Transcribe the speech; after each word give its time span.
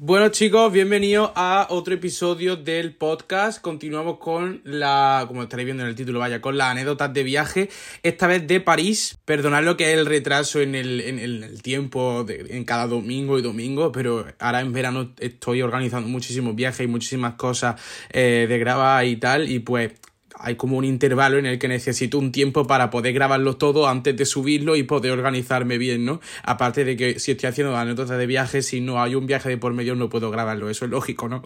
Bueno 0.00 0.28
chicos, 0.28 0.72
bienvenidos 0.72 1.32
a 1.34 1.66
otro 1.70 1.92
episodio 1.92 2.54
del 2.54 2.94
podcast. 2.94 3.60
Continuamos 3.60 4.18
con 4.18 4.60
la, 4.62 5.24
como 5.26 5.42
estaréis 5.42 5.64
viendo 5.64 5.82
en 5.82 5.88
el 5.88 5.96
título, 5.96 6.20
vaya, 6.20 6.40
con 6.40 6.56
las 6.56 6.70
anécdotas 6.70 7.12
de 7.12 7.24
viaje, 7.24 7.68
esta 8.04 8.28
vez 8.28 8.46
de 8.46 8.60
París. 8.60 9.18
Perdonad 9.24 9.64
lo 9.64 9.76
que 9.76 9.92
es 9.92 9.98
el 9.98 10.06
retraso 10.06 10.60
en 10.60 10.76
el, 10.76 11.00
en 11.00 11.18
el 11.18 11.62
tiempo, 11.62 12.24
en 12.28 12.64
cada 12.64 12.86
domingo 12.86 13.40
y 13.40 13.42
domingo, 13.42 13.90
pero 13.90 14.24
ahora 14.38 14.60
en 14.60 14.72
verano 14.72 15.14
estoy 15.18 15.62
organizando 15.62 16.08
muchísimos 16.08 16.54
viajes 16.54 16.82
y 16.82 16.86
muchísimas 16.86 17.34
cosas 17.34 17.82
eh, 18.10 18.46
de 18.48 18.58
grabar 18.60 19.04
y 19.04 19.16
tal, 19.16 19.50
y 19.50 19.58
pues 19.58 19.94
hay 20.40 20.56
como 20.56 20.76
un 20.76 20.84
intervalo 20.84 21.38
en 21.38 21.46
el 21.46 21.58
que 21.58 21.68
necesito 21.68 22.18
un 22.18 22.32
tiempo 22.32 22.66
para 22.66 22.90
poder 22.90 23.12
grabarlo 23.12 23.56
todo 23.56 23.88
antes 23.88 24.16
de 24.16 24.24
subirlo 24.24 24.76
y 24.76 24.82
poder 24.82 25.12
organizarme 25.12 25.78
bien, 25.78 26.04
¿no? 26.04 26.20
Aparte 26.42 26.84
de 26.84 26.96
que 26.96 27.18
si 27.18 27.32
estoy 27.32 27.48
haciendo 27.48 27.76
anécdotas 27.76 28.18
de 28.18 28.26
viaje, 28.26 28.62
si 28.62 28.80
no 28.80 29.02
hay 29.02 29.14
un 29.14 29.26
viaje 29.26 29.48
de 29.48 29.58
por 29.58 29.72
medio 29.72 29.94
no 29.94 30.08
puedo 30.08 30.30
grabarlo, 30.30 30.70
eso 30.70 30.84
es 30.84 30.90
lógico, 30.90 31.28
¿no? 31.28 31.42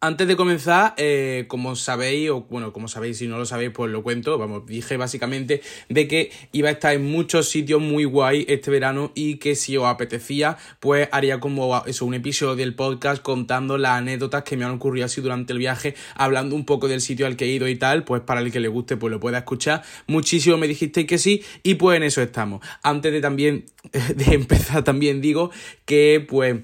Antes 0.00 0.28
de 0.28 0.36
comenzar, 0.36 0.94
eh, 0.96 1.44
como 1.48 1.76
sabéis, 1.76 2.30
o 2.30 2.42
bueno, 2.42 2.72
como 2.72 2.88
sabéis, 2.88 3.18
si 3.18 3.26
no 3.26 3.38
lo 3.38 3.46
sabéis, 3.46 3.70
pues 3.70 3.90
lo 3.90 4.02
cuento, 4.02 4.38
vamos, 4.38 4.66
dije 4.66 4.96
básicamente 4.96 5.62
de 5.88 6.08
que 6.08 6.30
iba 6.52 6.68
a 6.68 6.72
estar 6.72 6.94
en 6.94 7.04
muchos 7.04 7.48
sitios 7.48 7.80
muy 7.80 8.04
guay 8.04 8.44
este 8.48 8.70
verano 8.70 9.12
y 9.14 9.36
que 9.36 9.54
si 9.54 9.76
os 9.76 9.86
apetecía, 9.86 10.56
pues 10.80 11.08
haría 11.12 11.40
como 11.40 11.82
eso, 11.86 12.06
un 12.06 12.14
episodio 12.14 12.56
del 12.56 12.74
podcast 12.74 13.22
contando 13.22 13.78
las 13.78 13.92
anécdotas 13.92 14.42
que 14.42 14.56
me 14.56 14.64
han 14.64 14.72
ocurrido 14.72 15.06
así 15.06 15.20
durante 15.20 15.52
el 15.52 15.58
viaje, 15.58 15.94
hablando 16.14 16.54
un 16.54 16.64
poco 16.64 16.88
del 16.88 17.00
sitio 17.00 17.26
al 17.26 17.36
que 17.36 17.46
he 17.46 17.48
ido 17.48 17.68
y 17.68 17.76
tal, 17.76 18.04
pues 18.04 18.22
para 18.22 18.35
para 18.36 18.44
el 18.44 18.52
que 18.52 18.60
le 18.60 18.68
guste, 18.68 18.98
pues 18.98 19.10
lo 19.10 19.18
pueda 19.18 19.38
escuchar. 19.38 19.82
Muchísimo 20.06 20.58
me 20.58 20.68
dijisteis 20.68 21.06
que 21.06 21.16
sí 21.16 21.42
y 21.62 21.76
pues 21.76 21.96
en 21.96 22.02
eso 22.02 22.20
estamos. 22.20 22.60
Antes 22.82 23.10
de 23.12 23.22
también, 23.22 23.64
de 24.14 24.34
empezar 24.34 24.84
también 24.84 25.22
digo 25.22 25.50
que 25.86 26.24
pues 26.28 26.56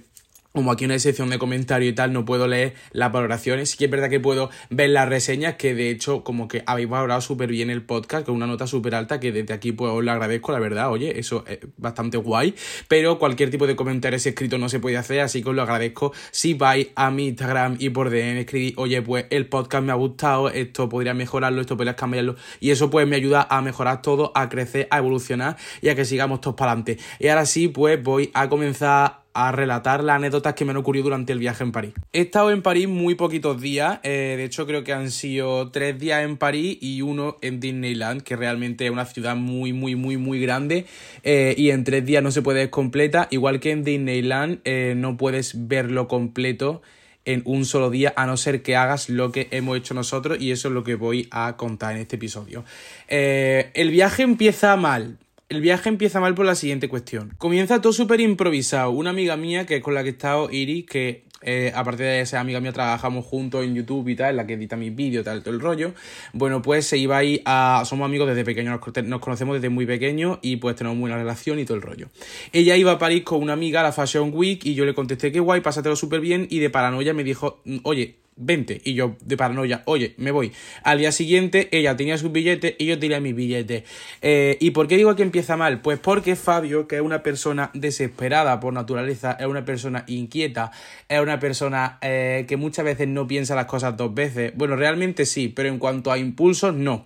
como 0.52 0.70
aquí 0.70 0.84
una 0.84 0.98
sección 0.98 1.30
de 1.30 1.38
comentarios 1.38 1.92
y 1.92 1.94
tal, 1.94 2.12
no 2.12 2.24
puedo 2.24 2.46
leer 2.46 2.74
las 2.92 3.10
valoraciones. 3.12 3.70
Sí 3.70 3.78
que 3.78 3.86
es 3.86 3.90
verdad 3.90 4.10
que 4.10 4.20
puedo 4.20 4.50
ver 4.70 4.90
las 4.90 5.08
reseñas, 5.08 5.54
que 5.56 5.74
de 5.74 5.90
hecho, 5.90 6.22
como 6.24 6.48
que 6.48 6.62
habéis 6.66 6.88
valorado 6.88 7.20
súper 7.20 7.50
bien 7.50 7.70
el 7.70 7.82
podcast, 7.82 8.26
con 8.26 8.34
una 8.34 8.46
nota 8.46 8.66
súper 8.66 8.94
alta, 8.94 9.20
que 9.20 9.32
desde 9.32 9.54
aquí 9.54 9.72
pues 9.72 9.90
os 9.92 10.04
lo 10.04 10.12
agradezco, 10.12 10.52
la 10.52 10.58
verdad, 10.58 10.90
oye, 10.90 11.18
eso 11.18 11.44
es 11.46 11.58
bastante 11.76 12.18
guay. 12.18 12.54
Pero 12.88 13.18
cualquier 13.18 13.50
tipo 13.50 13.66
de 13.66 13.76
comentario 13.76 14.16
escrito 14.16 14.58
no 14.58 14.68
se 14.68 14.78
puede 14.78 14.96
hacer, 14.96 15.20
así 15.20 15.42
que 15.42 15.50
os 15.50 15.54
lo 15.54 15.62
agradezco. 15.62 16.12
Si 16.30 16.54
vais 16.54 16.88
a 16.94 17.10
mi 17.10 17.28
Instagram 17.28 17.76
y 17.78 17.90
por 17.90 18.10
DM 18.10 18.38
escribís, 18.38 18.74
oye, 18.76 19.00
pues 19.02 19.26
el 19.30 19.46
podcast 19.46 19.84
me 19.84 19.92
ha 19.92 19.96
gustado, 19.96 20.50
esto 20.50 20.88
podría 20.88 21.14
mejorarlo, 21.14 21.60
esto 21.60 21.76
podría 21.76 21.96
cambiarlo, 21.96 22.36
y 22.60 22.70
eso 22.70 22.90
pues 22.90 23.06
me 23.06 23.16
ayuda 23.16 23.46
a 23.48 23.62
mejorar 23.62 24.02
todo, 24.02 24.32
a 24.34 24.48
crecer, 24.48 24.86
a 24.90 24.98
evolucionar 24.98 25.56
y 25.80 25.88
a 25.88 25.94
que 25.94 26.04
sigamos 26.04 26.40
todos 26.40 26.56
para 26.56 26.72
adelante. 26.72 26.98
Y 27.18 27.28
ahora 27.28 27.46
sí, 27.46 27.68
pues 27.68 28.02
voy 28.02 28.30
a 28.34 28.48
comenzar 28.48 29.21
a 29.34 29.52
relatar 29.52 30.04
las 30.04 30.16
anécdotas 30.16 30.54
que 30.54 30.64
me 30.64 30.72
han 30.72 30.76
ocurrido 30.76 31.04
durante 31.04 31.32
el 31.32 31.38
viaje 31.38 31.64
en 31.64 31.72
París. 31.72 31.92
He 32.12 32.20
estado 32.20 32.50
en 32.50 32.62
París 32.62 32.88
muy 32.88 33.14
poquitos 33.14 33.60
días, 33.60 33.98
eh, 34.02 34.34
de 34.36 34.44
hecho 34.44 34.66
creo 34.66 34.84
que 34.84 34.92
han 34.92 35.10
sido 35.10 35.70
tres 35.70 35.98
días 35.98 36.24
en 36.24 36.36
París 36.36 36.78
y 36.80 37.02
uno 37.02 37.36
en 37.40 37.60
Disneyland, 37.60 38.22
que 38.22 38.36
realmente 38.36 38.84
es 38.84 38.90
una 38.90 39.06
ciudad 39.06 39.36
muy, 39.36 39.72
muy, 39.72 39.96
muy, 39.96 40.16
muy 40.16 40.40
grande 40.40 40.86
eh, 41.22 41.54
y 41.56 41.70
en 41.70 41.84
tres 41.84 42.04
días 42.04 42.22
no 42.22 42.30
se 42.30 42.42
puede 42.42 42.70
completa, 42.70 43.28
igual 43.30 43.60
que 43.60 43.70
en 43.70 43.84
Disneyland 43.84 44.60
eh, 44.64 44.94
no 44.96 45.16
puedes 45.16 45.68
verlo 45.68 46.08
completo 46.08 46.82
en 47.24 47.42
un 47.44 47.64
solo 47.64 47.88
día, 47.88 48.12
a 48.16 48.26
no 48.26 48.36
ser 48.36 48.62
que 48.62 48.74
hagas 48.74 49.08
lo 49.08 49.30
que 49.30 49.46
hemos 49.52 49.78
hecho 49.78 49.94
nosotros 49.94 50.40
y 50.40 50.50
eso 50.50 50.68
es 50.68 50.74
lo 50.74 50.82
que 50.82 50.96
voy 50.96 51.28
a 51.30 51.56
contar 51.56 51.94
en 51.94 52.02
este 52.02 52.16
episodio. 52.16 52.64
el 53.08 53.90
viaje 53.90 54.24
empieza 54.24 54.74
mal, 54.76 55.18
el 55.52 55.60
viaje 55.60 55.90
empieza 55.90 56.18
mal 56.18 56.34
por 56.34 56.46
la 56.46 56.54
siguiente 56.54 56.88
cuestión. 56.88 57.34
Comienza 57.36 57.80
todo 57.82 57.92
súper 57.92 58.20
improvisado. 58.20 58.90
Una 58.90 59.10
amiga 59.10 59.36
mía, 59.36 59.66
que 59.66 59.76
es 59.76 59.82
con 59.82 59.92
la 59.92 60.02
que 60.02 60.08
he 60.08 60.12
estado, 60.12 60.50
Iris, 60.50 60.86
que 60.86 61.24
eh, 61.42 61.72
aparte 61.74 62.04
de 62.04 62.20
esa 62.22 62.40
amiga 62.40 62.58
mía, 62.58 62.72
trabajamos 62.72 63.26
juntos 63.26 63.62
en 63.62 63.74
YouTube 63.74 64.08
y 64.08 64.16
tal, 64.16 64.30
en 64.30 64.36
la 64.36 64.46
que 64.46 64.54
edita 64.54 64.76
mis 64.76 64.94
vídeos, 64.94 65.26
tal, 65.26 65.42
todo 65.42 65.52
el 65.52 65.60
rollo. 65.60 65.92
Bueno, 66.32 66.62
pues 66.62 66.86
se 66.86 66.96
iba 66.96 67.18
ahí 67.18 67.42
a. 67.44 67.82
Somos 67.84 68.06
amigos 68.06 68.28
desde 68.28 68.46
pequeños, 68.46 68.80
nos, 69.04 69.20
conocemos 69.20 69.54
desde 69.56 69.68
muy 69.68 69.84
pequeños 69.84 70.38
y 70.40 70.56
pues 70.56 70.74
tenemos 70.74 70.98
buena 70.98 71.16
relación 71.16 71.58
y 71.58 71.66
todo 71.66 71.76
el 71.76 71.82
rollo. 71.82 72.08
Ella 72.52 72.74
iba 72.76 72.92
a 72.92 72.98
París 72.98 73.22
con 73.22 73.42
una 73.42 73.52
amiga 73.52 73.80
a 73.80 73.82
la 73.82 73.92
Fashion 73.92 74.30
Week 74.32 74.64
y 74.64 74.72
yo 74.74 74.86
le 74.86 74.94
contesté 74.94 75.30
que 75.30 75.40
guay, 75.40 75.60
pásatelo 75.60 75.96
súper 75.96 76.20
bien 76.20 76.46
y 76.48 76.60
de 76.60 76.70
paranoia 76.70 77.12
me 77.12 77.24
dijo, 77.24 77.60
oye, 77.82 78.21
vente. 78.36 78.80
Y 78.84 78.94
yo, 78.94 79.16
de 79.24 79.36
paranoia, 79.36 79.82
oye, 79.86 80.14
me 80.16 80.30
voy. 80.30 80.52
Al 80.82 80.98
día 80.98 81.12
siguiente, 81.12 81.68
ella 81.72 81.96
tenía 81.96 82.18
sus 82.18 82.32
billetes 82.32 82.74
y 82.78 82.86
yo 82.86 82.98
tenía 82.98 83.20
mis 83.20 83.34
billetes. 83.34 83.84
Eh, 84.20 84.56
¿Y 84.60 84.70
por 84.70 84.88
qué 84.88 84.96
digo 84.96 85.14
que 85.16 85.22
empieza 85.22 85.56
mal? 85.56 85.80
Pues 85.80 85.98
porque 85.98 86.36
Fabio, 86.36 86.88
que 86.88 86.96
es 86.96 87.02
una 87.02 87.22
persona 87.22 87.70
desesperada 87.74 88.60
por 88.60 88.72
naturaleza, 88.72 89.36
es 89.38 89.46
una 89.46 89.64
persona 89.64 90.04
inquieta, 90.06 90.70
es 91.08 91.20
una 91.20 91.38
persona 91.38 91.98
eh, 92.02 92.44
que 92.48 92.56
muchas 92.56 92.84
veces 92.84 93.08
no 93.08 93.26
piensa 93.26 93.54
las 93.54 93.66
cosas 93.66 93.96
dos 93.96 94.14
veces. 94.14 94.52
Bueno, 94.56 94.76
realmente 94.76 95.26
sí, 95.26 95.48
pero 95.48 95.68
en 95.68 95.78
cuanto 95.78 96.10
a 96.10 96.18
impulsos, 96.18 96.74
no. 96.74 97.04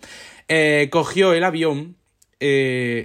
Eh, 0.49 0.89
cogió 0.91 1.35
el 1.35 1.45
avión. 1.45 1.97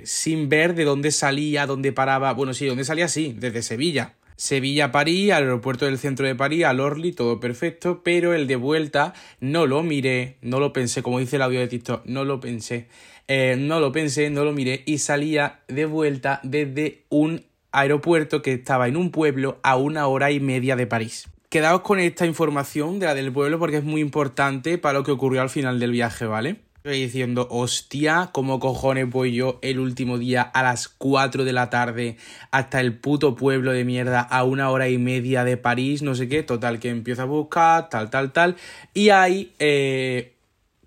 sin 0.03 0.49
ver 0.49 0.75
de 0.75 0.83
dónde 0.83 1.11
salía, 1.11 1.65
dónde 1.65 1.91
paraba. 1.91 2.33
Bueno, 2.33 2.53
sí, 2.53 2.65
dónde 2.65 2.83
salía, 2.83 3.07
sí, 3.07 3.33
desde 3.37 3.61
Sevilla 3.61 4.15
Sevilla-París, 4.41 5.33
al 5.33 5.43
aeropuerto 5.43 5.85
del 5.85 5.99
centro 5.99 6.25
de 6.25 6.33
París, 6.33 6.65
al 6.65 6.79
Orly, 6.79 7.11
todo 7.11 7.39
perfecto, 7.39 8.01
pero 8.03 8.33
el 8.33 8.47
de 8.47 8.55
vuelta 8.55 9.13
no 9.39 9.67
lo 9.67 9.83
miré, 9.83 10.37
no 10.41 10.59
lo 10.59 10.73
pensé, 10.73 11.03
como 11.03 11.19
dice 11.19 11.35
el 11.35 11.43
audio 11.43 11.59
de 11.59 11.67
TikTok, 11.67 12.07
no 12.07 12.25
lo 12.25 12.39
pensé, 12.39 12.87
eh, 13.27 13.55
no 13.55 13.79
lo 13.79 13.91
pensé, 13.91 14.31
no 14.31 14.43
lo 14.43 14.51
miré 14.51 14.81
y 14.87 14.97
salía 14.97 15.59
de 15.67 15.85
vuelta 15.85 16.39
desde 16.41 17.03
un 17.09 17.45
aeropuerto 17.71 18.41
que 18.41 18.53
estaba 18.53 18.87
en 18.87 18.97
un 18.97 19.11
pueblo 19.11 19.59
a 19.61 19.77
una 19.77 20.07
hora 20.07 20.31
y 20.31 20.39
media 20.39 20.75
de 20.75 20.87
París. 20.87 21.27
Quedaos 21.49 21.81
con 21.81 21.99
esta 21.99 22.25
información 22.25 22.97
de 22.97 23.05
la 23.05 23.13
del 23.13 23.31
pueblo 23.31 23.59
porque 23.59 23.77
es 23.77 23.83
muy 23.83 24.01
importante 24.01 24.79
para 24.79 24.97
lo 24.97 25.03
que 25.03 25.11
ocurrió 25.11 25.43
al 25.43 25.51
final 25.51 25.79
del 25.79 25.91
viaje, 25.91 26.25
¿vale? 26.25 26.55
Estoy 26.83 26.99
diciendo, 26.99 27.47
hostia, 27.51 28.31
¿cómo 28.31 28.59
cojones 28.59 29.07
voy 29.07 29.35
yo 29.35 29.59
el 29.61 29.77
último 29.77 30.17
día 30.17 30.41
a 30.41 30.63
las 30.63 30.87
4 30.87 31.45
de 31.45 31.53
la 31.53 31.69
tarde 31.69 32.17
hasta 32.49 32.79
el 32.79 32.97
puto 32.97 33.35
pueblo 33.35 33.71
de 33.71 33.85
mierda 33.85 34.19
a 34.21 34.43
una 34.43 34.71
hora 34.71 34.89
y 34.89 34.97
media 34.97 35.43
de 35.43 35.57
París? 35.57 36.01
No 36.01 36.15
sé 36.15 36.27
qué, 36.27 36.41
total, 36.41 36.79
que 36.79 36.89
empiezo 36.89 37.21
a 37.21 37.25
buscar, 37.25 37.87
tal, 37.89 38.09
tal, 38.09 38.33
tal. 38.33 38.55
Y 38.95 39.09
hay 39.09 39.53
eh, 39.59 40.33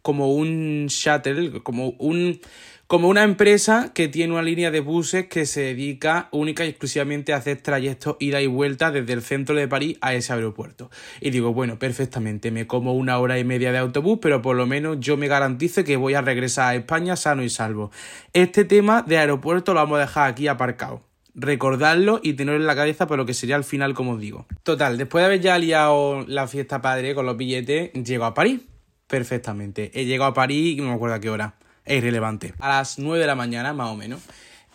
como 0.02 0.34
un 0.34 0.86
shuttle, 0.88 1.62
como 1.62 1.90
un 1.90 2.40
como 2.86 3.08
una 3.08 3.22
empresa 3.22 3.92
que 3.94 4.08
tiene 4.08 4.34
una 4.34 4.42
línea 4.42 4.70
de 4.70 4.80
buses 4.80 5.26
que 5.26 5.46
se 5.46 5.62
dedica 5.62 6.28
única 6.32 6.64
y 6.64 6.68
exclusivamente 6.68 7.32
a 7.32 7.36
hacer 7.36 7.62
trayectos 7.62 8.16
ida 8.20 8.42
y 8.42 8.46
vuelta 8.46 8.90
desde 8.90 9.14
el 9.14 9.22
centro 9.22 9.54
de 9.54 9.66
París 9.66 9.96
a 10.02 10.14
ese 10.14 10.32
aeropuerto. 10.32 10.90
Y 11.20 11.30
digo, 11.30 11.54
bueno, 11.54 11.78
perfectamente, 11.78 12.50
me 12.50 12.66
como 12.66 12.92
una 12.94 13.18
hora 13.18 13.38
y 13.38 13.44
media 13.44 13.72
de 13.72 13.78
autobús, 13.78 14.18
pero 14.20 14.42
por 14.42 14.56
lo 14.56 14.66
menos 14.66 14.98
yo 15.00 15.16
me 15.16 15.28
garantizo 15.28 15.82
que 15.82 15.96
voy 15.96 16.14
a 16.14 16.20
regresar 16.20 16.72
a 16.72 16.74
España 16.74 17.16
sano 17.16 17.42
y 17.42 17.48
salvo. 17.48 17.90
Este 18.34 18.64
tema 18.64 19.02
de 19.02 19.18
aeropuerto 19.18 19.72
lo 19.72 19.80
vamos 19.80 19.96
a 19.98 20.02
dejar 20.02 20.30
aquí 20.30 20.48
aparcado 20.48 21.02
recordarlo 21.36 22.20
y 22.22 22.34
tenerlo 22.34 22.60
en 22.60 22.66
la 22.68 22.76
cabeza 22.76 23.08
por 23.08 23.18
lo 23.18 23.26
que 23.26 23.34
sería 23.34 23.56
al 23.56 23.64
final, 23.64 23.92
como 23.92 24.12
os 24.12 24.20
digo. 24.20 24.46
Total, 24.62 24.96
después 24.96 25.22
de 25.22 25.26
haber 25.26 25.40
ya 25.40 25.58
liado 25.58 26.24
la 26.28 26.46
fiesta 26.46 26.80
padre 26.80 27.12
con 27.12 27.26
los 27.26 27.36
billetes, 27.36 27.92
llego 27.92 28.24
a 28.24 28.34
París. 28.34 28.60
Perfectamente. 29.08 29.90
He 29.94 30.04
llegado 30.04 30.30
a 30.30 30.34
París 30.34 30.78
y 30.78 30.80
no 30.80 30.90
me 30.90 30.94
acuerdo 30.94 31.16
a 31.16 31.20
qué 31.20 31.30
hora 31.30 31.56
es 31.84 31.98
irrelevante. 31.98 32.54
A 32.58 32.68
las 32.68 32.98
9 32.98 33.20
de 33.20 33.26
la 33.26 33.34
mañana, 33.34 33.72
más 33.72 33.88
o 33.88 33.96
menos, 33.96 34.22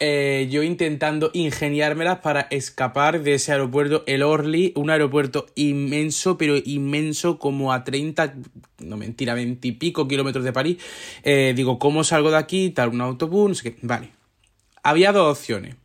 eh, 0.01 0.47
yo 0.49 0.63
intentando 0.63 1.29
ingeniármelas 1.33 2.19
para 2.19 2.41
escapar 2.51 3.21
de 3.21 3.33
ese 3.33 3.51
aeropuerto, 3.51 4.03
el 4.07 4.23
Orly, 4.23 4.71
un 4.75 4.89
aeropuerto 4.89 5.47
inmenso, 5.55 6.37
pero 6.37 6.55
inmenso, 6.55 7.37
como 7.37 7.73
a 7.73 7.83
30, 7.83 8.35
no 8.79 8.95
mentira, 8.95 9.33
20 9.33 9.67
y 9.67 9.71
pico 9.73 10.07
kilómetros 10.07 10.45
de 10.45 10.53
París. 10.53 10.77
Eh, 11.23 11.53
digo, 11.55 11.79
¿cómo 11.79 12.05
salgo 12.05 12.31
de 12.31 12.37
aquí? 12.37 12.69
Tal, 12.69 12.89
un 12.89 13.01
autobús. 13.01 13.63
Vale. 13.81 14.11
Había 14.83 15.11
dos 15.11 15.37
opciones. 15.37 15.75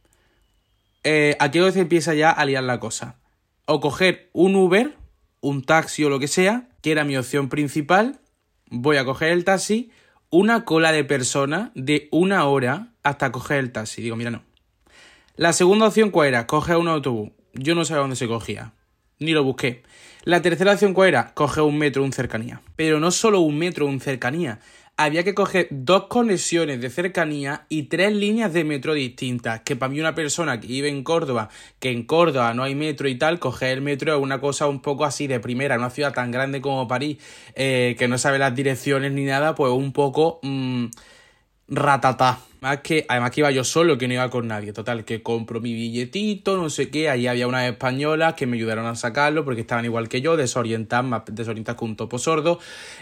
Eh, 1.03 1.37
aquí 1.41 1.59
es 1.59 1.77
empieza 1.77 2.15
ya 2.15 2.31
a 2.31 2.45
liar 2.45 2.63
la 2.63 2.79
cosa. 2.79 3.17
O 3.67 3.81
coger 3.81 4.31
un 4.33 4.55
Uber, 4.55 4.95
un 5.41 5.63
taxi 5.63 6.05
o 6.05 6.09
lo 6.09 6.21
que 6.21 6.29
sea, 6.29 6.69
que 6.83 6.93
era 6.93 7.05
mi 7.05 7.17
opción 7.17 7.49
principal. 7.49 8.21
Voy 8.71 8.97
a 8.97 9.05
coger 9.05 9.33
el 9.33 9.45
taxi 9.45 9.91
una 10.37 10.65
cola 10.65 10.91
de 10.91 11.05
personas 11.05 11.71
de 11.77 12.09
una 12.11 12.45
hora 12.47 12.89
hasta 13.05 13.31
coger 13.31 13.59
el 13.59 13.71
taxi. 13.71 14.03
Digo, 14.03 14.17
mira, 14.17 14.33
no. 14.33 14.43
La 15.37 15.53
segunda 15.53 15.87
opción, 15.87 16.11
¿cuál 16.11 16.27
era? 16.27 16.49
Coger 16.49 16.77
un 16.77 16.89
autobús. 16.89 17.31
Yo 17.53 17.77
no 17.77 17.85
sabía 17.85 18.01
dónde 18.01 18.17
se 18.17 18.27
cogía. 18.27 18.73
Ni 19.21 19.31
lo 19.31 19.45
busqué. 19.45 19.85
La 20.25 20.43
tercera 20.43 20.73
opción, 20.73 20.93
¿cuál 20.93 21.11
era? 21.11 21.35
Coger 21.35 21.63
un 21.63 21.79
metro, 21.79 22.03
un 22.03 22.13
cercanía. 22.13 22.63
Pero 22.75 22.99
no 22.99 23.13
solo 23.13 23.39
un 23.39 23.57
metro, 23.57 23.87
un 23.87 24.01
cercanía 24.01 24.59
había 24.97 25.25
que 25.25 25.35
coger 25.35 25.69
dos 25.71 26.05
conexiones 26.07 26.81
de 26.81 26.91
cercanía 26.91 27.67
y 27.69 27.85
tres 27.85 28.13
líneas 28.13 28.53
de 28.53 28.65
metro 28.65 28.95
distintas. 28.95 29.61
Que 29.61 29.77
para 29.77 29.91
mí 29.91 30.01
una 30.01 30.15
persona 30.15 30.61
que 30.61 30.69
vive 30.69 30.89
en 30.89 31.03
Córdoba, 31.03 31.49
que 31.81 31.91
en 31.91 32.05
Córdoba 32.05 32.55
no 32.55 32.63
hay 32.63 32.75
metro 32.75 33.09
y 33.09 33.17
tal, 33.17 33.39
coger 33.39 33.79
el 33.79 33.83
metro 33.83 34.15
es 34.15 34.23
una 34.23 34.41
cosa 34.41 34.67
un 34.67 34.81
poco 34.81 35.05
así 35.05 35.27
de 35.27 35.41
primera, 35.41 35.75
en 35.75 35.81
una 35.81 35.91
ciudad 35.91 36.13
tan 36.13 36.31
grande 36.31 36.61
como 36.61 36.87
París, 36.87 37.19
eh, 37.55 37.97
que 37.99 38.09
no 38.09 38.19
sabe 38.19 38.39
las 38.39 38.55
direcciones 38.55 39.13
ni 39.13 39.25
nada, 39.25 39.55
pues 39.55 39.73
un 39.73 39.93
poco... 39.93 40.41
Mmm, 40.43 40.87
ratatá. 41.69 42.41
Más 42.65 42.81
que, 42.81 43.05
además 43.11 43.31
que 43.31 43.43
iba 43.43 43.51
yo 43.51 43.63
solo, 43.63 43.99
que 43.99 44.09
no 44.09 44.15
iba 44.15 44.31
con 44.31 44.49
nadie. 44.49 44.73
Total, 44.73 45.05
que 45.05 45.23
compro 45.23 45.61
mi 45.61 45.75
billetito, 45.75 46.57
no 46.57 46.71
sé 46.71 46.89
qué. 46.89 47.11
Allí 47.11 47.27
había 47.27 47.47
unas 47.47 47.71
españolas 47.71 48.33
que 48.33 48.47
me 48.47 48.57
ayudaron 48.57 48.87
a 48.87 48.95
sacarlo 48.95 49.45
porque 49.45 49.61
estaban 49.61 49.85
igual 49.85 50.09
que 50.09 50.23
yo, 50.23 50.39
desorientadas, 50.39 51.05
más 51.05 51.23
desorientadas 51.31 51.79
con 51.79 51.91
un 51.91 51.97
topo 51.97 52.19
sordo. 52.19 52.59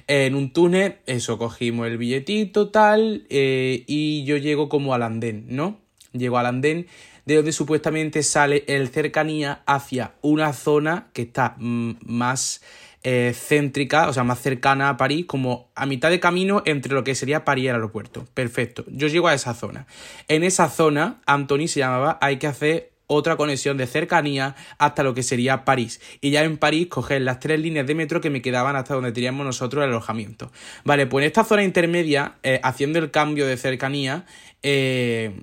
En 0.08 0.34
un 0.34 0.52
túnel, 0.52 0.96
eso, 1.06 1.38
cogimos 1.38 1.86
el 1.86 1.96
billetito, 1.96 2.70
tal, 2.70 3.24
eh, 3.30 3.84
y 3.86 4.24
yo 4.24 4.36
llego 4.36 4.68
como 4.68 4.94
al 4.94 5.04
andén, 5.04 5.44
¿no? 5.48 5.78
Llego 6.12 6.38
al 6.38 6.46
andén 6.46 6.88
de 7.24 7.36
donde 7.36 7.52
supuestamente 7.52 8.24
sale 8.24 8.64
el 8.66 8.88
cercanía 8.88 9.62
hacia 9.66 10.14
una 10.22 10.54
zona 10.54 11.06
que 11.12 11.22
está 11.22 11.54
mm, 11.56 11.98
más 12.04 12.62
eh, 13.04 13.34
céntrica, 13.34 14.08
o 14.08 14.12
sea, 14.12 14.24
más 14.24 14.40
cercana 14.40 14.88
a 14.88 14.96
París, 14.96 15.26
como 15.26 15.70
a 15.74 15.86
mitad 15.86 16.10
de 16.10 16.20
camino 16.20 16.62
entre 16.64 16.94
lo 16.94 17.04
que 17.04 17.14
sería 17.14 17.44
París 17.44 17.64
y 17.64 17.68
el 17.68 17.74
aeropuerto. 17.74 18.26
Perfecto. 18.34 18.84
Yo 18.88 19.08
llego 19.08 19.28
a 19.28 19.34
esa 19.34 19.54
zona. 19.54 19.86
En 20.28 20.44
esa 20.44 20.68
zona, 20.68 21.20
Anthony 21.26 21.66
se 21.68 21.80
llamaba, 21.80 22.18
hay 22.20 22.36
que 22.36 22.46
hacer 22.46 22.92
otra 23.06 23.36
conexión 23.36 23.76
de 23.76 23.86
cercanía 23.86 24.54
hasta 24.78 25.02
lo 25.02 25.14
que 25.14 25.22
sería 25.22 25.64
París. 25.64 26.00
Y 26.20 26.30
ya 26.30 26.44
en 26.44 26.56
París 26.56 26.86
coger 26.88 27.22
las 27.22 27.40
tres 27.40 27.60
líneas 27.60 27.86
de 27.86 27.94
metro 27.94 28.20
que 28.20 28.30
me 28.30 28.42
quedaban 28.42 28.76
hasta 28.76 28.94
donde 28.94 29.12
teníamos 29.12 29.44
nosotros 29.44 29.84
el 29.84 29.90
alojamiento. 29.90 30.50
Vale, 30.84 31.06
pues 31.06 31.24
en 31.24 31.26
esta 31.26 31.44
zona 31.44 31.64
intermedia, 31.64 32.36
eh, 32.42 32.60
haciendo 32.62 32.98
el 32.98 33.10
cambio 33.10 33.46
de 33.46 33.56
cercanía, 33.56 34.24
eh, 34.62 35.42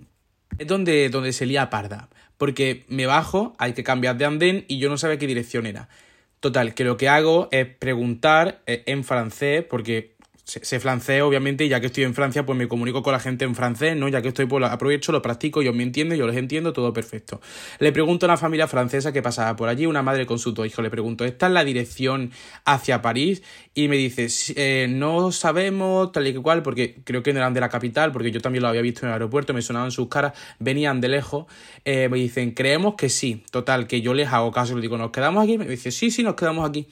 es 0.58 0.68
donde, 0.68 1.10
donde 1.10 1.34
se 1.34 1.46
lía 1.46 1.70
parda. 1.70 2.10
Porque 2.38 2.86
me 2.88 3.06
bajo, 3.06 3.54
hay 3.58 3.74
que 3.74 3.84
cambiar 3.84 4.18
de 4.18 4.26
andén 4.26 4.66
y 4.68 4.80
yo 4.80 4.90
no 4.90 4.98
sabía 4.98 5.20
qué 5.20 5.28
dirección 5.28 5.66
era. 5.66 5.90
Total, 6.40 6.74
que 6.74 6.86
lo 6.86 6.96
que 6.96 7.10
hago 7.10 7.50
es 7.52 7.68
preguntar 7.68 8.62
eh, 8.66 8.84
en 8.86 9.04
francés, 9.04 9.66
porque 9.70 10.16
sé, 10.50 10.80
francés, 10.80 11.22
obviamente, 11.22 11.66
y 11.66 11.70
ya 11.70 11.80
que 11.80 11.88
estoy 11.88 12.04
en 12.04 12.14
Francia, 12.14 12.46
pues 12.46 12.58
me 12.58 12.68
comunico 12.68 13.04
con 13.04 13.14
la 13.14 13.20
gente 13.20 13.46
en 13.46 13.56
francés, 13.56 13.96
¿no? 13.96 14.08
Ya 14.08 14.22
que 14.22 14.30
estoy, 14.30 14.48
pues 14.48 14.64
aprovecho, 14.66 15.12
lo 15.12 15.22
practico, 15.22 15.62
ellos 15.62 15.76
me 15.76 15.84
entienden, 15.84 16.18
yo 16.18 16.26
les 16.28 16.38
entiendo, 16.38 16.74
todo 16.74 16.92
perfecto. 16.92 17.40
Le 17.80 17.92
pregunto 17.92 18.26
a 18.26 18.30
una 18.30 18.38
familia 18.38 18.68
francesa 18.68 19.12
que 19.12 19.22
pasaba 19.22 19.56
por 19.56 19.70
allí, 19.70 19.86
una 19.86 20.02
madre 20.02 20.26
con 20.26 20.40
su 20.40 20.50
hijo, 20.66 20.82
le 20.82 20.90
pregunto, 20.90 21.26
¿esta 21.26 21.48
es 21.48 21.54
la 21.54 21.64
dirección 21.64 22.32
hacia 22.66 23.02
París? 23.02 23.44
Y 23.74 23.88
me 23.88 23.98
dice, 23.98 24.28
eh, 24.56 24.88
no 24.90 25.32
sabemos, 25.32 26.12
tal 26.12 26.28
y 26.28 26.34
cual, 26.34 26.64
porque 26.64 27.02
creo 27.04 27.22
que 27.22 27.32
no 27.34 27.40
eran 27.40 27.54
de 27.54 27.60
la 27.60 27.70
capital, 27.70 28.12
porque 28.12 28.32
yo 28.32 28.42
también 28.42 28.64
lo 28.64 28.70
había 28.70 28.82
visto 28.82 29.02
en 29.02 29.10
el 29.10 29.14
aeropuerto, 29.14 29.54
me 29.54 29.62
sonaban 29.62 29.92
sus 29.92 30.08
caras, 30.08 30.34
venían 30.60 31.02
de 31.02 31.10
lejos, 31.10 31.46
eh, 31.86 32.10
me 32.10 32.18
dicen, 32.18 32.52
creemos 32.52 32.96
que 32.96 33.10
sí, 33.10 33.44
total, 33.52 33.88
que 33.88 34.02
yo 34.02 34.14
les 34.14 34.30
hago 34.30 34.52
caso, 34.52 34.76
le 34.76 34.82
digo, 34.82 34.98
¿nos 34.98 35.12
quedamos 35.12 35.44
aquí? 35.44 35.58
Me 35.58 35.66
dice, 35.66 35.92
sí, 35.92 36.12
sí, 36.12 36.24
nos 36.24 36.36
quedamos 36.36 36.68
aquí. 36.68 36.88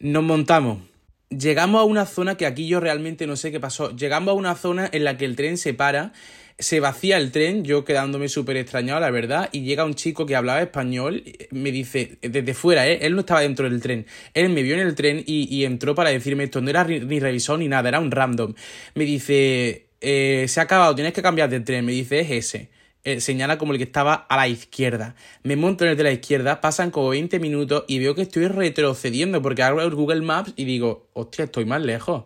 Nos 0.00 0.22
montamos 0.22 0.87
llegamos 1.30 1.80
a 1.80 1.84
una 1.84 2.06
zona 2.06 2.36
que 2.36 2.46
aquí 2.46 2.66
yo 2.68 2.80
realmente 2.80 3.26
no 3.26 3.36
sé 3.36 3.50
qué 3.50 3.60
pasó. 3.60 3.94
Llegamos 3.94 4.32
a 4.32 4.34
una 4.34 4.54
zona 4.54 4.88
en 4.92 5.04
la 5.04 5.16
que 5.16 5.24
el 5.24 5.36
tren 5.36 5.58
se 5.58 5.74
para, 5.74 6.12
se 6.58 6.80
vacía 6.80 7.16
el 7.18 7.30
tren, 7.30 7.64
yo 7.64 7.84
quedándome 7.84 8.28
súper 8.28 8.56
extrañado, 8.56 9.00
la 9.00 9.10
verdad, 9.10 9.48
y 9.52 9.62
llega 9.62 9.84
un 9.84 9.94
chico 9.94 10.26
que 10.26 10.34
hablaba 10.34 10.60
español, 10.60 11.22
me 11.50 11.70
dice, 11.70 12.18
desde 12.20 12.52
fuera, 12.54 12.88
¿eh? 12.88 12.98
él 13.02 13.14
no 13.14 13.20
estaba 13.20 13.42
dentro 13.42 13.70
del 13.70 13.80
tren, 13.80 14.06
él 14.34 14.48
me 14.48 14.62
vio 14.62 14.74
en 14.74 14.80
el 14.80 14.94
tren 14.96 15.22
y, 15.24 15.64
entró 15.64 15.94
para 15.94 16.10
decirme 16.10 16.44
esto, 16.44 16.60
no 16.60 16.70
era 16.70 16.84
ni 16.84 17.20
revisor 17.20 17.58
ni 17.58 17.68
nada, 17.68 17.88
era 17.88 18.00
un 18.00 18.10
random. 18.10 18.54
Me 18.94 19.04
dice, 19.04 19.86
eh, 20.00 20.46
se 20.48 20.60
ha 20.60 20.64
acabado, 20.64 20.94
tienes 20.94 21.12
que 21.12 21.22
cambiar 21.22 21.48
de 21.48 21.60
tren, 21.60 21.84
me 21.84 21.92
dice, 21.92 22.20
es 22.20 22.30
ese. 22.30 22.77
Eh, 23.04 23.20
señala 23.20 23.58
como 23.58 23.72
el 23.72 23.78
que 23.78 23.84
estaba 23.84 24.14
a 24.14 24.36
la 24.36 24.48
izquierda. 24.48 25.14
Me 25.42 25.56
monto 25.56 25.84
en 25.84 25.90
el 25.90 25.96
de 25.96 26.02
la 26.02 26.12
izquierda, 26.12 26.60
pasan 26.60 26.90
como 26.90 27.08
20 27.10 27.38
minutos 27.38 27.84
y 27.86 27.98
veo 28.00 28.14
que 28.14 28.22
estoy 28.22 28.48
retrocediendo 28.48 29.40
porque 29.40 29.62
abro 29.62 29.82
el 29.82 29.94
Google 29.94 30.22
Maps 30.22 30.52
y 30.56 30.64
digo, 30.64 31.08
hostia, 31.14 31.44
estoy 31.44 31.64
más 31.64 31.82
lejos. 31.82 32.24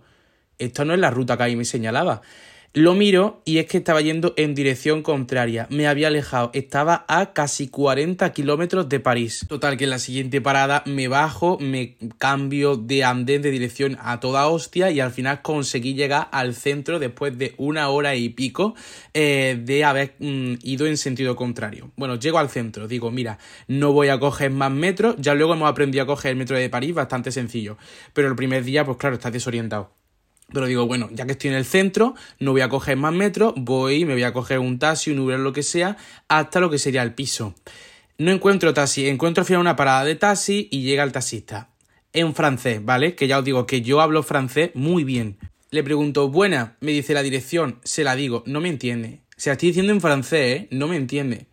Esto 0.58 0.84
no 0.84 0.94
es 0.94 1.00
la 1.00 1.10
ruta 1.10 1.36
que 1.36 1.42
ahí 1.44 1.56
me 1.56 1.64
señalaba. 1.64 2.22
Lo 2.74 2.94
miro 2.94 3.42
y 3.44 3.58
es 3.58 3.66
que 3.66 3.76
estaba 3.76 4.00
yendo 4.00 4.32
en 4.38 4.54
dirección 4.54 5.02
contraria. 5.02 5.66
Me 5.68 5.86
había 5.86 6.06
alejado. 6.06 6.50
Estaba 6.54 7.04
a 7.06 7.34
casi 7.34 7.68
40 7.68 8.32
kilómetros 8.32 8.88
de 8.88 8.98
París. 8.98 9.44
Total, 9.46 9.76
que 9.76 9.84
en 9.84 9.90
la 9.90 9.98
siguiente 9.98 10.40
parada 10.40 10.82
me 10.86 11.06
bajo, 11.06 11.58
me 11.60 11.98
cambio 12.16 12.76
de 12.76 13.04
andén 13.04 13.42
de 13.42 13.50
dirección 13.50 13.98
a 14.00 14.20
toda 14.20 14.46
hostia 14.46 14.90
y 14.90 15.00
al 15.00 15.10
final 15.10 15.42
conseguí 15.42 15.92
llegar 15.92 16.30
al 16.32 16.54
centro 16.54 16.98
después 16.98 17.36
de 17.36 17.52
una 17.58 17.90
hora 17.90 18.14
y 18.14 18.30
pico 18.30 18.74
eh, 19.12 19.60
de 19.62 19.84
haber 19.84 20.14
mm, 20.18 20.54
ido 20.62 20.86
en 20.86 20.96
sentido 20.96 21.36
contrario. 21.36 21.90
Bueno, 21.96 22.14
llego 22.14 22.38
al 22.38 22.48
centro. 22.48 22.88
Digo, 22.88 23.10
mira, 23.10 23.36
no 23.68 23.92
voy 23.92 24.08
a 24.08 24.18
coger 24.18 24.50
más 24.50 24.72
metros. 24.72 25.16
Ya 25.18 25.34
luego 25.34 25.52
hemos 25.52 25.68
aprendido 25.68 26.04
a 26.04 26.06
coger 26.06 26.30
el 26.30 26.38
metro 26.38 26.56
de 26.56 26.70
París, 26.70 26.94
bastante 26.94 27.32
sencillo. 27.32 27.76
Pero 28.14 28.28
el 28.28 28.34
primer 28.34 28.64
día, 28.64 28.82
pues 28.86 28.96
claro, 28.96 29.16
estás 29.16 29.34
desorientado. 29.34 30.01
Pero 30.52 30.66
digo, 30.66 30.86
bueno, 30.86 31.08
ya 31.12 31.26
que 31.26 31.32
estoy 31.32 31.50
en 31.50 31.56
el 31.56 31.64
centro, 31.64 32.14
no 32.38 32.52
voy 32.52 32.60
a 32.60 32.68
coger 32.68 32.96
más 32.96 33.12
metros, 33.12 33.54
voy, 33.56 34.04
me 34.04 34.12
voy 34.12 34.22
a 34.22 34.32
coger 34.32 34.58
un 34.58 34.78
taxi, 34.78 35.10
un 35.10 35.20
Uber, 35.20 35.38
lo 35.38 35.52
que 35.52 35.62
sea, 35.62 35.96
hasta 36.28 36.60
lo 36.60 36.70
que 36.70 36.78
sería 36.78 37.02
el 37.02 37.14
piso. 37.14 37.54
No 38.18 38.30
encuentro 38.30 38.74
taxi, 38.74 39.08
encuentro 39.08 39.42
al 39.42 39.46
final 39.46 39.60
una 39.60 39.76
parada 39.76 40.04
de 40.04 40.14
taxi 40.14 40.68
y 40.70 40.82
llega 40.82 41.04
el 41.04 41.12
taxista. 41.12 41.70
En 42.12 42.34
francés, 42.34 42.84
¿vale? 42.84 43.14
Que 43.14 43.26
ya 43.26 43.38
os 43.38 43.44
digo 43.44 43.66
que 43.66 43.80
yo 43.80 44.00
hablo 44.00 44.22
francés 44.22 44.70
muy 44.74 45.04
bien. 45.04 45.38
Le 45.70 45.82
pregunto, 45.82 46.28
buena, 46.28 46.76
me 46.80 46.92
dice 46.92 47.14
la 47.14 47.22
dirección, 47.22 47.80
se 47.82 48.04
la 48.04 48.14
digo, 48.14 48.42
no 48.46 48.60
me 48.60 48.68
entiende. 48.68 49.22
Se 49.38 49.48
la 49.48 49.54
estoy 49.54 49.70
diciendo 49.70 49.92
en 49.92 50.02
francés, 50.02 50.60
¿eh? 50.60 50.68
No 50.70 50.86
me 50.86 50.96
entiende. 50.96 51.46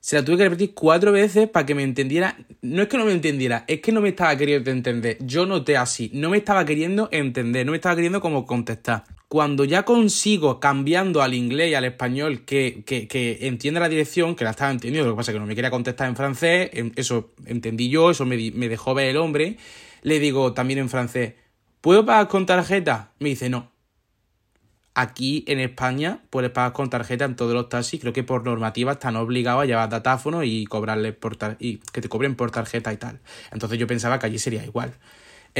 Se 0.00 0.16
la 0.16 0.24
tuve 0.24 0.36
que 0.38 0.44
repetir 0.44 0.74
cuatro 0.74 1.12
veces 1.12 1.48
para 1.48 1.66
que 1.66 1.74
me 1.74 1.82
entendiera. 1.82 2.36
No 2.62 2.82
es 2.82 2.88
que 2.88 2.96
no 2.96 3.04
me 3.04 3.12
entendiera, 3.12 3.64
es 3.66 3.80
que 3.80 3.92
no 3.92 4.00
me 4.00 4.10
estaba 4.10 4.36
queriendo 4.36 4.70
entender. 4.70 5.18
Yo 5.20 5.44
noté 5.44 5.76
así, 5.76 6.10
no 6.14 6.30
me 6.30 6.38
estaba 6.38 6.64
queriendo 6.64 7.08
entender, 7.10 7.66
no 7.66 7.72
me 7.72 7.76
estaba 7.76 7.96
queriendo 7.96 8.20
como 8.20 8.46
contestar. 8.46 9.04
Cuando 9.28 9.64
ya 9.64 9.84
consigo 9.84 10.60
cambiando 10.60 11.20
al 11.20 11.34
inglés 11.34 11.72
y 11.72 11.74
al 11.74 11.84
español 11.84 12.44
que, 12.44 12.84
que, 12.86 13.06
que 13.08 13.46
entienda 13.46 13.80
la 13.80 13.88
dirección, 13.88 14.34
que 14.34 14.44
la 14.44 14.50
estaba 14.50 14.70
entendiendo, 14.70 15.08
lo 15.08 15.14
que 15.14 15.18
pasa 15.18 15.32
es 15.32 15.34
que 15.34 15.40
no 15.40 15.46
me 15.46 15.54
quería 15.54 15.70
contestar 15.70 16.08
en 16.08 16.16
francés, 16.16 16.70
eso 16.96 17.32
entendí 17.44 17.90
yo, 17.90 18.10
eso 18.10 18.24
me, 18.24 18.36
me 18.52 18.68
dejó 18.68 18.94
ver 18.94 19.10
el 19.10 19.18
hombre, 19.18 19.58
le 20.02 20.18
digo 20.18 20.54
también 20.54 20.78
en 20.78 20.88
francés, 20.88 21.34
¿puedo 21.82 22.06
pagar 22.06 22.28
con 22.28 22.46
tarjeta? 22.46 23.12
Me 23.18 23.30
dice, 23.30 23.50
no. 23.50 23.77
Aquí 25.00 25.44
en 25.46 25.60
España 25.60 26.22
puedes 26.28 26.50
pagar 26.50 26.72
con 26.72 26.90
tarjeta 26.90 27.24
en 27.24 27.36
todos 27.36 27.54
los 27.54 27.68
taxis. 27.68 28.00
Creo 28.00 28.12
que 28.12 28.24
por 28.24 28.44
normativa 28.44 28.90
están 28.90 29.14
obligados 29.14 29.62
a 29.62 29.64
llevar 29.64 29.88
datáfono 29.88 30.42
y 30.42 30.64
cobrarle 30.64 31.12
por 31.12 31.38
y 31.60 31.76
que 31.92 32.00
te 32.00 32.08
cobren 32.08 32.34
por 32.34 32.50
tarjeta 32.50 32.92
y 32.92 32.96
tal. 32.96 33.20
Entonces 33.52 33.78
yo 33.78 33.86
pensaba 33.86 34.18
que 34.18 34.26
allí 34.26 34.40
sería 34.40 34.64
igual. 34.64 34.94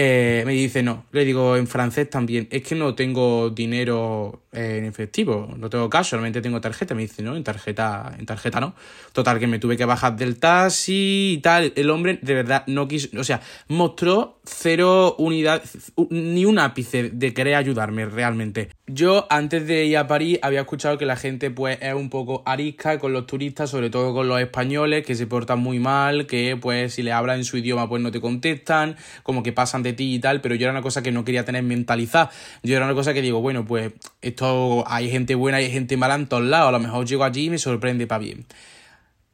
Eh, 0.00 0.44
me 0.46 0.52
dice 0.52 0.84
no. 0.84 1.06
Le 1.10 1.24
digo 1.24 1.56
en 1.56 1.66
francés 1.66 2.08
también. 2.08 2.46
Es 2.52 2.62
que 2.62 2.76
no 2.76 2.94
tengo 2.94 3.50
dinero 3.50 4.44
en 4.52 4.84
efectivo, 4.84 5.52
no 5.56 5.68
tengo 5.68 5.90
cash, 5.90 6.10
solamente 6.10 6.40
tengo 6.40 6.60
tarjeta. 6.60 6.94
Me 6.94 7.02
dice 7.02 7.20
no, 7.20 7.34
en 7.34 7.42
tarjeta, 7.42 8.14
en 8.16 8.24
tarjeta 8.24 8.60
no. 8.60 8.74
Total, 9.12 9.40
que 9.40 9.48
me 9.48 9.58
tuve 9.58 9.76
que 9.76 9.84
bajar 9.84 10.16
del 10.16 10.38
taxi 10.38 11.34
y 11.36 11.38
tal. 11.38 11.72
El 11.74 11.90
hombre 11.90 12.20
de 12.22 12.34
verdad 12.34 12.62
no 12.68 12.86
quiso, 12.86 13.08
o 13.18 13.24
sea, 13.24 13.40
mostró 13.66 14.40
cero 14.44 15.16
unidad, 15.18 15.62
ni 16.10 16.44
un 16.44 16.60
ápice 16.60 17.10
de 17.10 17.34
querer 17.34 17.56
ayudarme 17.56 18.06
realmente. 18.06 18.68
Yo 18.86 19.26
antes 19.28 19.66
de 19.66 19.84
ir 19.84 19.98
a 19.98 20.06
París 20.06 20.38
había 20.42 20.60
escuchado 20.60 20.96
que 20.96 21.04
la 21.06 21.16
gente 21.16 21.50
pues 21.50 21.78
es 21.82 21.92
un 21.92 22.08
poco 22.08 22.42
arisca 22.46 22.98
con 22.98 23.12
los 23.12 23.26
turistas, 23.26 23.68
sobre 23.68 23.90
todo 23.90 24.14
con 24.14 24.28
los 24.28 24.40
españoles, 24.40 25.04
que 25.04 25.14
se 25.14 25.26
portan 25.26 25.58
muy 25.58 25.78
mal, 25.78 26.26
que 26.26 26.56
pues 26.56 26.94
si 26.94 27.02
le 27.02 27.12
hablan 27.12 27.38
en 27.38 27.44
su 27.44 27.58
idioma 27.58 27.88
pues 27.88 28.00
no 28.00 28.10
te 28.10 28.20
contestan, 28.20 28.96
como 29.22 29.42
que 29.42 29.52
pasan 29.52 29.82
de 29.82 29.87
ti 29.92 30.14
y 30.14 30.18
tal, 30.18 30.40
pero 30.40 30.54
yo 30.54 30.64
era 30.64 30.72
una 30.72 30.82
cosa 30.82 31.02
que 31.02 31.12
no 31.12 31.24
quería 31.24 31.44
tener 31.44 31.62
mentalizada. 31.62 32.30
Yo 32.62 32.76
era 32.76 32.84
una 32.84 32.94
cosa 32.94 33.14
que 33.14 33.22
digo, 33.22 33.40
bueno, 33.40 33.64
pues 33.64 33.92
esto 34.22 34.84
hay 34.86 35.10
gente 35.10 35.34
buena 35.34 35.60
y 35.60 35.66
hay 35.66 35.70
gente 35.70 35.96
mala 35.96 36.14
en 36.14 36.26
todos 36.26 36.44
lados, 36.44 36.68
a 36.68 36.72
lo 36.72 36.80
mejor 36.80 37.06
llego 37.06 37.24
allí 37.24 37.44
y 37.46 37.50
me 37.50 37.58
sorprende 37.58 38.06
para 38.06 38.20
bien. 38.20 38.46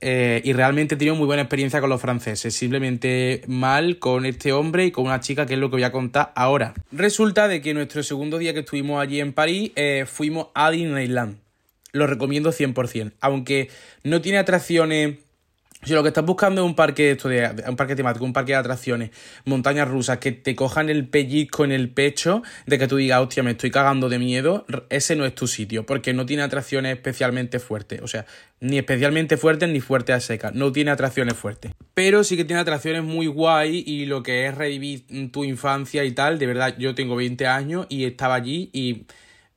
Eh, 0.06 0.42
y 0.44 0.52
realmente 0.52 0.96
he 0.96 0.98
tenido 0.98 1.16
muy 1.16 1.24
buena 1.24 1.40
experiencia 1.40 1.80
con 1.80 1.88
los 1.88 1.98
franceses, 1.98 2.54
simplemente 2.54 3.42
mal 3.46 3.98
con 3.98 4.26
este 4.26 4.52
hombre 4.52 4.84
y 4.84 4.90
con 4.90 5.06
una 5.06 5.20
chica, 5.20 5.46
que 5.46 5.54
es 5.54 5.58
lo 5.58 5.70
que 5.70 5.76
voy 5.76 5.84
a 5.84 5.92
contar 5.92 6.30
ahora. 6.36 6.74
Resulta 6.92 7.48
de 7.48 7.62
que 7.62 7.72
nuestro 7.72 8.02
segundo 8.02 8.36
día 8.36 8.52
que 8.52 8.60
estuvimos 8.60 9.00
allí 9.00 9.20
en 9.20 9.32
París 9.32 9.72
eh, 9.76 10.04
fuimos 10.06 10.48
a 10.54 10.70
Disneyland. 10.70 11.38
Lo 11.92 12.06
recomiendo 12.06 12.52
100%, 12.52 13.12
aunque 13.20 13.70
no 14.02 14.20
tiene 14.20 14.36
atracciones 14.36 15.23
si 15.84 15.92
lo 15.92 16.02
que 16.02 16.08
estás 16.08 16.24
buscando 16.24 16.62
es 16.62 16.66
un 16.66 16.74
parque 16.74 17.12
esto 17.12 17.28
de, 17.28 17.50
un 17.68 17.76
parque 17.76 17.96
temático, 17.96 18.24
un 18.24 18.32
parque 18.32 18.52
de 18.52 18.58
atracciones, 18.58 19.10
montañas 19.44 19.88
rusas, 19.88 20.18
que 20.18 20.32
te 20.32 20.54
cojan 20.54 20.90
el 20.90 21.08
pellizco 21.08 21.64
en 21.64 21.72
el 21.72 21.90
pecho, 21.90 22.42
de 22.66 22.78
que 22.78 22.88
tú 22.88 22.96
digas, 22.96 23.20
hostia, 23.20 23.42
me 23.42 23.52
estoy 23.52 23.70
cagando 23.70 24.08
de 24.08 24.18
miedo, 24.18 24.66
ese 24.90 25.16
no 25.16 25.24
es 25.24 25.34
tu 25.34 25.46
sitio, 25.46 25.86
porque 25.86 26.12
no 26.12 26.26
tiene 26.26 26.42
atracciones 26.42 26.94
especialmente 26.94 27.58
fuertes. 27.58 28.00
O 28.02 28.08
sea, 28.08 28.26
ni 28.60 28.78
especialmente 28.78 29.36
fuertes 29.36 29.68
ni 29.68 29.80
fuertes 29.80 30.16
a 30.16 30.20
secas. 30.20 30.54
No 30.54 30.72
tiene 30.72 30.90
atracciones 30.90 31.34
fuertes. 31.34 31.72
Pero 31.94 32.24
sí 32.24 32.36
que 32.36 32.44
tiene 32.44 32.62
atracciones 32.62 33.02
muy 33.02 33.26
guay 33.26 33.84
y 33.86 34.06
lo 34.06 34.22
que 34.22 34.46
es 34.46 34.54
revivir 34.54 35.04
tu 35.30 35.44
infancia 35.44 36.04
y 36.04 36.12
tal. 36.12 36.38
De 36.38 36.46
verdad, 36.46 36.74
yo 36.78 36.94
tengo 36.94 37.16
20 37.16 37.46
años 37.46 37.86
y 37.88 38.04
estaba 38.04 38.34
allí 38.34 38.70
y 38.72 39.06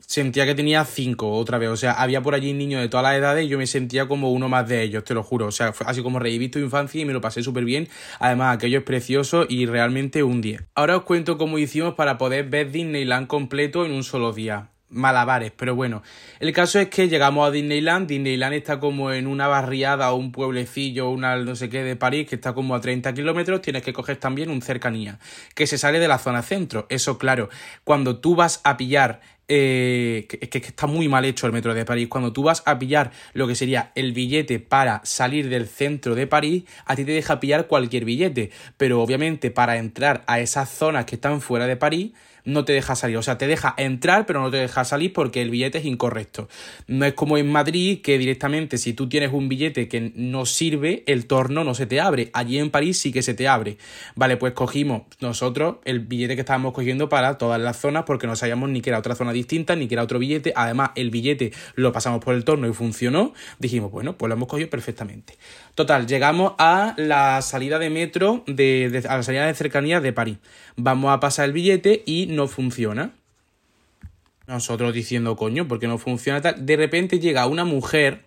sentía 0.08 0.46
que 0.46 0.56
tenía 0.56 0.86
cinco 0.86 1.34
otra 1.34 1.58
vez. 1.60 1.70
O 1.70 1.78
sea, 1.78 1.92
había 1.92 2.24
por 2.24 2.34
allí 2.34 2.54
niños 2.54 2.82
de 2.82 2.90
todas 2.90 3.04
las 3.04 3.16
edades 3.16 3.46
y 3.46 3.50
yo 3.50 3.58
me 3.58 3.68
sentía 3.68 4.08
como 4.08 4.32
uno 4.32 4.50
más 4.50 4.68
de 4.68 4.82
ellos, 4.82 5.04
te 5.04 5.14
lo 5.14 5.22
juro. 5.22 5.48
O 5.48 5.52
sea, 5.52 5.74
fue 5.74 5.86
así 5.88 6.02
como 6.02 6.18
reviví 6.18 6.50
tu 6.50 6.60
infancia 6.60 7.00
y 7.02 7.06
me 7.06 7.14
lo 7.14 7.22
pasé 7.22 7.44
súper 7.44 7.66
bien. 7.66 7.88
Además, 8.20 8.56
aquello 8.56 8.80
es 8.80 8.86
precioso 8.86 9.46
y 9.48 9.66
realmente 9.66 10.24
un 10.24 10.42
10. 10.42 10.64
Ahora 10.74 10.98
os 10.98 11.04
cuento 11.04 11.38
cómo 11.38 11.60
hicimos 11.60 11.94
para 11.94 12.18
poder 12.18 12.50
ver 12.50 12.72
Disneyland 12.72 13.28
completo 13.28 13.86
en 13.86 13.92
un 13.92 14.04
solo 14.04 14.34
día. 14.34 14.70
malabares, 14.90 15.52
pero 15.52 15.76
bueno, 15.76 16.02
el 16.40 16.54
caso 16.54 16.80
es 16.80 16.88
que 16.88 17.10
llegamos 17.10 17.46
a 17.46 17.52
Disneyland, 17.52 18.08
Disneyland 18.08 18.54
está 18.54 18.80
como 18.80 19.12
en 19.12 19.28
una 19.28 19.48
barriada 19.48 20.14
o 20.14 20.16
un 20.16 20.32
pueblecillo, 20.32 21.10
una 21.10 21.36
no 21.36 21.58
sé 21.58 21.68
qué 21.68 21.84
de 21.84 21.98
París, 21.98 22.26
que 22.30 22.36
está 22.36 22.54
como 22.54 22.74
a 22.74 22.80
30 22.80 23.14
kilómetros, 23.14 23.62
tienes 23.62 23.84
que 23.84 23.92
coger 23.92 24.16
también 24.16 24.50
un 24.50 24.62
cercanía, 24.62 25.20
que 25.56 25.68
se 25.68 25.78
sale 25.78 26.00
de 26.00 26.08
la 26.08 26.20
zona 26.20 26.42
centro, 26.42 26.86
eso 26.88 27.18
claro, 27.18 27.50
cuando 27.84 28.22
tú 28.22 28.36
vas 28.36 28.62
a 28.64 28.78
pillar 28.78 29.20
eh, 29.48 30.26
que, 30.28 30.40
que, 30.40 30.58
está 30.58 30.88
muy 30.88 31.08
mal 31.08 31.24
hecho 31.26 31.48
el 31.48 31.54
metro 31.54 31.74
de 31.74 31.86
París. 31.86 32.08
Cuando 32.10 32.34
tú 32.34 32.44
vas 32.44 32.64
a 32.66 32.78
pillar 32.78 33.12
lo 33.34 33.48
que 33.48 33.56
sería 33.56 33.92
el 33.96 34.14
billete 34.14 34.60
para 34.60 35.02
salir 35.04 35.50
del 35.50 35.68
centro 35.68 36.16
de 36.16 36.28
París, 36.28 36.64
a 36.86 36.96
ti 36.96 37.06
te 37.06 37.12
deja 37.12 37.40
pillar 37.40 37.68
cualquier 37.68 38.06
billete. 38.06 38.52
Pero 38.78 39.02
obviamente 39.02 39.52
para 39.52 39.78
entrar 39.78 40.24
a 40.28 40.40
esas 40.40 40.70
zonas 40.70 41.06
que 41.06 41.16
están 41.16 41.42
fuera 41.42 41.68
de 41.68 41.78
París, 41.78 42.12
no 42.48 42.64
te 42.64 42.74
deja 42.74 42.96
salir. 42.96 43.18
O 43.18 43.22
sea, 43.22 43.38
te 43.38 43.46
deja 43.46 43.76
entrar, 43.78 44.26
pero 44.26 44.42
no 44.42 44.50
te 44.50 44.58
deja 44.58 44.86
salir 44.86 45.12
porque 45.12 45.42
el 45.42 45.50
billete 45.50 45.80
es 45.80 45.86
incorrecto. 45.86 46.48
No 46.88 47.06
es 47.06 47.14
como 47.14 47.38
en 47.38 47.52
Madrid, 47.52 48.02
que 48.02 48.18
directamente 48.18 48.78
si 48.78 48.94
tú 48.94 49.10
tienes 49.10 49.34
un 49.34 49.50
billete 49.50 49.90
que 49.90 50.14
no 50.16 50.46
sirve, 50.46 51.04
el 51.08 51.28
torno 51.28 51.66
no 51.66 51.76
se 51.76 51.86
te 51.86 52.00
abre. 52.00 52.30
Allí 52.34 52.58
en 52.58 52.72
París 52.72 53.00
sí 53.00 53.12
que 53.12 53.22
se 53.22 53.34
te 53.34 53.50
abre. 53.50 53.78
Vale, 54.16 54.38
pues 54.38 54.54
cogimos 54.54 55.04
nosotros 55.20 55.76
el 55.84 56.00
billete 56.00 56.36
que 56.36 56.42
estábamos 56.42 56.74
cogiendo 56.74 57.10
para 57.10 57.38
todas 57.38 57.60
las 57.60 57.78
zonas 57.78 58.06
porque 58.06 58.28
no 58.28 58.36
sabíamos 58.38 58.70
ni 58.70 58.80
que 58.82 58.92
era 58.92 59.00
otra 59.00 59.16
zona 59.16 59.34
distinta, 59.34 59.76
ni 59.76 59.90
que 59.90 59.96
era 59.96 60.04
otro 60.04 60.18
billete. 60.18 60.54
Además, 60.56 60.92
el 60.96 61.12
billete 61.12 61.52
lo 61.76 61.92
pasamos 61.92 62.24
por 62.24 62.34
el 62.34 62.46
torno 62.46 62.68
y 62.68 62.74
funcionó. 62.74 63.34
Dijimos, 63.60 63.92
bueno, 63.92 64.18
pues 64.18 64.30
lo 64.30 64.36
hemos 64.36 64.48
cogido 64.48 64.70
perfectamente. 64.70 65.38
Total, 65.76 66.08
llegamos 66.08 66.54
a 66.58 66.96
la 66.98 67.42
salida 67.42 67.78
de 67.78 67.90
metro, 67.90 68.44
de, 68.48 69.04
a 69.08 69.18
la 69.18 69.24
salida 69.24 69.46
de 69.46 69.54
cercanía 69.54 70.00
de 70.00 70.14
París. 70.14 70.38
Vamos 70.78 71.12
a 71.12 71.20
pasar 71.20 71.46
el 71.46 71.54
billete 71.54 72.04
y 72.06 72.28
no 72.28 72.48
funciona. 72.48 73.14
Nosotros 74.48 74.94
diciendo, 74.94 75.36
coño, 75.36 75.68
¿por 75.68 75.80
qué 75.80 75.88
no 75.88 75.98
funciona 75.98 76.40
tal? 76.40 76.66
De 76.66 76.78
repente 76.78 77.20
llega 77.20 77.48
una 77.48 77.66
mujer 77.66 78.27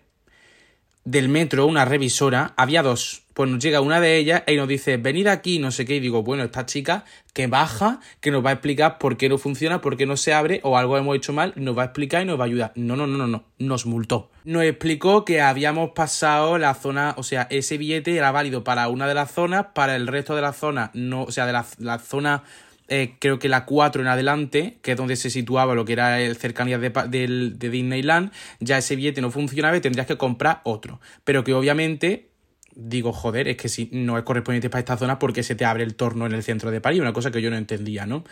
del 1.03 1.29
metro, 1.29 1.65
una 1.65 1.85
revisora, 1.85 2.53
había 2.57 2.83
dos. 2.83 3.23
Pues 3.33 3.49
nos 3.49 3.63
llega 3.63 3.81
una 3.81 3.99
de 4.01 4.17
ellas 4.17 4.43
y 4.45 4.55
nos 4.55 4.67
dice, 4.67 4.97
venid 4.97 5.27
aquí, 5.27 5.57
no 5.57 5.71
sé 5.71 5.85
qué, 5.85 5.95
y 5.95 5.99
digo, 5.99 6.21
bueno, 6.21 6.43
esta 6.43 6.65
chica 6.65 7.05
que 7.33 7.47
baja, 7.47 8.01
que 8.19 8.29
nos 8.29 8.45
va 8.45 8.49
a 8.49 8.53
explicar 8.53 8.97
por 8.97 9.15
qué 9.15 9.29
no 9.29 9.37
funciona, 9.37 9.81
por 9.81 9.95
qué 9.95 10.05
no 10.05 10.17
se 10.17 10.33
abre, 10.33 10.59
o 10.63 10.77
algo 10.77 10.97
hemos 10.97 11.15
hecho 11.15 11.31
mal, 11.31 11.53
nos 11.55 11.77
va 11.77 11.83
a 11.83 11.85
explicar 11.85 12.21
y 12.21 12.25
nos 12.25 12.37
va 12.37 12.43
a 12.43 12.47
ayudar. 12.47 12.73
No, 12.75 12.95
no, 12.95 13.07
no, 13.07 13.17
no, 13.17 13.27
no, 13.27 13.45
nos 13.57 13.85
multó. 13.85 14.29
Nos 14.43 14.63
explicó 14.63 15.23
que 15.23 15.41
habíamos 15.41 15.91
pasado 15.91 16.57
la 16.57 16.73
zona, 16.73 17.15
o 17.17 17.23
sea, 17.23 17.47
ese 17.49 17.77
billete 17.77 18.15
era 18.15 18.31
válido 18.31 18.63
para 18.63 18.89
una 18.89 19.07
de 19.07 19.13
las 19.13 19.31
zonas, 19.31 19.67
para 19.73 19.95
el 19.95 20.07
resto 20.07 20.35
de 20.35 20.41
las 20.41 20.57
zonas, 20.57 20.91
no, 20.93 21.23
o 21.23 21.31
sea, 21.31 21.45
de 21.45 21.53
la, 21.53 21.65
la 21.79 21.99
zona 21.99 22.43
eh, 22.87 23.15
creo 23.19 23.39
que 23.39 23.49
la 23.49 23.65
4 23.65 24.01
en 24.01 24.07
adelante, 24.07 24.79
que 24.81 24.91
es 24.91 24.97
donde 24.97 25.15
se 25.15 25.29
situaba 25.29 25.75
lo 25.75 25.85
que 25.85 25.93
era 25.93 26.21
el 26.21 26.35
cercanía 26.35 26.77
de, 26.77 26.89
de, 26.89 27.69
Disneyland, 27.69 28.31
ya 28.59 28.77
ese 28.77 28.95
billete 28.95 29.21
no 29.21 29.31
funcionaba 29.31 29.77
y 29.77 29.81
tendrías 29.81 30.07
que 30.07 30.17
comprar 30.17 30.61
otro. 30.63 30.99
Pero 31.23 31.43
que 31.43 31.53
obviamente 31.53 32.31
digo, 32.75 33.11
joder, 33.11 33.47
es 33.47 33.57
que 33.57 33.69
si 33.69 33.89
no 33.91 34.17
es 34.17 34.23
correspondiente 34.23 34.69
para 34.69 34.79
esta 34.79 34.97
zona, 34.97 35.19
porque 35.19 35.43
se 35.43 35.55
te 35.55 35.65
abre 35.65 35.83
el 35.83 35.95
torno 35.95 36.25
en 36.25 36.33
el 36.33 36.43
centro 36.43 36.71
de 36.71 36.81
París? 36.81 37.01
Una 37.01 37.13
cosa 37.13 37.31
que 37.31 37.41
yo 37.41 37.49
no 37.49 37.57
entendía, 37.57 38.05
¿no? 38.05 38.23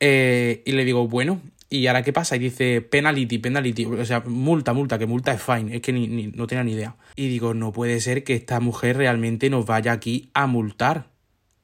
Eh, 0.00 0.62
y 0.64 0.72
le 0.72 0.84
digo, 0.84 1.08
bueno, 1.08 1.40
¿y 1.68 1.86
ahora 1.86 2.02
qué 2.02 2.12
pasa? 2.12 2.36
Y 2.36 2.38
dice, 2.38 2.80
penality, 2.80 3.38
penality, 3.38 3.84
o 3.84 4.04
sea, 4.04 4.20
multa, 4.26 4.72
multa, 4.72 4.98
que 4.98 5.06
multa 5.06 5.32
es 5.32 5.42
fine, 5.42 5.76
es 5.76 5.82
que 5.82 5.92
ni, 5.92 6.28
no 6.28 6.46
tenía 6.46 6.64
ni 6.64 6.72
idea. 6.72 6.96
Y 7.16 7.28
digo, 7.28 7.54
no 7.54 7.72
puede 7.72 8.00
ser 8.00 8.24
que 8.24 8.34
esta 8.34 8.60
mujer 8.60 8.96
realmente 8.96 9.50
nos 9.50 9.66
vaya 9.66 9.92
aquí 9.92 10.30
a 10.34 10.46
multar. 10.46 11.10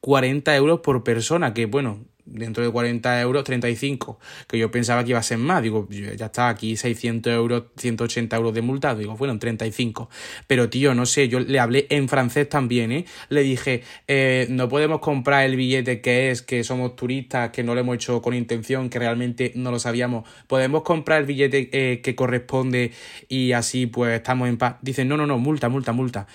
40 0.01 0.55
euros 0.55 0.79
por 0.79 1.03
persona, 1.03 1.53
que 1.53 1.65
bueno, 1.65 2.05
dentro 2.31 2.63
de 2.63 2.71
40 2.71 3.21
euros, 3.21 3.43
35, 3.43 4.19
que 4.47 4.57
yo 4.57 4.71
pensaba 4.71 5.03
que 5.03 5.11
iba 5.11 5.19
a 5.19 5.23
ser 5.23 5.37
más, 5.37 5.61
digo, 5.61 5.87
ya 5.89 6.27
está, 6.27 6.49
aquí 6.49 6.75
600 6.77 7.31
euros, 7.33 7.63
180 7.77 8.35
euros 8.35 8.53
de 8.53 8.61
multa, 8.61 8.95
digo, 8.95 9.15
fueron 9.15 9.39
35, 9.39 10.09
pero 10.47 10.69
tío, 10.69 10.93
no 10.95 11.05
sé, 11.05 11.27
yo 11.27 11.39
le 11.39 11.59
hablé 11.59 11.87
en 11.89 12.07
francés 12.09 12.47
también, 12.49 12.91
¿eh? 12.91 13.05
Le 13.29 13.41
dije, 13.43 13.83
eh, 14.07 14.47
no 14.49 14.69
podemos 14.69 14.99
comprar 14.99 15.45
el 15.45 15.55
billete 15.55 16.01
que 16.01 16.31
es, 16.31 16.41
que 16.41 16.63
somos 16.63 16.95
turistas, 16.95 17.49
que 17.49 17.63
no 17.63 17.73
lo 17.73 17.81
hemos 17.81 17.95
hecho 17.95 18.21
con 18.21 18.33
intención, 18.33 18.89
que 18.89 18.99
realmente 18.99 19.51
no 19.55 19.71
lo 19.71 19.79
sabíamos, 19.79 20.27
podemos 20.47 20.83
comprar 20.83 21.21
el 21.21 21.25
billete 21.25 21.69
eh, 21.71 22.01
que 22.01 22.15
corresponde 22.15 22.91
y 23.27 23.51
así 23.53 23.85
pues 23.87 24.15
estamos 24.15 24.47
en 24.49 24.57
paz. 24.57 24.75
Dicen, 24.81 25.07
no, 25.07 25.17
no, 25.17 25.25
no, 25.25 25.37
multa, 25.37 25.69
multa, 25.69 25.91
multa 25.91 26.27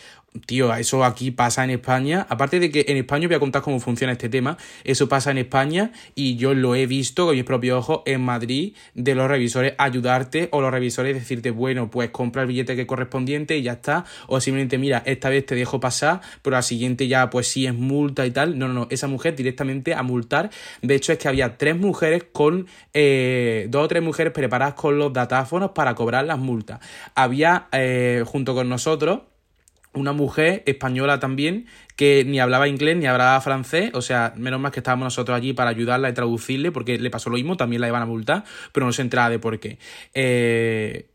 tío, 0.47 0.75
eso 0.75 1.05
aquí 1.05 1.31
pasa 1.31 1.65
en 1.65 1.71
España. 1.71 2.27
Aparte 2.29 2.59
de 2.59 2.71
que 2.71 2.87
en 2.89 2.97
España 2.97 3.29
voy 3.29 3.37
a 3.37 3.41
contar 3.41 3.63
cómo 3.63 3.79
funciona 3.81 4.13
este 4.13 4.29
tema, 4.29 4.59
eso 4.83 5.09
pasa 5.09 5.31
en 5.31 5.39
España 5.39 5.93
y 6.15 6.37
yo 6.37 6.55
lo 6.55 6.75
he 6.75 6.87
visto 6.87 7.27
con 7.27 7.37
mis 7.37 7.45
propios 7.45 7.79
ojos 7.79 8.03
en 8.07 8.21
Madrid 8.21 8.75
de 8.95 9.15
los 9.15 9.29
revisores 9.29 9.75
ayudarte 9.79 10.49
o 10.53 10.61
los 10.61 10.73
revisores 10.73 11.15
decirte, 11.15 11.51
bueno, 11.51 11.91
pues 11.91 12.11
compra 12.11 12.43
el 12.43 12.49
billete 12.49 12.77
que 12.77 12.87
correspondiente 12.87 13.57
y 13.57 13.63
ya 13.63 13.73
está. 13.73 14.05
O 14.27 14.41
simplemente, 14.41 14.77
mira, 14.79 15.03
esta 15.07 15.29
vez 15.29 15.47
te 15.47 15.55
dejo 15.55 15.81
pasar, 15.81 16.21
pero 16.43 16.57
la 16.57 16.63
siguiente 16.63 17.07
ya, 17.07 17.31
pues 17.31 17.49
sí 17.49 17.67
es 17.67 17.75
multa 17.75 18.27
y 18.27 18.31
tal. 18.31 18.59
No, 18.59 18.69
no, 18.69 18.75
no, 18.75 18.87
esa 18.91 19.07
mujer 19.07 19.37
directamente 19.37 19.95
a 19.95 20.03
multar. 20.03 20.51
De 20.83 20.95
hecho, 20.95 21.13
es 21.13 21.19
que 21.19 21.29
había 21.29 21.57
tres 21.57 21.77
mujeres 21.77 22.25
con, 22.33 22.67
eh, 22.93 23.67
dos 23.71 23.85
o 23.85 23.89
tres 23.89 24.03
mujeres 24.03 24.33
preparadas 24.33 24.75
con 24.75 24.99
los 24.99 25.13
datáfonos 25.13 25.71
para 25.71 25.95
cobrar 25.95 26.25
las 26.25 26.39
multas. 26.39 26.81
Había, 27.15 27.69
eh, 27.73 28.25
junto 28.27 28.55
con 28.55 28.69
nosotros, 28.69 29.21
una 29.95 30.13
mujer 30.13 30.63
española 30.67 31.21
también 31.21 31.67
que 31.97 32.25
ni 32.27 32.41
hablaba 32.41 32.69
inglés 32.69 32.97
ni 32.97 33.07
hablaba 33.07 33.41
francés, 33.41 33.91
o 33.95 34.03
sea, 34.03 34.35
menos 34.37 34.61
mal 34.61 34.73
que 34.73 34.81
estábamos 34.81 35.05
nosotros 35.07 35.37
allí 35.37 35.53
para 35.53 35.71
ayudarla 35.71 36.11
y 36.11 36.13
traducirle, 36.15 36.73
porque 36.73 36.99
le 36.99 37.11
pasó 37.11 37.31
lo 37.31 37.37
mismo, 37.37 37.57
también 37.57 37.81
la 37.81 37.89
iban 37.89 38.03
a 38.03 38.07
multar, 38.07 38.45
pero 38.73 38.87
no 38.87 38.93
se 38.93 39.03
enteraba 39.03 39.31
de 39.31 39.39
por 39.39 39.59
qué. 39.61 39.79
Eh, 40.13 41.09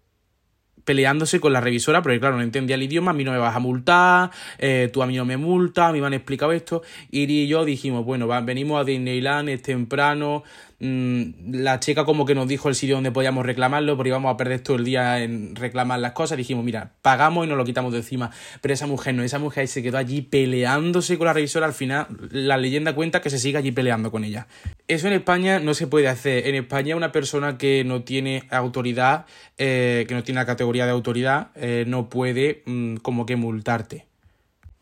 peleándose 0.90 1.40
con 1.40 1.54
la 1.54 1.62
revisora, 1.62 2.02
porque 2.02 2.20
claro, 2.20 2.38
no 2.38 2.42
entendía 2.42 2.76
el 2.76 2.82
idioma, 2.82 3.12
a 3.12 3.14
mí 3.14 3.24
no 3.24 3.32
me 3.32 3.38
vas 3.38 3.56
a 3.56 3.60
multar, 3.60 4.32
eh, 4.58 4.90
tú 4.92 5.04
a 5.04 5.06
mí 5.06 5.16
no 5.16 5.24
me 5.24 5.38
multas, 5.38 5.90
a 5.90 5.92
mí 5.92 6.02
me 6.02 6.08
han 6.08 6.16
explicado 6.16 6.52
esto, 6.52 6.82
y 7.12 7.48
yo 7.48 7.64
dijimos, 7.64 8.04
bueno, 8.06 8.28
venimos 8.44 8.82
a 8.82 8.86
Disneyland, 8.86 9.50
es 9.50 9.62
temprano, 9.62 10.44
Mm, 10.82 11.52
la 11.62 11.80
chica 11.82 12.06
como 12.06 12.26
que 12.26 12.36
nos 12.36 12.48
dijo 12.48 12.70
el 12.70 12.76
sitio 12.76 12.96
donde 12.96 13.12
podíamos 13.12 13.46
reclamarlo, 13.46 13.98
porque 13.98 14.10
íbamos 14.10 14.34
a 14.34 14.38
perder 14.38 14.62
todo 14.62 14.78
el 14.78 14.86
día 14.86 15.22
en 15.22 15.56
reclamar 15.56 16.00
las 16.00 16.14
cosas. 16.14 16.38
Dijimos, 16.38 16.64
mira, 16.64 16.94
pagamos 17.02 17.46
y 17.46 17.50
nos 17.50 17.58
lo 17.58 17.66
quitamos 17.66 17.92
de 17.92 18.00
encima. 18.00 18.32
Pero 18.62 18.74
esa 18.74 18.88
mujer 18.88 19.14
no, 19.16 19.24
esa 19.24 19.40
mujer 19.40 19.68
se 19.68 19.84
quedó 19.84 19.98
allí 19.98 20.22
peleándose 20.22 21.18
con 21.18 21.28
la 21.28 21.34
revisora. 21.34 21.66
Al 21.66 21.74
final, 21.74 22.08
la 22.32 22.58
leyenda 22.58 22.94
cuenta 22.94 23.22
que 23.22 23.30
se 23.30 23.40
sigue 23.40 23.58
allí 23.58 23.72
peleando 23.72 24.12
con 24.12 24.24
ella. 24.24 24.48
Eso 24.88 25.08
en 25.08 25.14
España 25.14 25.60
no 25.60 25.74
se 25.74 25.88
puede 25.88 26.08
hacer. 26.08 26.48
En 26.48 26.56
España, 26.56 26.96
una 26.96 27.12
persona 27.12 27.58
que 27.58 27.84
no 27.84 28.04
tiene 28.04 28.44
autoridad, 28.50 29.26
eh, 29.58 30.06
que 30.08 30.16
no 30.16 30.24
tiene 30.24 30.40
la 30.40 30.46
categoría 30.46 30.86
de 30.86 30.92
autoridad, 30.92 31.50
eh, 31.56 31.84
no 31.88 32.10
puede 32.10 32.64
mm, 32.66 32.98
como 32.98 33.26
que 33.26 33.36
multarte. 33.36 34.09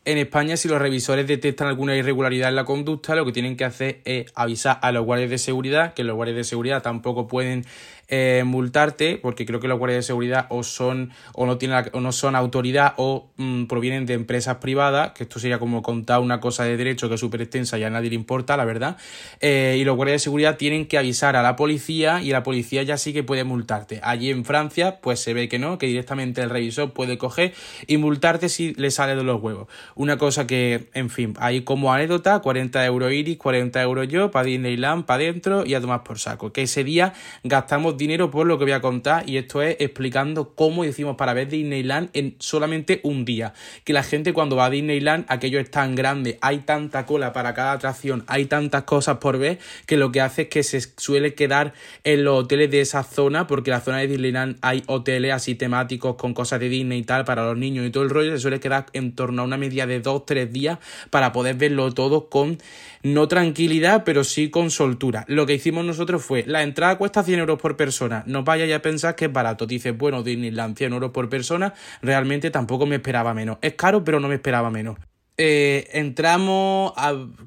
En 0.08 0.16
España, 0.16 0.56
si 0.56 0.68
los 0.68 0.80
revisores 0.80 1.26
detectan 1.26 1.68
alguna 1.68 1.94
irregularidad 1.94 2.48
en 2.48 2.56
la 2.56 2.64
conducta, 2.64 3.14
lo 3.14 3.26
que 3.26 3.32
tienen 3.32 3.58
que 3.58 3.66
hacer 3.66 4.00
es 4.06 4.32
avisar 4.34 4.78
a 4.80 4.90
los 4.90 5.04
guardias 5.04 5.28
de 5.28 5.36
seguridad, 5.36 5.92
que 5.92 6.02
los 6.02 6.16
guardias 6.16 6.38
de 6.38 6.44
seguridad 6.44 6.82
tampoco 6.82 7.28
pueden 7.28 7.66
eh, 8.08 8.42
multarte, 8.46 9.18
porque 9.20 9.44
creo 9.44 9.60
que 9.60 9.68
los 9.68 9.78
guardias 9.78 9.98
de 9.98 10.02
seguridad 10.02 10.46
o 10.48 10.62
son 10.62 11.12
o 11.34 11.44
no 11.44 11.58
tienen 11.58 11.90
o 11.92 12.00
no 12.00 12.12
son 12.12 12.36
autoridad 12.36 12.94
o 12.96 13.28
mm, 13.36 13.66
provienen 13.66 14.06
de 14.06 14.14
empresas 14.14 14.56
privadas, 14.56 15.12
que 15.12 15.24
esto 15.24 15.38
sería 15.38 15.58
como 15.58 15.82
contar 15.82 16.20
una 16.20 16.40
cosa 16.40 16.64
de 16.64 16.78
derecho 16.78 17.08
que 17.08 17.16
es 17.16 17.20
súper 17.20 17.42
extensa 17.42 17.78
y 17.78 17.84
a 17.84 17.90
nadie 17.90 18.08
le 18.08 18.14
importa, 18.16 18.56
la 18.56 18.64
verdad. 18.64 18.96
Eh, 19.40 19.76
y 19.78 19.84
los 19.84 19.94
guardias 19.96 20.14
de 20.14 20.18
seguridad 20.20 20.56
tienen 20.56 20.86
que 20.86 20.96
avisar 20.96 21.36
a 21.36 21.42
la 21.42 21.54
policía 21.54 22.22
y 22.22 22.30
la 22.30 22.42
policía 22.42 22.82
ya 22.82 22.96
sí 22.96 23.12
que 23.12 23.22
puede 23.22 23.44
multarte. 23.44 24.00
Allí 24.02 24.30
en 24.30 24.46
Francia, 24.46 25.00
pues 25.02 25.20
se 25.20 25.34
ve 25.34 25.48
que 25.50 25.58
no, 25.58 25.76
que 25.76 25.86
directamente 25.86 26.40
el 26.40 26.48
revisor 26.48 26.92
puede 26.94 27.18
coger 27.18 27.52
y 27.86 27.98
multarte 27.98 28.48
si 28.48 28.72
le 28.74 28.90
sale 28.90 29.16
de 29.16 29.22
los 29.22 29.42
huevos. 29.42 29.68
Una 29.94 30.16
cosa 30.16 30.46
que, 30.46 30.88
en 30.94 31.10
fin, 31.10 31.34
ahí 31.38 31.60
como 31.60 31.92
anécdota, 31.92 32.38
40 32.38 32.86
euros 32.86 33.12
iris, 33.12 33.36
40 33.36 33.82
euros 33.82 34.08
yo, 34.08 34.30
para 34.30 34.46
Disneyland, 34.46 35.04
para 35.04 35.24
adentro 35.24 35.66
y 35.66 35.74
a 35.74 35.80
tomar 35.82 36.04
por 36.04 36.18
saco. 36.18 36.52
Que 36.52 36.62
ese 36.62 36.84
día 36.84 37.12
gastamos 37.44 37.97
dinero 37.98 38.30
por 38.30 38.46
lo 38.46 38.58
que 38.58 38.64
voy 38.64 38.72
a 38.72 38.80
contar 38.80 39.28
y 39.28 39.36
esto 39.36 39.60
es 39.60 39.76
explicando 39.80 40.54
cómo 40.54 40.84
hicimos 40.84 41.16
para 41.16 41.34
ver 41.34 41.48
Disneyland 41.48 42.10
en 42.14 42.36
solamente 42.38 43.00
un 43.02 43.24
día. 43.24 43.52
Que 43.84 43.92
la 43.92 44.02
gente 44.02 44.32
cuando 44.32 44.56
va 44.56 44.66
a 44.66 44.70
Disneyland, 44.70 45.26
aquello 45.28 45.60
es 45.60 45.70
tan 45.70 45.94
grande, 45.94 46.38
hay 46.40 46.60
tanta 46.60 47.04
cola 47.04 47.32
para 47.32 47.54
cada 47.54 47.72
atracción, 47.72 48.24
hay 48.26 48.46
tantas 48.46 48.84
cosas 48.84 49.18
por 49.18 49.38
ver 49.38 49.58
que 49.86 49.96
lo 49.96 50.12
que 50.12 50.20
hace 50.20 50.42
es 50.42 50.48
que 50.48 50.62
se 50.62 50.80
suele 50.96 51.34
quedar 51.34 51.74
en 52.04 52.24
los 52.24 52.44
hoteles 52.44 52.70
de 52.70 52.80
esa 52.80 53.02
zona 53.02 53.46
porque 53.46 53.70
la 53.70 53.80
zona 53.80 53.98
de 53.98 54.06
Disneyland 54.06 54.56
hay 54.62 54.82
hoteles 54.86 55.32
así 55.32 55.54
temáticos 55.54 56.16
con 56.16 56.32
cosas 56.32 56.60
de 56.60 56.68
Disney 56.68 57.00
y 57.00 57.02
tal 57.02 57.24
para 57.24 57.44
los 57.44 57.56
niños 57.56 57.86
y 57.86 57.90
todo 57.90 58.04
el 58.04 58.10
rollo, 58.10 58.30
se 58.30 58.38
suele 58.38 58.60
quedar 58.60 58.86
en 58.92 59.12
torno 59.14 59.42
a 59.42 59.44
una 59.44 59.56
media 59.56 59.86
de 59.86 60.00
dos, 60.00 60.24
tres 60.24 60.52
días 60.52 60.78
para 61.10 61.32
poder 61.32 61.56
verlo 61.56 61.92
todo 61.92 62.28
con 62.28 62.58
no 63.02 63.28
tranquilidad, 63.28 64.04
pero 64.04 64.24
sí 64.24 64.50
con 64.50 64.70
soltura. 64.70 65.24
Lo 65.28 65.46
que 65.46 65.54
hicimos 65.54 65.84
nosotros 65.84 66.24
fue, 66.24 66.44
la 66.46 66.62
entrada 66.62 66.98
cuesta 66.98 67.22
100 67.22 67.40
euros 67.40 67.60
por 67.60 67.76
persona, 67.76 68.24
no 68.26 68.44
vayáis 68.44 68.74
a 68.74 68.82
pensar 68.82 69.14
que 69.16 69.26
es 69.26 69.32
barato. 69.32 69.66
Dices, 69.66 69.96
bueno, 69.96 70.22
Disneyland 70.22 70.76
100 70.76 70.92
euros 70.92 71.10
por 71.10 71.28
persona, 71.28 71.74
realmente 72.02 72.50
tampoco 72.50 72.86
me 72.86 72.96
esperaba 72.96 73.34
menos. 73.34 73.58
Es 73.62 73.74
caro, 73.74 74.04
pero 74.04 74.20
no 74.20 74.28
me 74.28 74.36
esperaba 74.36 74.70
menos. 74.70 74.96
eh, 75.40 75.88
entramos, 75.92 76.92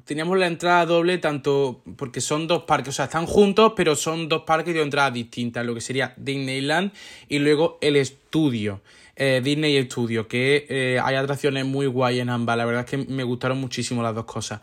teníamos 0.06 0.38
la 0.38 0.46
entrada 0.46 0.86
doble 0.86 1.18
tanto 1.18 1.82
porque 1.96 2.22
son 2.22 2.46
dos 2.46 2.62
parques, 2.62 2.88
o 2.88 2.92
sea, 2.92 3.04
están 3.04 3.26
juntos, 3.26 3.74
pero 3.76 3.94
son 3.96 4.30
dos 4.30 4.44
parques 4.44 4.72
de 4.72 4.80
entradas 4.80 5.12
distintas, 5.12 5.66
lo 5.66 5.74
que 5.74 5.82
sería 5.82 6.14
Disneyland 6.16 6.92
y 7.28 7.38
luego 7.38 7.78
el 7.82 7.96
estudio. 7.96 8.80
Eh, 9.14 9.42
Disney 9.44 9.80
Studio, 9.84 10.26
que 10.26 10.66
eh, 10.70 10.98
hay 11.02 11.16
atracciones 11.16 11.66
muy 11.66 11.86
guay 11.86 12.20
en 12.20 12.30
ambas. 12.30 12.56
La 12.56 12.64
verdad 12.64 12.84
es 12.84 12.90
que 12.90 12.96
me 12.96 13.22
gustaron 13.24 13.60
muchísimo 13.60 14.02
las 14.02 14.14
dos 14.14 14.24
cosas. 14.24 14.62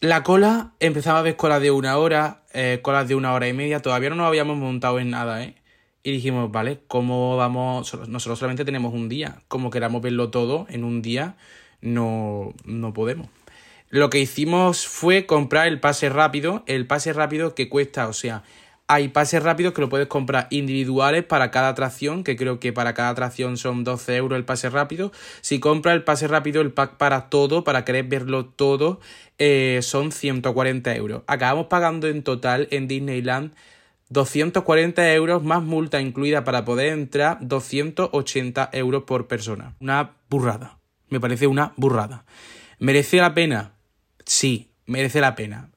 La 0.00 0.22
cola, 0.22 0.74
empezaba 0.78 1.20
a 1.20 1.22
ver 1.22 1.36
colas 1.36 1.62
de 1.62 1.70
una 1.70 1.96
hora, 1.96 2.42
eh, 2.52 2.80
colas 2.82 3.08
de 3.08 3.14
una 3.14 3.32
hora 3.32 3.48
y 3.48 3.54
media, 3.54 3.80
todavía 3.80 4.10
no 4.10 4.16
nos 4.16 4.26
habíamos 4.26 4.58
montado 4.58 5.00
en 5.00 5.08
nada, 5.08 5.42
¿eh? 5.42 5.54
Y 6.02 6.12
dijimos, 6.12 6.52
vale, 6.52 6.80
¿cómo 6.86 7.34
vamos? 7.38 7.94
Nosotros 8.06 8.38
solamente 8.38 8.66
tenemos 8.66 8.92
un 8.92 9.08
día, 9.08 9.40
como 9.48 9.70
queramos 9.70 10.02
verlo 10.02 10.30
todo 10.30 10.66
en 10.68 10.84
un 10.84 11.00
día, 11.00 11.36
no, 11.80 12.52
no 12.64 12.92
podemos. 12.92 13.28
Lo 13.88 14.10
que 14.10 14.20
hicimos 14.20 14.86
fue 14.86 15.24
comprar 15.24 15.66
el 15.66 15.80
pase 15.80 16.10
rápido, 16.10 16.62
el 16.66 16.86
pase 16.86 17.14
rápido 17.14 17.54
que 17.54 17.70
cuesta, 17.70 18.06
o 18.08 18.12
sea, 18.12 18.42
hay 18.88 19.08
pases 19.08 19.42
rápidos 19.42 19.74
que 19.74 19.80
lo 19.80 19.88
puedes 19.88 20.06
comprar 20.06 20.46
individuales 20.50 21.24
para 21.24 21.50
cada 21.50 21.68
atracción, 21.68 22.22
que 22.22 22.36
creo 22.36 22.60
que 22.60 22.72
para 22.72 22.94
cada 22.94 23.08
atracción 23.10 23.56
son 23.56 23.84
12 23.84 24.16
euros 24.16 24.36
el 24.36 24.44
pase 24.44 24.70
rápido. 24.70 25.12
Si 25.40 25.58
compras 25.58 25.94
el 25.96 26.04
pase 26.04 26.28
rápido, 26.28 26.60
el 26.60 26.72
pack 26.72 26.96
para 26.96 27.28
todo, 27.28 27.64
para 27.64 27.84
querer 27.84 28.04
verlo 28.04 28.46
todo, 28.46 29.00
eh, 29.38 29.80
son 29.82 30.12
140 30.12 30.94
euros. 30.94 31.22
Acabamos 31.26 31.66
pagando 31.66 32.06
en 32.06 32.22
total 32.22 32.68
en 32.70 32.86
Disneyland 32.86 33.52
240 34.08 35.12
euros 35.14 35.42
más 35.42 35.62
multa 35.62 36.00
incluida 36.00 36.44
para 36.44 36.64
poder 36.64 36.92
entrar, 36.92 37.38
280 37.40 38.70
euros 38.72 39.02
por 39.02 39.26
persona. 39.26 39.74
Una 39.80 40.12
burrada. 40.30 40.78
Me 41.08 41.18
parece 41.18 41.46
una 41.48 41.72
burrada. 41.76 42.24
¿Merece 42.78 43.16
la 43.16 43.34
pena? 43.34 43.72
Sí, 44.24 44.70
merece 44.86 45.20
la 45.20 45.34
pena. 45.34 45.70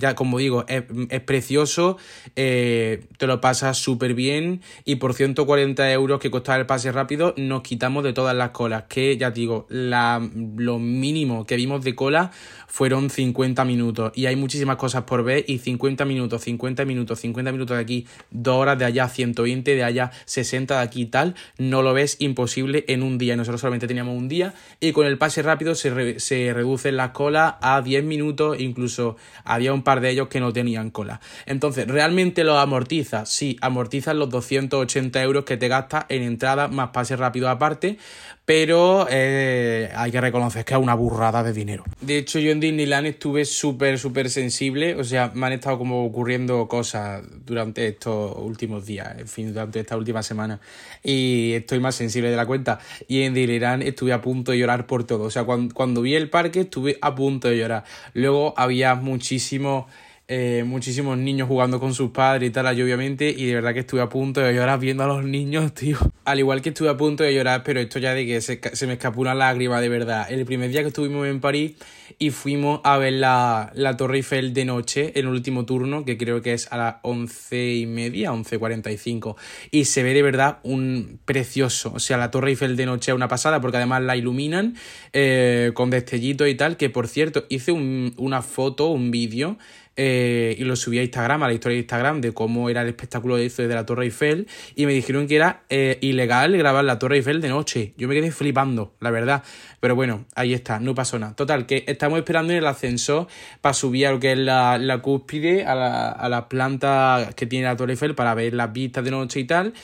ya 0.00 0.14
como 0.14 0.38
digo, 0.38 0.64
es, 0.68 0.82
precioso, 1.22 1.96
eh, 2.36 3.04
te 3.18 3.26
lo 3.26 3.40
pasas 3.40 3.78
súper 3.78 4.14
bien 4.14 4.60
y 4.84 4.96
por 4.96 5.14
140 5.14 5.90
euros 5.92 6.20
que 6.20 6.30
costaba 6.30 6.58
el 6.58 6.66
pase 6.66 6.92
rápido 6.92 7.34
nos 7.36 7.62
quitamos 7.62 8.04
de 8.04 8.12
todas 8.12 8.36
las 8.36 8.50
colas, 8.50 8.84
que 8.88 9.16
ya 9.16 9.30
digo, 9.30 9.66
la, 9.68 10.26
lo 10.56 10.78
mínimo 10.78 11.46
que 11.46 11.56
vimos 11.56 11.84
de 11.84 11.94
cola 11.94 12.30
fueron 12.66 13.08
50 13.08 13.64
minutos 13.64 14.12
y 14.14 14.26
hay 14.26 14.36
muchísimas 14.36 14.76
cosas 14.76 15.04
por 15.04 15.22
ver 15.24 15.44
y 15.46 15.58
50 15.58 16.04
minutos, 16.04 16.42
50 16.42 16.84
minutos, 16.84 17.20
50 17.20 17.52
minutos 17.52 17.76
de 17.76 17.82
aquí, 17.82 18.06
2 18.30 18.56
horas 18.56 18.78
de 18.78 18.84
allá, 18.84 19.08
120 19.08 19.74
de 19.74 19.84
allá, 19.84 20.10
60 20.24 20.76
de 20.76 20.82
aquí 20.82 21.02
y 21.02 21.06
tal, 21.06 21.34
no 21.58 21.82
lo 21.82 21.94
ves 21.94 22.16
imposible 22.18 22.84
en 22.88 23.02
un 23.02 23.18
día. 23.18 23.36
Nosotros 23.36 23.60
solamente 23.60 23.86
teníamos 23.86 24.16
un 24.16 24.28
día 24.28 24.54
y 24.80 24.92
con 24.92 25.06
el 25.06 25.18
pase 25.18 25.42
rápido 25.42 25.74
se, 25.74 26.18
se 26.18 26.52
reducen 26.52 26.96
las 26.96 27.10
colas 27.10 27.54
a 27.60 27.80
10 27.82 28.04
minutos, 28.04 28.53
incluso 28.58 29.16
había 29.44 29.72
un 29.72 29.82
par 29.82 30.00
de 30.00 30.10
ellos 30.10 30.28
que 30.28 30.40
no 30.40 30.52
tenían 30.52 30.90
cola. 30.90 31.20
Entonces, 31.46 31.86
¿realmente 31.86 32.44
lo 32.44 32.58
amortiza? 32.58 33.26
Sí, 33.26 33.56
amortizas 33.60 34.14
los 34.14 34.30
280 34.30 35.22
euros 35.22 35.44
que 35.44 35.56
te 35.56 35.68
gastas 35.68 36.06
en 36.08 36.22
entrada 36.22 36.68
más 36.68 36.90
pase 36.90 37.16
rápido 37.16 37.48
aparte, 37.48 37.98
pero 38.44 39.06
eh, 39.10 39.90
hay 39.94 40.10
que 40.10 40.20
reconocer 40.20 40.64
que 40.64 40.74
es 40.74 40.80
una 40.80 40.94
burrada 40.94 41.42
de 41.42 41.52
dinero. 41.52 41.84
De 42.00 42.18
hecho, 42.18 42.38
yo 42.38 42.50
en 42.50 42.60
Disneyland 42.60 43.06
estuve 43.06 43.44
súper, 43.44 43.98
súper 43.98 44.28
sensible, 44.28 44.96
o 44.96 45.04
sea, 45.04 45.32
me 45.34 45.46
han 45.46 45.52
estado 45.54 45.78
como 45.78 46.04
ocurriendo 46.04 46.68
cosas 46.68 47.22
durante 47.46 47.86
estos 47.86 48.36
últimos 48.36 48.84
días, 48.84 49.18
en 49.18 49.28
fin, 49.28 49.52
durante 49.54 49.80
esta 49.80 49.96
última 49.96 50.22
semana, 50.22 50.60
y 51.02 51.52
estoy 51.54 51.80
más 51.80 51.94
sensible 51.94 52.30
de 52.30 52.36
la 52.36 52.46
cuenta. 52.46 52.80
Y 53.08 53.22
en 53.22 53.32
Disneyland 53.32 53.82
estuve 53.82 54.12
a 54.12 54.20
punto 54.20 54.52
de 54.52 54.58
llorar 54.58 54.86
por 54.86 55.04
todo, 55.04 55.24
o 55.24 55.30
sea, 55.30 55.44
cuando, 55.44 55.74
cuando 55.74 56.02
vi 56.02 56.14
el 56.14 56.28
parque 56.28 56.60
estuve 56.60 56.98
a 57.00 57.14
punto 57.14 57.48
de 57.48 57.56
llorar. 57.56 57.84
Luego 58.12 58.52
había 58.58 58.94
muchísimo 58.94 59.86
eh, 60.26 60.64
muchísimos 60.66 61.18
niños 61.18 61.48
jugando 61.48 61.78
con 61.78 61.92
sus 61.92 62.10
padres 62.10 62.48
y 62.48 62.52
tal, 62.52 62.66
obviamente, 62.66 63.28
y 63.28 63.44
de 63.44 63.56
verdad 63.56 63.74
que 63.74 63.80
estuve 63.80 64.00
a 64.00 64.08
punto 64.08 64.40
de 64.40 64.54
llorar 64.54 64.80
viendo 64.80 65.04
a 65.04 65.06
los 65.06 65.22
niños, 65.22 65.74
tío. 65.74 65.98
Al 66.24 66.38
igual 66.38 66.62
que 66.62 66.70
estuve 66.70 66.88
a 66.88 66.96
punto 66.96 67.22
de 67.24 67.34
llorar, 67.34 67.62
pero 67.62 67.78
esto 67.78 67.98
ya 67.98 68.14
de 68.14 68.24
que 68.24 68.40
se, 68.40 68.86
me 68.86 68.94
escapó 68.94 69.20
una 69.20 69.34
lágrima, 69.34 69.82
de 69.82 69.90
verdad. 69.90 70.26
El 70.30 70.46
primer 70.46 70.70
día 70.70 70.80
que 70.80 70.88
estuvimos 70.88 71.26
en 71.26 71.40
París 71.40 71.72
y 72.18 72.30
fuimos 72.30 72.80
a 72.84 72.96
ver 72.96 73.12
la, 73.14 73.70
la 73.74 73.98
Torre 73.98 74.16
Eiffel 74.16 74.54
de 74.54 74.64
noche, 74.64 75.12
en 75.14 75.26
el 75.26 75.32
último 75.32 75.66
turno, 75.66 76.06
que 76.06 76.16
creo 76.16 76.40
que 76.40 76.54
es 76.54 76.72
a 76.72 76.78
las 76.78 76.96
once 77.02 77.74
y 77.74 77.84
media, 77.84 78.32
once 78.32 78.58
cuarenta 78.58 78.90
y 78.90 78.96
cinco, 78.96 79.36
y 79.70 79.84
se 79.84 80.02
ve 80.02 80.14
de 80.14 80.22
verdad 80.22 80.58
un 80.62 81.18
precioso. 81.26 81.92
O 81.94 81.98
sea, 81.98 82.16
la 82.16 82.30
Torre 82.30 82.50
Eiffel 82.50 82.76
de 82.76 82.86
noche 82.86 83.10
es 83.10 83.14
una 83.14 83.28
pasada, 83.28 83.60
porque 83.60 83.76
además 83.76 84.02
la 84.02 84.16
iluminan 84.16 84.74
eh, 85.12 85.72
con 85.74 85.90
destellitos 85.90 86.48
y 86.48 86.54
tal, 86.54 86.78
que 86.78 86.88
por 86.88 87.08
cierto, 87.08 87.44
hice 87.50 87.72
una 87.72 88.40
foto, 88.40 88.88
un 88.88 89.10
vídeo 89.10 89.58
eh, 89.96 90.56
y 90.58 90.64
lo 90.64 90.76
subí 90.76 90.98
a 90.98 91.02
Instagram, 91.02 91.42
a 91.42 91.48
la 91.48 91.54
historia 91.54 91.76
de 91.76 91.80
Instagram, 91.80 92.20
de 92.20 92.32
cómo 92.32 92.68
era 92.68 92.82
el 92.82 92.88
espectáculo 92.88 93.36
de 93.36 93.48
de 93.48 93.74
la 93.74 93.86
Torre 93.86 94.04
Eiffel, 94.04 94.48
y 94.74 94.86
me 94.86 94.92
dijeron 94.92 95.28
que 95.28 95.36
era 95.36 95.62
eh, 95.68 95.98
ilegal 96.00 96.56
grabar 96.56 96.84
la 96.84 96.98
Torre 96.98 97.16
Eiffel 97.16 97.40
de 97.40 97.48
noche. 97.48 97.94
Yo 97.96 98.08
me 98.08 98.14
quedé 98.14 98.32
flipando, 98.32 98.94
la 99.00 99.10
verdad. 99.10 99.42
Pero 99.80 99.94
bueno, 99.94 100.24
ahí 100.34 100.54
está, 100.54 100.80
no 100.80 100.94
pasó 100.94 101.18
nada. 101.18 101.36
Total, 101.36 101.66
que 101.66 101.84
estamos 101.86 102.18
esperando 102.18 102.52
en 102.52 102.58
el 102.58 102.66
ascensor 102.66 103.28
para 103.60 103.74
subir 103.74 104.06
a 104.06 104.12
lo 104.12 104.20
que 104.20 104.32
es 104.32 104.38
la, 104.38 104.78
la 104.78 104.98
cúspide, 105.02 105.64
a 105.64 105.74
la, 105.74 106.08
a 106.10 106.28
la 106.28 106.48
planta 106.48 107.30
que 107.36 107.46
tiene 107.46 107.66
la 107.66 107.76
Torre 107.76 107.92
Eiffel 107.92 108.14
para 108.14 108.34
ver 108.34 108.54
las 108.54 108.72
vistas 108.72 109.04
de 109.04 109.10
noche 109.10 109.40
y 109.40 109.44
tal 109.44 109.74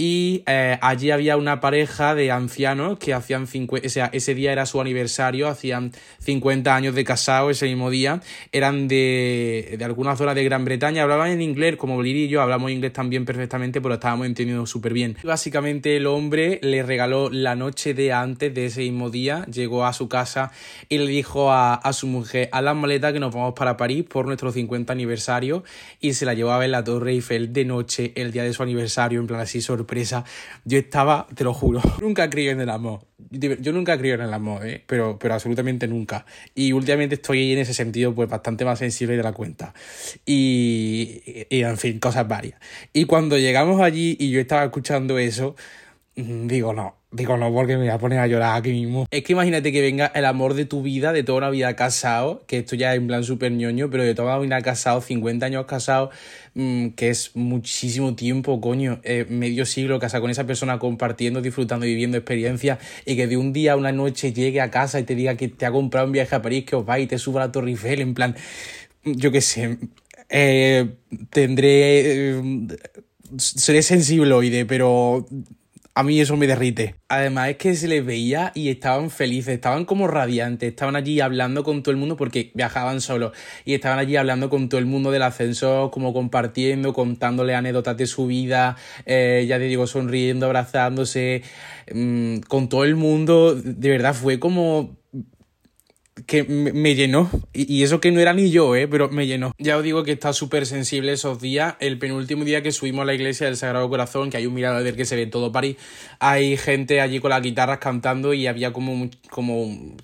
y 0.00 0.44
eh, 0.46 0.78
allí 0.80 1.10
había 1.10 1.36
una 1.36 1.60
pareja 1.60 2.14
de 2.14 2.30
ancianos 2.30 2.96
que 2.98 3.12
hacían 3.12 3.46
50, 3.46 3.86
o 3.86 3.90
sea, 3.90 4.08
ese 4.14 4.34
día 4.34 4.50
era 4.50 4.64
su 4.64 4.80
aniversario, 4.80 5.46
hacían 5.46 5.92
50 6.20 6.74
años 6.74 6.94
de 6.94 7.04
casado 7.04 7.50
ese 7.50 7.66
mismo 7.66 7.90
día, 7.90 8.22
eran 8.50 8.88
de, 8.88 9.74
de 9.78 9.84
alguna 9.84 10.16
zona 10.16 10.32
de 10.32 10.42
Gran 10.42 10.64
Bretaña, 10.64 11.02
hablaban 11.02 11.32
en 11.32 11.42
inglés, 11.42 11.76
como 11.76 12.02
Lili 12.02 12.24
y 12.24 12.28
yo 12.28 12.40
hablamos 12.40 12.70
inglés 12.70 12.94
también 12.94 13.26
perfectamente, 13.26 13.82
pero 13.82 13.92
estábamos 13.92 14.26
entendiendo 14.26 14.64
súper 14.64 14.94
bien. 14.94 15.18
Básicamente 15.22 15.98
el 15.98 16.06
hombre 16.06 16.60
le 16.62 16.82
regaló 16.82 17.28
la 17.28 17.54
noche 17.54 17.92
de 17.92 18.14
antes 18.14 18.54
de 18.54 18.64
ese 18.64 18.80
mismo 18.80 19.10
día, 19.10 19.44
llegó 19.52 19.84
a 19.84 19.92
su 19.92 20.08
casa 20.08 20.50
y 20.88 20.96
le 20.96 21.08
dijo 21.08 21.52
a, 21.52 21.74
a 21.74 21.92
su 21.92 22.06
mujer, 22.06 22.48
a 22.52 22.62
las 22.62 22.74
maletas 22.74 23.12
que 23.12 23.20
nos 23.20 23.34
vamos 23.34 23.52
para 23.52 23.76
París 23.76 24.06
por 24.08 24.24
nuestro 24.24 24.50
50 24.50 24.94
aniversario 24.94 25.62
y 26.00 26.14
se 26.14 26.24
la 26.24 26.32
llevó 26.32 26.52
a 26.52 26.58
ver 26.58 26.70
la 26.70 26.82
Torre 26.82 27.10
Eiffel 27.10 27.52
de 27.52 27.66
noche 27.66 28.12
el 28.14 28.32
día 28.32 28.44
de 28.44 28.54
su 28.54 28.62
aniversario, 28.62 29.20
en 29.20 29.26
plan 29.26 29.40
así 29.40 29.60
sorpresa 29.60 29.89
yo 30.64 30.78
estaba, 30.78 31.26
te 31.34 31.44
lo 31.44 31.52
juro, 31.52 31.80
nunca 32.00 32.28
creí 32.30 32.48
en 32.48 32.60
el 32.60 32.70
amor. 32.70 33.00
Yo 33.30 33.72
nunca 33.72 33.96
creo 33.96 34.16
en 34.16 34.22
el 34.22 34.32
amor, 34.32 34.66
¿eh? 34.66 34.82
pero, 34.86 35.18
pero 35.18 35.34
absolutamente 35.34 35.86
nunca. 35.86 36.26
Y 36.54 36.72
últimamente 36.72 37.14
estoy 37.14 37.52
en 37.52 37.60
ese 37.60 37.74
sentido 37.74 38.12
pues 38.14 38.28
bastante 38.28 38.64
más 38.64 38.78
sensible 38.80 39.16
de 39.16 39.22
la 39.22 39.32
cuenta. 39.32 39.72
Y, 40.26 41.22
y 41.48 41.62
en 41.62 41.76
fin, 41.76 42.00
cosas 42.00 42.26
varias. 42.26 42.58
Y 42.92 43.04
cuando 43.04 43.38
llegamos 43.38 43.80
allí 43.80 44.16
y 44.18 44.30
yo 44.30 44.40
estaba 44.40 44.64
escuchando 44.64 45.18
eso, 45.18 45.54
digo, 46.16 46.72
no, 46.72 47.00
Digo, 47.12 47.36
no, 47.36 47.52
porque 47.52 47.72
me 47.72 47.80
voy 47.80 47.88
a 47.88 47.98
poner 47.98 48.20
a 48.20 48.28
llorar 48.28 48.56
aquí 48.56 48.70
mismo. 48.70 49.04
Es 49.10 49.24
que 49.24 49.32
imagínate 49.32 49.72
que 49.72 49.80
venga 49.80 50.06
el 50.14 50.24
amor 50.24 50.54
de 50.54 50.64
tu 50.64 50.80
vida, 50.80 51.12
de 51.12 51.24
toda 51.24 51.38
una 51.38 51.50
vida 51.50 51.74
casado, 51.74 52.44
que 52.46 52.58
esto 52.58 52.76
ya 52.76 52.92
es 52.94 53.00
en 53.00 53.08
plan 53.08 53.24
súper 53.24 53.50
ñoño, 53.50 53.90
pero 53.90 54.04
de 54.04 54.14
toda 54.14 54.36
una 54.36 54.44
vida 54.44 54.62
casado, 54.62 55.00
50 55.00 55.44
años 55.44 55.66
casado, 55.66 56.10
mm, 56.54 56.90
que 56.90 57.08
es 57.08 57.34
muchísimo 57.34 58.14
tiempo, 58.14 58.60
coño, 58.60 59.00
eh, 59.02 59.26
medio 59.28 59.66
siglo 59.66 59.98
casado 59.98 60.20
con 60.20 60.30
esa 60.30 60.46
persona, 60.46 60.78
compartiendo, 60.78 61.42
disfrutando, 61.42 61.84
viviendo 61.84 62.16
experiencias, 62.16 62.78
y 63.04 63.16
que 63.16 63.26
de 63.26 63.36
un 63.36 63.52
día 63.52 63.72
a 63.72 63.76
una 63.76 63.90
noche 63.90 64.32
llegue 64.32 64.60
a 64.60 64.70
casa 64.70 65.00
y 65.00 65.02
te 65.02 65.16
diga 65.16 65.34
que 65.34 65.48
te 65.48 65.66
ha 65.66 65.72
comprado 65.72 66.06
un 66.06 66.12
viaje 66.12 66.36
a 66.36 66.42
París, 66.42 66.64
que 66.64 66.76
os 66.76 66.88
va 66.88 67.00
y 67.00 67.08
te 67.08 67.18
suba 67.18 67.42
a 67.42 67.46
la 67.46 67.52
Torre 67.52 67.70
Eiffel, 67.70 68.02
en 68.02 68.14
plan, 68.14 68.36
yo 69.04 69.32
qué 69.32 69.40
sé, 69.40 69.78
eh, 70.28 70.94
tendré... 71.30 72.36
Eh, 72.38 72.42
seré 73.36 73.82
sensible, 73.82 74.64
pero 74.66 75.26
a 75.94 76.02
mí 76.02 76.20
eso 76.20 76.36
me 76.36 76.46
derrite. 76.46 76.94
Además 77.08 77.50
es 77.50 77.56
que 77.56 77.74
se 77.74 77.88
les 77.88 78.04
veía 78.04 78.52
y 78.54 78.68
estaban 78.68 79.10
felices, 79.10 79.54
estaban 79.54 79.84
como 79.84 80.06
radiantes, 80.06 80.70
estaban 80.70 80.94
allí 80.96 81.20
hablando 81.20 81.64
con 81.64 81.82
todo 81.82 81.90
el 81.90 81.98
mundo 81.98 82.16
porque 82.16 82.52
viajaban 82.54 83.00
solos 83.00 83.32
y 83.64 83.74
estaban 83.74 83.98
allí 83.98 84.16
hablando 84.16 84.50
con 84.50 84.68
todo 84.68 84.78
el 84.78 84.86
mundo 84.86 85.10
del 85.10 85.22
ascensor, 85.22 85.90
como 85.90 86.12
compartiendo, 86.12 86.92
contándole 86.92 87.54
anécdotas 87.54 87.96
de 87.96 88.06
su 88.06 88.26
vida, 88.26 88.76
eh, 89.04 89.44
ya 89.48 89.58
te 89.58 89.64
digo, 89.64 89.86
sonriendo, 89.86 90.46
abrazándose, 90.46 91.42
mm, 91.92 92.38
con 92.48 92.68
todo 92.68 92.84
el 92.84 92.94
mundo. 92.94 93.54
De 93.54 93.90
verdad 93.90 94.14
fue 94.14 94.38
como 94.38 94.96
que 96.26 96.44
me, 96.44 96.94
llenó. 96.94 97.30
Y, 97.52 97.82
eso 97.82 98.00
que 98.00 98.10
no 98.10 98.20
era 98.20 98.32
ni 98.32 98.50
yo, 98.50 98.74
¿eh? 98.74 98.88
Pero 98.88 99.08
me 99.08 99.26
llenó. 99.26 99.52
Ya 99.58 99.76
os 99.76 99.82
digo 99.82 100.02
que 100.04 100.12
está 100.12 100.32
súper 100.32 100.66
sensible 100.66 101.12
esos 101.12 101.40
días. 101.40 101.74
El 101.80 101.98
penúltimo 101.98 102.44
día 102.44 102.62
que 102.62 102.72
subimos 102.72 103.02
a 103.02 103.06
la 103.06 103.14
iglesia 103.14 103.46
del 103.46 103.56
Sagrado 103.56 103.88
Corazón, 103.88 104.30
que 104.30 104.36
hay 104.36 104.46
un 104.46 104.54
mirador 104.54 104.82
del 104.82 104.96
que 104.96 105.04
se 105.04 105.16
ve 105.16 105.26
todo 105.26 105.52
París, 105.52 105.76
hay 106.18 106.56
gente 106.56 107.00
allí 107.00 107.20
con 107.20 107.30
las 107.30 107.42
guitarras 107.42 107.78
cantando 107.78 108.34
y 108.34 108.46
había 108.46 108.72
como, 108.72 109.08
como 109.30 109.94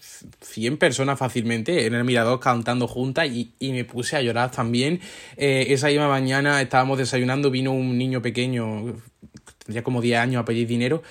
100 0.41 0.77
personas 0.77 1.19
fácilmente 1.19 1.87
en 1.87 1.95
el 1.95 2.05
mirador 2.05 2.41
cantando 2.41 2.87
juntas 2.87 3.29
y, 3.29 3.53
me 3.61 3.85
puse 3.85 4.17
a 4.17 4.23
llorar 4.23 4.51
también. 4.51 5.01
Eh, 5.37 5.67
esa 5.71 5.89
misma 5.89 6.09
mañana 6.09 6.63
estábamos 6.63 6.99
desayunando, 6.99 7.51
vino 7.51 7.73
un 7.73 7.99
niño 7.99 8.23
pequeño, 8.23 8.97
tendría 9.59 9.83
como 9.83 10.01
10 10.01 10.19
años 10.19 10.41
a 10.41 10.45
pedir 10.45 10.67
dinero 10.67 11.03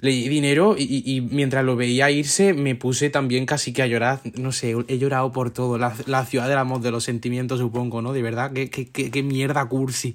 le 0.00 0.10
di 0.10 0.28
dinero 0.28 0.76
y, 0.78 1.20
mientras 1.30 1.64
lo 1.64 1.74
veía 1.74 2.10
irse 2.10 2.54
me 2.54 2.76
puse 2.76 3.10
también 3.10 3.46
casi 3.46 3.72
que 3.72 3.82
a 3.82 3.86
llorar. 3.86 4.20
No 4.36 4.52
sé, 4.52 4.74
he 4.86 4.98
llorado 4.98 5.32
por 5.32 5.50
todo. 5.50 5.78
La, 5.78 5.94
la 6.06 6.24
ciudad 6.24 6.48
del 6.48 6.58
amor, 6.58 6.80
de 6.80 6.90
los 6.90 7.04
sentimientos, 7.04 7.58
supongo, 7.58 8.00
¿no? 8.00 8.12
De 8.12 8.22
verdad, 8.22 8.52
qué, 8.52 8.70
qué, 8.70 8.86
qué 8.90 9.22
mierda 9.22 9.64
cursi. 9.66 10.12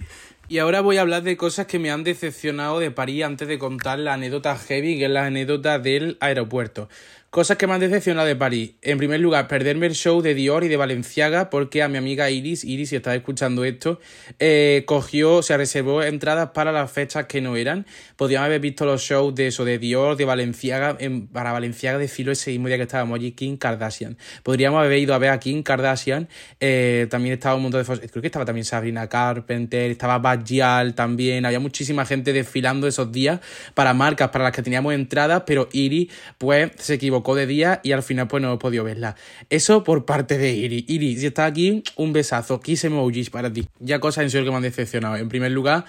Y 0.49 0.59
ahora 0.59 0.81
voy 0.81 0.97
a 0.97 1.01
hablar 1.01 1.23
de 1.23 1.37
cosas 1.37 1.67
que 1.67 1.79
me 1.79 1.89
han 1.89 2.03
decepcionado 2.03 2.79
de 2.79 2.91
París 2.91 3.23
antes 3.23 3.47
de 3.47 3.57
contar 3.57 3.99
la 3.99 4.13
anécdota 4.13 4.57
heavy, 4.57 4.97
que 4.97 5.05
es 5.05 5.11
la 5.11 5.25
anécdota 5.25 5.79
del 5.79 6.17
aeropuerto. 6.19 6.89
Cosas 7.33 7.57
que 7.57 7.65
me 7.65 7.73
han 7.73 7.79
decepcionado 7.79 8.27
de 8.27 8.35
París. 8.35 8.73
En 8.83 8.99
primer 8.99 9.19
lugar, 9.19 9.47
perderme 9.47 9.87
el 9.87 9.95
show 9.95 10.21
de 10.21 10.35
Dior 10.35 10.63
y 10.65 10.67
de 10.67 10.77
Valenciaga 10.77 11.49
porque 11.49 11.81
a 11.81 11.87
mi 11.87 11.97
amiga 11.97 12.29
Iris, 12.29 12.63
Iris, 12.63 12.89
si 12.89 12.95
estás 12.95 13.15
escuchando 13.15 13.65
esto, 13.65 13.99
eh, 14.37 14.83
cogió, 14.85 15.41
se 15.41 15.57
reservó 15.57 16.03
entradas 16.03 16.51
para 16.51 16.71
las 16.71 16.91
fechas 16.91 17.25
que 17.25 17.41
no 17.41 17.55
eran. 17.55 17.87
Podríamos 18.17 18.45
haber 18.45 18.59
visto 18.59 18.85
los 18.85 19.01
shows 19.01 19.33
de 19.33 19.47
eso, 19.47 19.65
de 19.65 19.79
Dior, 19.79 20.15
de 20.15 20.25
Valenciaga, 20.25 20.95
en, 20.99 21.25
para 21.25 21.51
Valenciaga 21.51 21.97
de 21.97 22.07
filo 22.07 22.31
ese 22.31 22.51
mismo 22.51 22.67
día 22.67 22.77
que 22.77 22.83
estábamos 22.83 23.15
allí, 23.15 23.31
Kim 23.31 23.57
Kardashian. 23.57 24.15
Podríamos 24.43 24.85
haber 24.85 24.99
ido 24.99 25.15
a 25.15 25.17
ver 25.17 25.31
a 25.31 25.39
Kim 25.39 25.63
Kardashian. 25.63 26.29
Eh, 26.59 27.07
también 27.09 27.33
estaba 27.33 27.55
un 27.55 27.63
montón 27.63 27.83
de... 27.83 28.09
Creo 28.09 28.21
que 28.21 28.27
estaba 28.27 28.45
también 28.45 28.65
Sabrina 28.65 29.09
Carpenter, 29.09 29.89
estaba 29.89 30.19
Bajal 30.19 30.93
también. 30.93 31.47
Había 31.47 31.59
muchísima 31.59 32.05
gente 32.05 32.31
desfilando 32.31 32.85
esos 32.85 33.11
días 33.11 33.39
para 33.73 33.95
marcas 33.95 34.29
para 34.29 34.43
las 34.43 34.53
que 34.53 34.61
teníamos 34.61 34.93
entradas, 34.93 35.41
pero 35.47 35.67
Iris, 35.71 36.11
pues, 36.37 36.73
se 36.77 36.93
equivocó 36.93 37.22
de 37.35 37.47
día 37.47 37.81
y 37.83 37.93
al 37.93 38.03
final 38.03 38.27
pues 38.27 38.43
no 38.43 38.53
he 38.53 38.57
podido 38.57 38.83
verla. 38.83 39.15
Eso 39.49 39.83
por 39.83 40.05
parte 40.05 40.37
de 40.37 40.53
Iri. 40.53 40.85
Iri, 40.87 41.17
si 41.17 41.27
estás 41.27 41.49
aquí, 41.49 41.83
un 41.95 42.13
besazo. 42.13 42.59
Kiss 42.59 42.83
emojis 42.83 43.29
para 43.29 43.51
ti. 43.51 43.67
Ya 43.79 43.99
cosas 43.99 44.25
en 44.25 44.29
serio 44.29 44.45
que 44.45 44.51
me 44.51 44.57
han 44.57 44.63
decepcionado. 44.63 45.15
En 45.15 45.29
primer 45.29 45.51
lugar, 45.51 45.85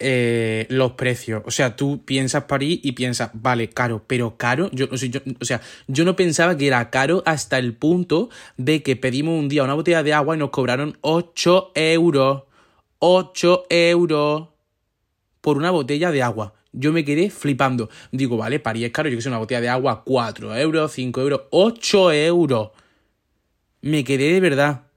eh, 0.00 0.66
los 0.70 0.92
precios. 0.92 1.42
O 1.44 1.50
sea, 1.50 1.74
tú 1.74 2.04
piensas 2.04 2.44
París 2.44 2.78
y 2.84 2.92
piensas, 2.92 3.30
vale, 3.34 3.68
caro, 3.68 4.04
pero 4.06 4.36
caro. 4.36 4.70
Yo, 4.72 4.86
yo, 4.94 5.20
o 5.40 5.44
sea, 5.44 5.60
yo 5.88 6.04
no 6.04 6.14
pensaba 6.14 6.56
que 6.56 6.68
era 6.68 6.88
caro 6.90 7.22
hasta 7.26 7.58
el 7.58 7.74
punto 7.74 8.30
de 8.56 8.84
que 8.84 8.94
pedimos 8.94 9.36
un 9.36 9.48
día 9.48 9.64
una 9.64 9.74
botella 9.74 10.04
de 10.04 10.14
agua 10.14 10.36
y 10.36 10.38
nos 10.38 10.50
cobraron 10.50 10.96
8 11.00 11.72
euros. 11.74 12.44
8 13.00 13.66
euros 13.70 14.48
por 15.40 15.56
una 15.56 15.70
botella 15.70 16.12
de 16.12 16.22
agua. 16.22 16.54
Yo 16.72 16.92
me 16.92 17.04
quedé 17.04 17.30
flipando. 17.30 17.88
Digo, 18.12 18.36
vale, 18.36 18.60
París 18.60 18.84
es 18.84 18.92
caro, 18.92 19.08
yo 19.08 19.16
que 19.16 19.22
sé, 19.22 19.28
una 19.28 19.38
botella 19.38 19.60
de 19.60 19.68
agua, 19.68 20.02
4 20.04 20.56
euros, 20.56 20.92
5 20.92 21.20
euros, 21.20 21.42
8 21.50 22.12
euros. 22.12 22.70
Me 23.80 24.04
quedé 24.04 24.32
de 24.32 24.40
verdad 24.40 24.88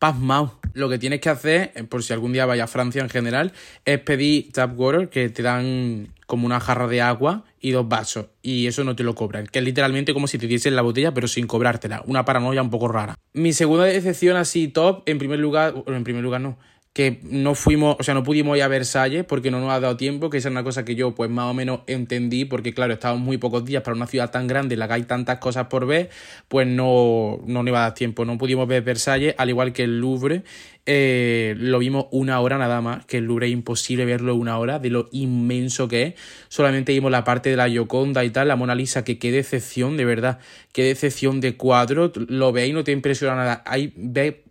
pasmado. 0.00 0.58
Lo 0.72 0.88
que 0.88 0.98
tienes 0.98 1.20
que 1.20 1.28
hacer, 1.28 1.72
eh, 1.74 1.84
por 1.84 2.02
si 2.02 2.12
algún 2.12 2.32
día 2.32 2.46
vaya 2.46 2.64
a 2.64 2.66
Francia 2.66 3.02
en 3.02 3.08
general, 3.08 3.52
es 3.84 4.00
pedir 4.00 4.50
tap 4.52 4.78
water, 4.78 5.08
que 5.08 5.28
te 5.28 5.42
dan 5.42 6.08
como 6.26 6.46
una 6.46 6.58
jarra 6.58 6.86
de 6.86 7.02
agua 7.02 7.44
y 7.60 7.72
dos 7.72 7.88
vasos. 7.88 8.26
Y 8.40 8.66
eso 8.66 8.82
no 8.82 8.96
te 8.96 9.02
lo 9.02 9.14
cobran. 9.14 9.46
Que 9.46 9.58
es 9.58 9.64
literalmente 9.64 10.14
como 10.14 10.26
si 10.26 10.38
te 10.38 10.46
diesen 10.46 10.74
la 10.74 10.82
botella, 10.82 11.12
pero 11.12 11.28
sin 11.28 11.46
cobrártela. 11.46 12.02
Una 12.06 12.24
paranoia 12.24 12.62
un 12.62 12.70
poco 12.70 12.88
rara. 12.88 13.16
Mi 13.34 13.52
segunda 13.52 13.84
decepción 13.84 14.36
así 14.36 14.68
top, 14.68 15.02
en 15.06 15.18
primer 15.18 15.38
lugar, 15.38 15.74
en 15.86 16.04
primer 16.04 16.22
lugar 16.22 16.40
no 16.40 16.56
que 16.92 17.20
no 17.22 17.54
fuimos, 17.54 17.96
o 18.00 18.02
sea, 18.02 18.14
no 18.14 18.24
pudimos 18.24 18.56
ir 18.56 18.64
a 18.64 18.68
Versalles 18.68 19.24
porque 19.24 19.52
no 19.52 19.60
nos 19.60 19.70
ha 19.70 19.78
dado 19.78 19.96
tiempo, 19.96 20.28
que 20.28 20.38
esa 20.38 20.48
es 20.48 20.52
una 20.52 20.64
cosa 20.64 20.84
que 20.84 20.96
yo 20.96 21.14
pues 21.14 21.30
más 21.30 21.44
o 21.44 21.54
menos 21.54 21.80
entendí, 21.86 22.44
porque 22.44 22.74
claro, 22.74 22.92
estábamos 22.92 23.22
muy 23.22 23.38
pocos 23.38 23.64
días 23.64 23.84
para 23.84 23.96
una 23.96 24.08
ciudad 24.08 24.32
tan 24.32 24.48
grande 24.48 24.74
en 24.74 24.80
la 24.80 24.88
que 24.88 24.94
hay 24.94 25.02
tantas 25.04 25.38
cosas 25.38 25.68
por 25.68 25.86
ver, 25.86 26.10
pues 26.48 26.66
no, 26.66 27.38
no 27.46 27.62
nos 27.62 27.68
iba 27.68 27.78
a 27.78 27.82
dar 27.82 27.94
tiempo, 27.94 28.24
no 28.24 28.36
pudimos 28.38 28.66
ver 28.66 28.82
Versalles, 28.82 29.36
al 29.38 29.48
igual 29.50 29.72
que 29.72 29.84
el 29.84 30.00
Louvre, 30.00 30.42
eh, 30.84 31.54
lo 31.58 31.78
vimos 31.78 32.06
una 32.10 32.40
hora 32.40 32.58
nada 32.58 32.80
más, 32.80 33.06
que 33.06 33.18
el 33.18 33.24
Louvre 33.24 33.46
es 33.46 33.52
imposible 33.52 34.04
verlo 34.04 34.34
una 34.34 34.58
hora, 34.58 34.80
de 34.80 34.90
lo 34.90 35.08
inmenso 35.12 35.86
que 35.86 36.02
es, 36.02 36.14
solamente 36.48 36.92
vimos 36.92 37.12
la 37.12 37.22
parte 37.22 37.50
de 37.50 37.56
la 37.56 37.68
Gioconda 37.68 38.24
y 38.24 38.30
tal, 38.30 38.48
la 38.48 38.56
Mona 38.56 38.74
Lisa, 38.74 39.04
que 39.04 39.16
qué 39.16 39.30
decepción, 39.30 39.96
de 39.96 40.04
verdad, 40.04 40.40
qué 40.72 40.82
decepción 40.82 41.40
de 41.40 41.56
cuadro, 41.56 42.10
lo 42.16 42.50
veis, 42.50 42.74
no 42.74 42.82
te 42.82 42.90
impresiona 42.90 43.36
nada, 43.36 43.62
hay, 43.64 43.92
ve 43.94 44.42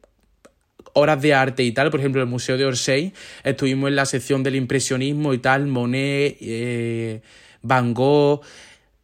horas 0.93 1.21
de 1.21 1.33
arte 1.33 1.63
y 1.63 1.71
tal, 1.71 1.91
por 1.91 1.99
ejemplo, 1.99 2.21
el 2.21 2.27
Museo 2.27 2.57
de 2.57 2.65
Orsay, 2.65 3.13
estuvimos 3.43 3.89
en 3.89 3.95
la 3.95 4.05
sección 4.05 4.43
del 4.43 4.55
impresionismo 4.55 5.33
y 5.33 5.39
tal, 5.39 5.67
Monet, 5.67 6.37
eh, 6.41 7.21
Van 7.61 7.93
Gogh, 7.93 8.41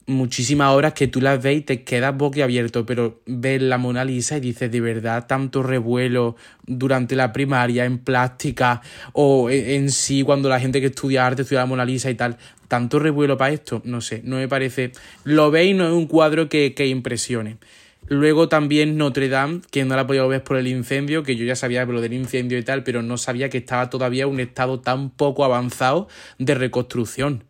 muchísimas 0.07 0.71
obras 0.71 0.93
que 0.93 1.07
tú 1.07 1.19
las 1.19 1.41
ves 1.41 1.57
y 1.57 1.61
te 1.61 1.83
quedas 1.83 2.15
boquiabierto, 2.15 2.85
pero 2.85 3.21
ves 3.25 3.61
la 3.61 3.77
Mona 3.77 4.05
Lisa 4.05 4.37
y 4.37 4.41
dices, 4.41 4.71
de 4.71 4.81
verdad, 4.81 5.25
tanto 5.27 5.63
revuelo 5.63 6.35
durante 6.65 7.15
la 7.15 7.33
primaria 7.33 7.85
en 7.85 7.97
plástica 7.97 8.81
o 9.13 9.49
en, 9.49 9.89
sí 9.91 10.23
cuando 10.23 10.49
la 10.49 10.59
gente 10.59 10.79
que 10.79 10.87
estudia 10.87 11.25
arte 11.25 11.41
estudia 11.41 11.61
la 11.61 11.65
Mona 11.65 11.85
Lisa 11.85 12.09
y 12.09 12.15
tal, 12.15 12.37
tanto 12.67 12.99
revuelo 12.99 13.37
para 13.37 13.53
esto, 13.53 13.81
no 13.85 14.01
sé, 14.01 14.21
no 14.23 14.37
me 14.37 14.47
parece, 14.47 14.91
lo 15.23 15.49
veis, 15.49 15.75
no 15.75 15.87
es 15.87 15.93
un 15.93 16.07
cuadro 16.07 16.49
que, 16.49 16.73
que 16.73 16.87
impresione. 16.87 17.57
Luego 18.07 18.49
también 18.49 18.97
Notre 18.97 19.29
Dame, 19.29 19.61
que 19.71 19.83
no 19.83 19.95
la 19.95 20.05
podía 20.05 20.23
ver 20.25 20.43
por 20.43 20.57
el 20.57 20.67
incendio, 20.67 21.23
que 21.23 21.35
yo 21.35 21.45
ya 21.45 21.55
sabía 21.55 21.85
lo 21.85 22.01
del 22.01 22.13
incendio 22.13 22.57
y 22.57 22.63
tal, 22.63 22.83
pero 22.83 23.01
no 23.01 23.17
sabía 23.17 23.49
que 23.49 23.57
estaba 23.57 23.89
todavía 23.89 24.27
un 24.27 24.39
estado 24.39 24.79
tan 24.79 25.09
poco 25.09 25.43
avanzado 25.43 26.07
de 26.37 26.53
reconstrucción. 26.53 27.45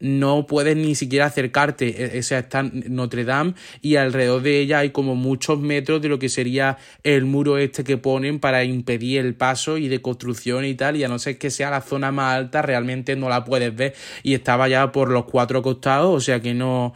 No 0.00 0.46
puedes 0.46 0.76
ni 0.76 0.94
siquiera 0.94 1.26
acercarte. 1.26 2.16
E, 2.16 2.20
o 2.20 2.22
sea, 2.22 2.38
está 2.38 2.62
Notre 2.62 3.24
Dame 3.24 3.54
y 3.82 3.96
alrededor 3.96 4.42
de 4.42 4.60
ella 4.60 4.78
hay 4.78 4.90
como 4.90 5.14
muchos 5.14 5.58
metros 5.58 6.00
de 6.00 6.08
lo 6.08 6.18
que 6.18 6.28
sería 6.28 6.78
el 7.02 7.24
muro 7.24 7.58
este 7.58 7.82
que 7.84 7.96
ponen 7.98 8.38
para 8.38 8.62
impedir 8.64 9.18
el 9.20 9.34
paso 9.34 9.76
y 9.76 9.88
de 9.88 10.00
construcción 10.00 10.64
y 10.64 10.74
tal. 10.74 10.96
Y 10.96 11.04
a 11.04 11.08
no 11.08 11.18
ser 11.18 11.36
que 11.36 11.50
sea 11.50 11.70
la 11.70 11.80
zona 11.80 12.12
más 12.12 12.36
alta, 12.36 12.62
realmente 12.62 13.16
no 13.16 13.28
la 13.28 13.44
puedes 13.44 13.74
ver. 13.74 13.94
Y 14.22 14.34
estaba 14.34 14.68
ya 14.68 14.92
por 14.92 15.10
los 15.10 15.24
cuatro 15.24 15.62
costados, 15.62 16.14
o 16.14 16.20
sea 16.20 16.40
que 16.40 16.54
no 16.54 16.94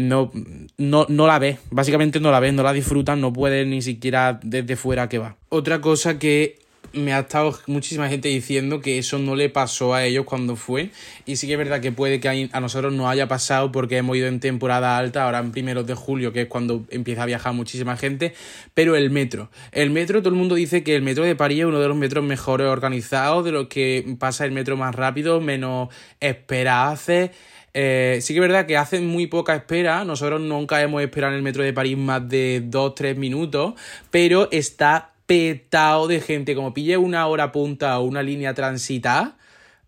no, 0.00 0.30
no, 0.76 1.06
no 1.08 1.26
la 1.26 1.38
ves, 1.38 1.58
básicamente 1.70 2.20
no 2.20 2.30
la 2.30 2.40
ves, 2.40 2.52
no 2.52 2.62
la 2.62 2.72
disfrutas, 2.72 3.16
no 3.18 3.32
puedes 3.32 3.66
ni 3.66 3.82
siquiera 3.82 4.40
desde 4.42 4.76
fuera 4.76 5.08
que 5.08 5.18
va. 5.18 5.36
Otra 5.48 5.80
cosa 5.80 6.18
que 6.18 6.58
me 6.92 7.12
ha 7.12 7.20
estado 7.20 7.56
muchísima 7.66 8.08
gente 8.08 8.28
diciendo 8.28 8.80
que 8.80 8.98
eso 8.98 9.18
no 9.18 9.36
le 9.36 9.48
pasó 9.48 9.94
a 9.94 10.04
ellos 10.04 10.24
cuando 10.24 10.56
fue. 10.56 10.90
Y 11.24 11.36
sí 11.36 11.46
que 11.46 11.52
es 11.52 11.58
verdad 11.58 11.80
que 11.80 11.92
puede 11.92 12.20
que 12.20 12.48
a 12.52 12.60
nosotros 12.60 12.92
no 12.92 13.08
haya 13.08 13.28
pasado 13.28 13.70
porque 13.70 13.96
hemos 13.96 14.16
ido 14.16 14.26
en 14.26 14.40
temporada 14.40 14.98
alta, 14.98 15.24
ahora 15.24 15.38
en 15.38 15.52
primeros 15.52 15.86
de 15.86 15.94
julio, 15.94 16.32
que 16.32 16.42
es 16.42 16.48
cuando 16.48 16.84
empieza 16.90 17.22
a 17.22 17.26
viajar 17.26 17.52
muchísima 17.52 17.96
gente. 17.96 18.34
Pero 18.74 18.96
el 18.96 19.10
metro. 19.10 19.50
El 19.72 19.90
metro, 19.90 20.20
todo 20.20 20.30
el 20.30 20.38
mundo 20.38 20.54
dice 20.54 20.82
que 20.82 20.96
el 20.96 21.02
metro 21.02 21.24
de 21.24 21.36
París 21.36 21.60
es 21.60 21.66
uno 21.66 21.80
de 21.80 21.88
los 21.88 21.96
metros 21.96 22.24
mejores 22.24 22.66
organizados, 22.66 23.44
de 23.44 23.52
los 23.52 23.68
que 23.68 24.16
pasa 24.18 24.44
el 24.44 24.52
metro 24.52 24.76
más 24.76 24.94
rápido, 24.94 25.40
menos 25.40 25.88
espera 26.20 26.90
hace. 26.90 27.30
Eh, 27.72 28.18
sí 28.20 28.34
que 28.34 28.40
es 28.40 28.42
verdad 28.42 28.66
que 28.66 28.76
hacen 28.76 29.06
muy 29.06 29.26
poca 29.26 29.54
espera, 29.54 30.04
nosotros 30.04 30.40
nunca 30.40 30.82
hemos 30.82 31.02
esperado 31.02 31.32
en 31.32 31.36
el 31.38 31.42
metro 31.42 31.62
de 31.62 31.72
París 31.72 31.96
más 31.96 32.28
de 32.28 32.62
2-3 32.68 33.16
minutos, 33.16 33.74
pero 34.10 34.48
está 34.50 35.12
petado 35.26 36.08
de 36.08 36.20
gente, 36.20 36.56
como 36.56 36.74
pille 36.74 36.96
una 36.96 37.26
hora 37.28 37.52
punta 37.52 37.98
o 38.00 38.04
una 38.04 38.22
línea 38.22 38.54
transitada, 38.54 39.36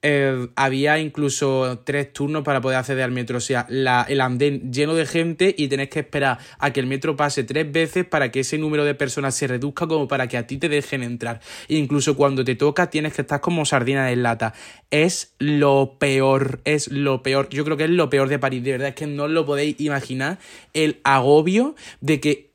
eh, 0.03 0.49
había 0.57 0.99
incluso 0.99 1.81
tres 1.85 2.13
turnos 2.13 2.43
para 2.43 2.61
poder 2.61 2.79
acceder 2.79 3.05
al 3.05 3.13
metro. 3.13 3.39
O 3.39 3.41
sea, 3.41 3.67
la, 3.69 4.05
el 4.09 4.21
andén 4.21 4.73
lleno 4.73 4.95
de 4.95 5.07
gente 5.07 5.55
y 5.57 5.69
tenés 5.69 5.89
que 5.91 6.01
esperar 6.01 6.39
a 6.59 6.73
que 6.73 6.81
el 6.81 6.87
metro 6.87 7.17
pase 7.17 7.45
tres 7.45 7.71
veces 7.71 8.05
para 8.05 8.31
que 8.33 8.41
ese 8.41 8.59
número 8.59 8.85
de 8.85 8.95
personas 8.95 9.35
se 9.37 9.47
reduzca 9.47 9.87
como 9.87 10.09
para 10.09 10.27
que 10.27 10.37
a 10.37 10.47
ti 10.47 10.59
te 10.59 10.69
dejen 10.69 11.03
entrar. 11.03 11.41
Incluso 11.69 12.17
cuando 12.17 12.45
te 12.45 12.57
toca 12.57 12.91
tienes 12.91 13.15
que 13.15 13.23
estar 13.23 13.41
como 13.41 13.65
sardina 13.65 14.07
de 14.07 14.17
lata. 14.17 14.55
Es 14.91 15.35
lo 15.39 15.97
peor, 15.99 16.61
es 16.65 16.89
lo 16.89 17.23
peor. 17.23 17.49
Yo 17.51 17.65
creo 17.65 17.77
que 17.77 17.85
es 17.85 17.91
lo 17.91 18.11
peor 18.11 18.29
de 18.29 18.39
París, 18.39 18.65
de 18.65 18.73
verdad. 18.73 18.89
Es 18.89 18.95
que 18.95 19.07
no 19.07 19.29
lo 19.29 19.47
podéis 19.47 19.81
imaginar 19.81 20.39
el 20.75 21.01
agobio 21.05 21.77
de 22.01 22.21
que 22.21 22.53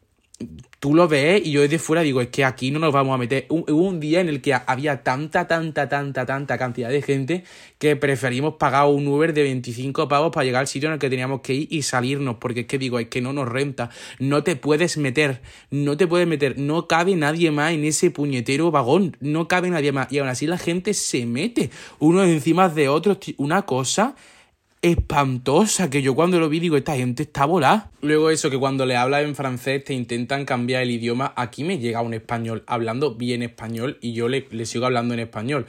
tú 0.79 0.93
lo 0.93 1.07
ves 1.07 1.41
y 1.45 1.51
yo 1.51 1.61
desde 1.61 1.79
fuera 1.79 2.01
digo, 2.01 2.21
es 2.21 2.27
que 2.27 2.45
aquí 2.45 2.71
no 2.71 2.79
nos 2.79 2.93
vamos 2.93 3.15
a 3.15 3.17
meter. 3.17 3.45
Hubo 3.49 3.81
un 3.81 3.99
día 3.99 4.21
en 4.21 4.29
el 4.29 4.41
que 4.41 4.53
había 4.53 5.03
tanta, 5.03 5.47
tanta, 5.47 5.89
tanta, 5.89 6.25
tanta 6.25 6.57
cantidad 6.57 6.89
de 6.89 7.01
gente 7.01 7.43
que 7.79 7.95
preferimos 7.95 8.55
pagar 8.55 8.87
un 8.87 9.07
Uber 9.07 9.33
de 9.33 9.43
25 9.43 10.07
pavos 10.07 10.31
para 10.31 10.45
llegar 10.45 10.61
al 10.61 10.67
sitio 10.67 10.87
en 10.87 10.93
el 10.93 10.99
que 10.99 11.09
teníamos 11.09 11.41
que 11.41 11.53
ir 11.53 11.67
y 11.71 11.81
salirnos, 11.81 12.37
porque 12.37 12.61
es 12.61 12.67
que 12.67 12.77
digo, 12.77 12.99
es 12.99 13.07
que 13.07 13.21
no 13.21 13.33
nos 13.33 13.47
renta. 13.47 13.89
No 14.19 14.43
te 14.43 14.55
puedes 14.55 14.97
meter, 14.97 15.41
no 15.71 15.97
te 15.97 16.07
puedes 16.07 16.27
meter, 16.27 16.57
no 16.57 16.87
cabe 16.87 17.15
nadie 17.15 17.51
más 17.51 17.73
en 17.73 17.83
ese 17.83 18.11
puñetero 18.11 18.71
vagón, 18.71 19.17
no 19.19 19.47
cabe 19.47 19.69
nadie 19.69 19.91
más. 19.91 20.11
Y 20.11 20.19
aún 20.19 20.29
así 20.29 20.45
la 20.47 20.57
gente 20.57 20.93
se 20.93 21.25
mete 21.25 21.71
unos 21.99 22.27
encima 22.27 22.69
de 22.69 22.89
otros, 22.89 23.17
una 23.37 23.63
cosa 23.63 24.15
espantosa 24.81 25.89
que 25.89 26.01
yo 26.01 26.15
cuando 26.15 26.39
lo 26.39 26.49
vi 26.49 26.59
digo, 26.59 26.77
esta 26.77 26.95
gente 26.95 27.23
está 27.23 27.45
volada. 27.45 27.91
Luego 28.01 28.29
eso, 28.29 28.49
que 28.49 28.57
cuando 28.57 28.85
le 28.85 28.95
hablas 28.95 29.23
en 29.23 29.35
francés 29.35 29.83
te 29.83 29.93
intentan 29.93 30.45
cambiar 30.45 30.83
el 30.83 30.91
idioma, 30.91 31.33
aquí 31.35 31.63
me 31.63 31.79
llega 31.79 32.01
un 32.01 32.13
español 32.13 32.63
hablando 32.67 33.15
bien 33.15 33.43
español 33.43 33.97
y 34.01 34.13
yo 34.13 34.27
le, 34.27 34.45
sigo 34.65 34.85
hablando 34.85 35.13
en 35.13 35.21
español. 35.21 35.65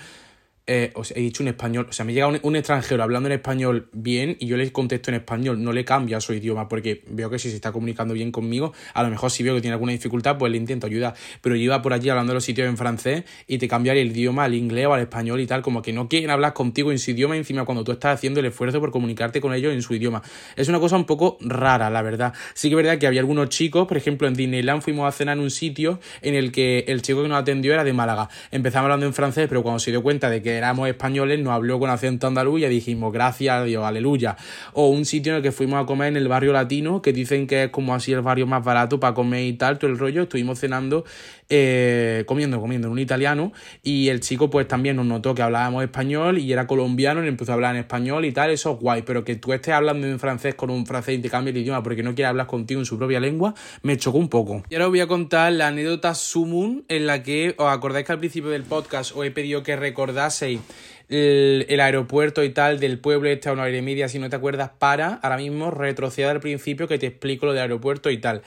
Eh, 0.70 0.92
o 0.94 1.02
he 1.14 1.20
dicho 1.20 1.42
un 1.42 1.48
español, 1.48 1.86
o 1.88 1.92
sea, 1.92 2.04
me 2.04 2.12
llega 2.12 2.26
un, 2.26 2.56
extranjero 2.56 3.02
hablando 3.02 3.26
en 3.30 3.32
español 3.32 3.88
bien 3.92 4.36
y 4.38 4.46
yo 4.46 4.58
le 4.58 4.70
contesto 4.70 5.10
en 5.10 5.14
español, 5.14 5.62
no 5.64 5.72
le 5.72 5.82
cambia 5.82 6.20
su 6.20 6.34
idioma 6.34 6.68
porque 6.68 7.04
veo 7.08 7.30
que 7.30 7.38
si 7.38 7.48
se 7.48 7.56
está 7.56 7.72
comunicando 7.72 8.12
bien 8.12 8.30
conmigo, 8.30 8.74
a 8.92 9.02
lo 9.02 9.08
mejor 9.08 9.30
si 9.30 9.42
veo 9.42 9.54
que 9.54 9.62
tiene 9.62 9.72
alguna 9.72 9.92
dificultad, 9.92 10.36
pues 10.36 10.52
le 10.52 10.58
intento 10.58 10.86
ayudar, 10.86 11.14
pero 11.40 11.56
yo 11.56 11.62
iba 11.62 11.80
por 11.80 11.94
allí 11.94 12.10
hablando 12.10 12.32
de 12.32 12.34
los 12.34 12.44
sitios 12.44 12.68
en 12.68 12.76
francés 12.76 13.24
y 13.46 13.56
te 13.56 13.66
cambiaría 13.66 14.02
el 14.02 14.10
idioma 14.10 14.44
al 14.44 14.54
inglés 14.54 14.84
o 14.88 14.92
al 14.92 15.00
español 15.00 15.40
y 15.40 15.46
tal, 15.46 15.62
como 15.62 15.80
que 15.80 15.94
no 15.94 16.06
quieren 16.06 16.28
hablar 16.28 16.52
contigo 16.52 16.92
en 16.92 16.98
su 16.98 17.12
idioma 17.12 17.34
encima 17.34 17.64
cuando 17.64 17.82
tú 17.82 17.92
estás 17.92 18.16
haciendo 18.16 18.40
el 18.40 18.46
esfuerzo 18.46 18.78
por 18.78 18.90
comunicarte 18.90 19.40
con 19.40 19.54
ellos 19.54 19.72
en 19.72 19.80
su 19.80 19.94
idioma. 19.94 20.22
Es 20.54 20.68
una 20.68 20.80
cosa 20.80 20.96
un 20.96 21.06
poco 21.06 21.38
rara, 21.40 21.88
la 21.88 22.02
verdad. 22.02 22.34
Sí 22.52 22.68
que 22.68 22.74
es 22.74 22.76
verdad 22.76 22.98
que 22.98 23.06
había 23.06 23.20
algunos 23.20 23.48
chicos, 23.48 23.88
por 23.88 23.96
ejemplo, 23.96 24.28
en 24.28 24.34
Disneyland 24.34 24.82
fuimos 24.82 25.08
a 25.08 25.12
cenar 25.12 25.38
en 25.38 25.44
un 25.44 25.50
sitio 25.50 25.98
en 26.20 26.34
el 26.34 26.52
que 26.52 26.84
el 26.88 27.00
chico 27.00 27.22
que 27.22 27.28
nos 27.28 27.38
atendió 27.38 27.72
era 27.72 27.84
de 27.84 27.94
Málaga. 27.94 28.28
Empezamos 28.50 28.84
hablando 28.84 29.06
en 29.06 29.14
francés, 29.14 29.46
pero 29.48 29.62
cuando 29.62 29.78
se 29.78 29.92
dio 29.92 30.02
cuenta 30.02 30.28
de 30.28 30.42
que 30.42 30.57
éramos 30.58 30.88
españoles, 30.88 31.40
nos 31.40 31.52
habló 31.52 31.78
con 31.78 31.90
acento 31.90 32.26
andaluz 32.26 32.60
y 32.60 32.66
dijimos 32.66 33.12
gracias 33.12 33.54
a 33.54 33.64
Dios, 33.64 33.84
aleluya. 33.84 34.36
O 34.72 34.88
un 34.88 35.04
sitio 35.04 35.32
en 35.32 35.36
el 35.38 35.42
que 35.42 35.52
fuimos 35.52 35.82
a 35.82 35.86
comer 35.86 36.08
en 36.08 36.16
el 36.16 36.28
barrio 36.28 36.52
latino, 36.52 37.00
que 37.02 37.12
dicen 37.12 37.46
que 37.46 37.64
es 37.64 37.70
como 37.70 37.94
así 37.94 38.12
el 38.12 38.20
barrio 38.20 38.46
más 38.46 38.64
barato 38.64 39.00
para 39.00 39.14
comer 39.14 39.44
y 39.44 39.54
tal, 39.54 39.78
todo 39.78 39.90
el 39.90 39.98
rollo. 39.98 40.22
Estuvimos 40.22 40.60
cenando, 40.60 41.04
eh, 41.50 42.24
comiendo, 42.26 42.60
comiendo 42.60 42.88
en 42.88 42.92
un 42.92 42.98
italiano 42.98 43.52
y 43.82 44.08
el 44.08 44.20
chico 44.20 44.50
pues 44.50 44.68
también 44.68 44.96
nos 44.96 45.06
notó 45.06 45.34
que 45.34 45.42
hablábamos 45.42 45.82
español 45.82 46.38
y 46.38 46.52
era 46.52 46.66
colombiano 46.66 47.24
y 47.24 47.28
empezó 47.28 47.52
a 47.52 47.54
hablar 47.54 47.74
en 47.74 47.80
español 47.80 48.24
y 48.24 48.32
tal, 48.32 48.50
eso 48.50 48.72
es 48.72 48.80
guay, 48.80 49.02
pero 49.02 49.24
que 49.24 49.36
tú 49.36 49.52
estés 49.52 49.74
hablando 49.74 50.06
en 50.06 50.18
francés 50.18 50.54
con 50.54 50.70
un 50.70 50.84
francés 50.84 51.18
y 51.18 51.22
te 51.22 51.30
cambie 51.30 51.52
el 51.52 51.58
idioma 51.58 51.82
porque 51.82 52.02
no 52.02 52.14
quiere 52.14 52.28
hablar 52.28 52.46
contigo 52.46 52.80
en 52.80 52.86
su 52.86 52.98
propia 52.98 53.20
lengua, 53.20 53.54
me 53.82 53.96
chocó 53.96 54.18
un 54.18 54.28
poco. 54.28 54.62
Y 54.68 54.74
ahora 54.74 54.86
os 54.86 54.90
voy 54.90 55.00
a 55.00 55.06
contar 55.06 55.52
la 55.52 55.68
anécdota 55.68 56.14
Sumun 56.14 56.84
en 56.88 57.06
la 57.06 57.22
que 57.22 57.54
os 57.56 57.68
acordáis 57.68 58.06
que 58.06 58.12
al 58.12 58.18
principio 58.18 58.50
del 58.50 58.64
podcast 58.64 59.16
os 59.16 59.24
he 59.24 59.30
pedido 59.30 59.62
que 59.62 59.76
recordaseis 59.76 60.60
el, 61.08 61.80
aeropuerto 61.80 62.44
y 62.44 62.50
tal 62.50 62.80
del 62.80 62.98
pueblo 62.98 63.28
este 63.28 63.48
a 63.48 63.52
una 63.52 63.62
hora 63.62 63.76
y 63.76 63.82
media, 63.82 64.08
si 64.08 64.18
no 64.18 64.28
te 64.28 64.36
acuerdas, 64.36 64.70
para 64.78 65.14
ahora 65.14 65.38
mismo 65.38 65.70
retroceder 65.70 66.30
al 66.30 66.40
principio 66.40 66.86
que 66.86 66.98
te 66.98 67.06
explico 67.06 67.46
lo 67.46 67.52
del 67.52 67.62
aeropuerto 67.62 68.10
y 68.10 68.18
tal. 68.18 68.42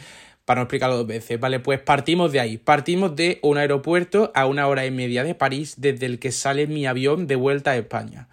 Para 0.51 0.59
no 0.59 0.63
explicarlo 0.63 0.97
dos 0.97 1.07
veces, 1.07 1.39
¿vale? 1.39 1.61
Pues 1.61 1.79
partimos 1.79 2.33
de 2.33 2.41
ahí. 2.41 2.57
Partimos 2.57 3.15
de 3.15 3.39
un 3.41 3.57
aeropuerto 3.57 4.33
a 4.35 4.45
una 4.47 4.67
hora 4.67 4.85
y 4.85 4.91
media 4.91 5.23
de 5.23 5.33
París, 5.33 5.75
desde 5.77 6.05
el 6.05 6.19
que 6.19 6.33
sale 6.33 6.67
mi 6.67 6.85
avión 6.85 7.25
de 7.25 7.37
vuelta 7.37 7.71
a 7.71 7.77
España. 7.77 8.27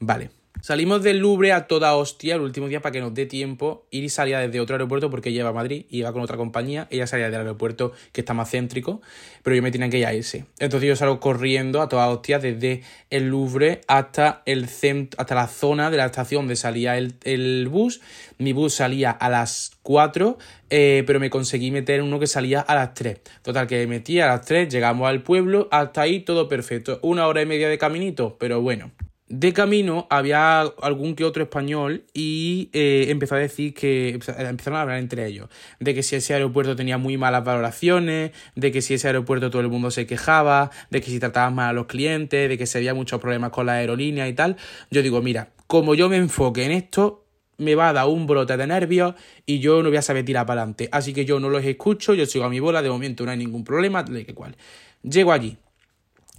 Vale. 0.00 0.30
Salimos 0.62 1.02
del 1.02 1.18
Louvre 1.18 1.52
a 1.52 1.66
toda 1.66 1.96
hostia 1.96 2.34
el 2.34 2.42
último 2.42 2.68
día 2.68 2.82
para 2.82 2.92
que 2.92 3.00
nos 3.00 3.14
dé 3.14 3.24
tiempo 3.24 3.86
ir 3.90 4.04
y 4.04 4.10
salía 4.10 4.40
desde 4.40 4.60
otro 4.60 4.74
aeropuerto 4.74 5.08
porque 5.08 5.32
lleva 5.32 5.48
a 5.48 5.52
Madrid, 5.54 5.86
iba 5.88 6.12
con 6.12 6.20
otra 6.20 6.36
compañía, 6.36 6.86
ella 6.90 7.06
salía 7.06 7.30
del 7.30 7.40
aeropuerto 7.40 7.92
que 8.12 8.20
está 8.20 8.34
más 8.34 8.50
céntrico, 8.50 9.00
pero 9.42 9.56
yo 9.56 9.62
me 9.62 9.70
tenía 9.70 9.88
que 9.88 9.98
ir 9.98 10.06
a 10.06 10.12
ese. 10.12 10.44
Entonces 10.58 10.86
yo 10.86 10.96
salgo 10.96 11.18
corriendo 11.18 11.80
a 11.80 11.88
toda 11.88 12.08
hostia 12.08 12.38
desde 12.38 12.82
el 13.08 13.28
Louvre 13.28 13.80
hasta 13.86 14.42
el 14.44 14.68
centro, 14.68 15.18
hasta 15.18 15.34
la 15.34 15.46
zona 15.46 15.90
de 15.90 15.96
la 15.96 16.04
estación 16.06 16.42
donde 16.42 16.56
salía 16.56 16.98
el, 16.98 17.68
bus. 17.70 18.02
Mi 18.36 18.52
bus 18.52 18.74
salía 18.74 19.12
a 19.12 19.30
las 19.30 19.72
4, 19.82 20.36
eh, 20.68 21.04
pero 21.06 21.20
me 21.20 21.30
conseguí 21.30 21.70
meter 21.70 22.02
uno 22.02 22.20
que 22.20 22.26
salía 22.26 22.60
a 22.60 22.74
las 22.74 22.92
3. 22.92 23.18
Total, 23.42 23.66
que 23.66 23.78
me 23.78 23.86
metí 23.86 24.20
a 24.20 24.26
las 24.26 24.44
3, 24.44 24.68
llegamos 24.68 25.08
al 25.08 25.22
pueblo, 25.22 25.68
hasta 25.70 26.02
ahí 26.02 26.20
todo 26.20 26.48
perfecto. 26.48 26.98
Una 27.02 27.26
hora 27.26 27.40
y 27.40 27.46
media 27.46 27.68
de 27.70 27.78
caminito, 27.78 28.36
pero 28.38 28.60
bueno. 28.60 28.90
De 29.32 29.52
camino 29.52 30.08
había 30.10 30.60
algún 30.60 31.14
que 31.14 31.24
otro 31.24 31.44
español 31.44 32.02
y 32.12 32.68
eh, 32.72 33.06
empezó 33.10 33.36
a 33.36 33.38
decir 33.38 33.72
que 33.74 34.10
empezaron 34.10 34.76
a 34.76 34.82
hablar 34.82 34.98
entre 34.98 35.24
ellos 35.24 35.48
de 35.78 35.94
que 35.94 36.02
si 36.02 36.16
ese 36.16 36.34
aeropuerto 36.34 36.74
tenía 36.74 36.98
muy 36.98 37.16
malas 37.16 37.44
valoraciones, 37.44 38.32
de 38.56 38.72
que 38.72 38.82
si 38.82 38.94
ese 38.94 39.06
aeropuerto 39.06 39.48
todo 39.48 39.62
el 39.62 39.68
mundo 39.68 39.92
se 39.92 40.04
quejaba, 40.04 40.72
de 40.90 41.00
que 41.00 41.12
si 41.12 41.20
trataban 41.20 41.54
mal 41.54 41.68
a 41.68 41.72
los 41.72 41.86
clientes, 41.86 42.48
de 42.48 42.58
que 42.58 42.66
se 42.66 42.78
había 42.78 42.92
muchos 42.92 43.20
problemas 43.20 43.50
con 43.50 43.66
la 43.66 43.74
aerolínea 43.74 44.26
y 44.26 44.32
tal. 44.32 44.56
Yo 44.90 45.00
digo, 45.00 45.22
mira, 45.22 45.50
como 45.68 45.94
yo 45.94 46.08
me 46.08 46.16
enfoque 46.16 46.64
en 46.64 46.72
esto, 46.72 47.24
me 47.56 47.76
va 47.76 47.90
a 47.90 47.92
dar 47.92 48.08
un 48.08 48.26
brote 48.26 48.56
de 48.56 48.66
nervios 48.66 49.14
y 49.46 49.60
yo 49.60 49.80
no 49.84 49.90
voy 49.90 49.98
a 49.98 50.02
saber 50.02 50.24
tirar 50.24 50.44
para 50.44 50.62
adelante. 50.62 50.88
Así 50.90 51.14
que 51.14 51.24
yo 51.24 51.38
no 51.38 51.50
los 51.50 51.64
escucho, 51.64 52.14
yo 52.14 52.26
sigo 52.26 52.46
a 52.46 52.50
mi 52.50 52.58
bola, 52.58 52.82
de 52.82 52.90
momento 52.90 53.24
no 53.24 53.30
hay 53.30 53.38
ningún 53.38 53.62
problema, 53.62 54.02
de 54.02 54.26
que 54.26 54.34
cual. 54.34 54.56
Llego 55.04 55.30
allí 55.30 55.56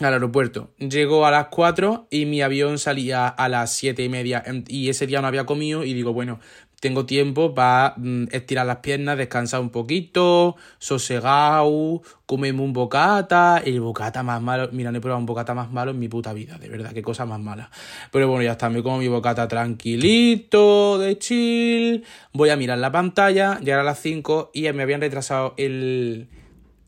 al 0.05 0.13
aeropuerto. 0.13 0.71
Llego 0.77 1.25
a 1.25 1.31
las 1.31 1.47
4 1.47 2.07
y 2.09 2.25
mi 2.25 2.41
avión 2.41 2.77
salía 2.77 3.27
a 3.27 3.49
las 3.49 3.73
7 3.73 4.03
y 4.03 4.09
media 4.09 4.43
y 4.67 4.89
ese 4.89 5.07
día 5.07 5.21
no 5.21 5.27
había 5.27 5.45
comido 5.45 5.83
y 5.83 5.93
digo, 5.93 6.13
bueno, 6.13 6.39
tengo 6.81 7.05
tiempo 7.05 7.53
para 7.53 7.93
mm, 7.97 8.25
estirar 8.31 8.65
las 8.65 8.77
piernas, 8.77 9.17
descansar 9.17 9.61
un 9.61 9.69
poquito, 9.69 10.55
sosegado, 10.79 12.01
comerme 12.25 12.61
un 12.63 12.73
bocata, 12.73 13.61
el 13.63 13.79
bocata 13.81 14.23
más 14.23 14.41
malo, 14.41 14.69
mira, 14.71 14.91
no 14.91 14.97
he 14.97 15.01
probado 15.01 15.19
un 15.19 15.27
bocata 15.27 15.53
más 15.53 15.71
malo 15.71 15.91
en 15.91 15.99
mi 15.99 16.07
puta 16.07 16.33
vida, 16.33 16.57
de 16.57 16.69
verdad, 16.69 16.91
qué 16.91 17.03
cosa 17.03 17.25
más 17.25 17.39
mala. 17.39 17.69
Pero 18.11 18.27
bueno, 18.27 18.43
ya 18.43 18.53
está, 18.53 18.69
me 18.69 18.81
como 18.81 18.97
mi 18.97 19.07
bocata 19.07 19.47
tranquilito, 19.47 20.97
de 20.97 21.19
chill, 21.19 22.03
voy 22.33 22.49
a 22.49 22.57
mirar 22.57 22.79
la 22.79 22.91
pantalla, 22.91 23.59
llegar 23.59 23.81
a 23.81 23.83
las 23.83 23.99
5 23.99 24.49
y 24.53 24.71
me 24.73 24.81
habían 24.81 25.01
retrasado 25.01 25.53
el, 25.57 26.29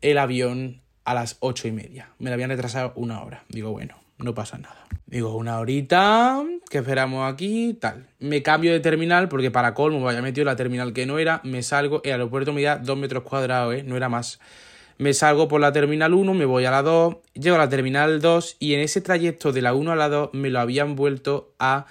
el 0.01 0.17
avión 0.17 0.82
a 1.05 1.13
las 1.13 1.37
ocho 1.39 1.67
y 1.67 1.71
media. 1.71 2.09
Me 2.19 2.29
la 2.29 2.35
habían 2.35 2.49
retrasado 2.49 2.93
una 2.95 3.21
hora. 3.21 3.43
Digo, 3.49 3.71
bueno, 3.71 3.95
no 4.17 4.33
pasa 4.33 4.57
nada. 4.57 4.87
Digo, 5.05 5.35
una 5.35 5.59
horita, 5.59 6.43
que 6.69 6.79
esperamos 6.79 7.31
aquí, 7.31 7.77
tal. 7.79 8.07
Me 8.19 8.41
cambio 8.41 8.71
de 8.71 8.79
terminal 8.79 9.29
porque 9.29 9.51
para 9.51 9.73
colmo 9.73 9.99
me 9.99 10.09
había 10.09 10.21
metido 10.21 10.45
la 10.45 10.55
terminal 10.55 10.93
que 10.93 11.05
no 11.05 11.19
era. 11.19 11.41
Me 11.43 11.61
salgo, 11.61 12.01
el 12.03 12.13
aeropuerto 12.13 12.53
me 12.53 12.63
da 12.63 12.77
dos 12.77 12.97
metros 12.97 13.23
cuadrados, 13.23 13.75
¿eh? 13.75 13.83
No 13.83 13.95
era 13.95 14.09
más. 14.09 14.39
Me 14.97 15.13
salgo 15.13 15.47
por 15.47 15.59
la 15.59 15.71
terminal 15.71 16.13
1, 16.13 16.33
me 16.33 16.45
voy 16.45 16.65
a 16.65 16.71
la 16.71 16.81
2, 16.83 17.17
llego 17.33 17.55
a 17.55 17.59
la 17.59 17.69
terminal 17.69 18.21
2 18.21 18.57
y 18.59 18.75
en 18.75 18.81
ese 18.81 19.01
trayecto 19.01 19.51
de 19.51 19.61
la 19.61 19.73
1 19.73 19.91
a 19.91 19.95
la 19.95 20.07
2 20.07 20.29
me 20.33 20.49
lo 20.49 20.59
habían 20.59 20.95
vuelto 20.95 21.53
a 21.57 21.87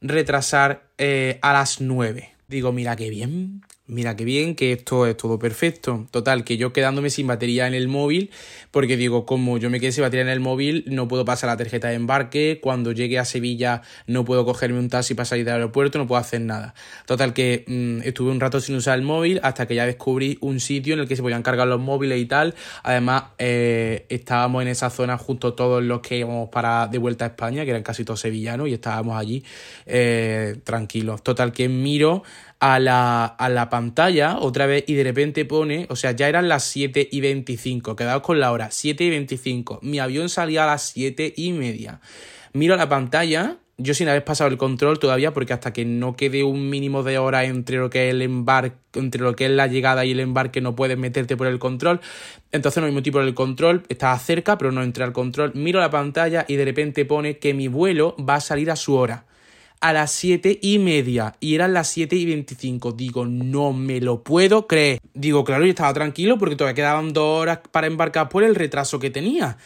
retrasar 0.00 0.86
eh, 0.96 1.38
a 1.42 1.52
las 1.52 1.80
9. 1.80 2.34
Digo, 2.48 2.72
mira 2.72 2.94
qué 2.94 3.10
bien, 3.10 3.62
Mira 3.88 4.16
qué 4.16 4.24
bien, 4.24 4.56
que 4.56 4.72
esto 4.72 5.06
es 5.06 5.16
todo 5.16 5.38
perfecto. 5.38 6.08
Total, 6.10 6.42
que 6.42 6.56
yo 6.56 6.72
quedándome 6.72 7.08
sin 7.08 7.28
batería 7.28 7.68
en 7.68 7.74
el 7.74 7.86
móvil, 7.86 8.32
porque 8.72 8.96
digo, 8.96 9.26
como 9.26 9.58
yo 9.58 9.70
me 9.70 9.78
quedé 9.78 9.92
sin 9.92 10.02
batería 10.02 10.22
en 10.22 10.28
el 10.28 10.40
móvil, 10.40 10.82
no 10.88 11.06
puedo 11.06 11.24
pasar 11.24 11.50
la 11.50 11.56
tarjeta 11.56 11.86
de 11.86 11.94
embarque, 11.94 12.58
cuando 12.60 12.90
llegue 12.90 13.20
a 13.20 13.24
Sevilla 13.24 13.82
no 14.08 14.24
puedo 14.24 14.44
cogerme 14.44 14.80
un 14.80 14.88
taxi 14.88 15.14
para 15.14 15.26
salir 15.26 15.44
del 15.44 15.54
aeropuerto, 15.54 15.98
no 15.98 16.08
puedo 16.08 16.20
hacer 16.20 16.40
nada. 16.40 16.74
Total, 17.06 17.32
que 17.32 17.64
mm, 17.68 18.02
estuve 18.02 18.32
un 18.32 18.40
rato 18.40 18.58
sin 18.58 18.74
usar 18.74 18.98
el 18.98 19.04
móvil 19.04 19.38
hasta 19.44 19.68
que 19.68 19.76
ya 19.76 19.86
descubrí 19.86 20.36
un 20.40 20.58
sitio 20.58 20.94
en 20.94 21.00
el 21.00 21.06
que 21.06 21.14
se 21.14 21.22
podían 21.22 21.44
cargar 21.44 21.68
los 21.68 21.80
móviles 21.80 22.20
y 22.20 22.26
tal. 22.26 22.56
Además, 22.82 23.26
eh, 23.38 24.04
estábamos 24.08 24.62
en 24.62 24.68
esa 24.68 24.90
zona 24.90 25.16
justo 25.16 25.54
todos 25.54 25.80
los 25.80 26.00
que 26.00 26.18
íbamos 26.18 26.48
para 26.48 26.88
de 26.88 26.98
vuelta 26.98 27.24
a 27.24 27.28
España, 27.28 27.62
que 27.64 27.70
eran 27.70 27.84
casi 27.84 28.04
todos 28.04 28.18
sevillanos, 28.18 28.66
y 28.66 28.72
estábamos 28.72 29.16
allí 29.16 29.44
eh, 29.86 30.56
tranquilos. 30.64 31.22
Total, 31.22 31.52
que 31.52 31.68
miro 31.68 32.24
a 32.60 32.78
la, 32.78 33.24
a 33.26 33.48
la 33.48 33.68
pantalla 33.68 34.38
otra 34.38 34.66
vez 34.66 34.84
y 34.86 34.94
de 34.94 35.04
repente 35.04 35.44
pone, 35.44 35.86
o 35.90 35.96
sea, 35.96 36.12
ya 36.12 36.28
eran 36.28 36.48
las 36.48 36.64
7 36.64 37.08
y 37.10 37.20
25, 37.20 37.96
quedaos 37.96 38.22
con 38.22 38.40
la 38.40 38.52
hora, 38.52 38.70
7 38.70 39.04
y 39.04 39.10
25, 39.10 39.80
mi 39.82 39.98
avión 39.98 40.28
salía 40.28 40.64
a 40.64 40.66
las 40.66 40.82
7 40.90 41.34
y 41.36 41.52
media. 41.52 42.00
Miro 42.52 42.76
la 42.76 42.88
pantalla, 42.88 43.58
yo 43.76 43.92
sin 43.92 44.08
haber 44.08 44.24
pasado 44.24 44.48
el 44.48 44.56
control 44.56 44.98
todavía, 44.98 45.34
porque 45.34 45.52
hasta 45.52 45.74
que 45.74 45.84
no 45.84 46.16
quede 46.16 46.42
un 46.42 46.70
mínimo 46.70 47.02
de 47.02 47.18
hora 47.18 47.44
entre 47.44 47.76
lo 47.76 47.90
que 47.90 48.08
es 48.08 48.14
el 48.14 48.22
embarque, 48.22 48.78
entre 48.94 49.20
lo 49.20 49.36
que 49.36 49.44
es 49.44 49.50
la 49.50 49.66
llegada 49.66 50.06
y 50.06 50.12
el 50.12 50.20
embarque, 50.20 50.62
no 50.62 50.74
puedes 50.74 50.96
meterte 50.96 51.36
por 51.36 51.48
el 51.48 51.58
control. 51.58 52.00
Entonces 52.52 52.80
no 52.80 52.88
me 52.88 52.94
metí 52.94 53.10
por 53.10 53.22
el 53.22 53.34
control, 53.34 53.82
estaba 53.90 54.18
cerca, 54.18 54.56
pero 54.56 54.72
no 54.72 54.82
entré 54.82 55.04
al 55.04 55.12
control. 55.12 55.52
Miro 55.54 55.80
la 55.80 55.90
pantalla 55.90 56.46
y 56.48 56.56
de 56.56 56.64
repente 56.64 57.04
pone 57.04 57.36
que 57.36 57.52
mi 57.52 57.68
vuelo 57.68 58.16
va 58.18 58.36
a 58.36 58.40
salir 58.40 58.70
a 58.70 58.76
su 58.76 58.94
hora 58.94 59.26
a 59.80 59.92
las 59.92 60.12
7 60.12 60.58
y 60.62 60.78
media 60.78 61.36
y 61.40 61.54
eran 61.54 61.72
las 61.72 61.88
7 61.88 62.16
y 62.16 62.26
25. 62.26 62.92
Digo, 62.92 63.26
no 63.26 63.72
me 63.72 64.00
lo 64.00 64.22
puedo 64.22 64.66
creer. 64.66 65.00
Digo, 65.14 65.44
claro, 65.44 65.64
yo 65.64 65.70
estaba 65.70 65.92
tranquilo 65.92 66.38
porque 66.38 66.56
todavía 66.56 66.74
quedaban 66.74 67.12
dos 67.12 67.40
horas 67.40 67.60
para 67.70 67.86
embarcar 67.86 68.28
por 68.28 68.44
el 68.44 68.54
retraso 68.54 68.98
que 68.98 69.10
tenía. 69.10 69.58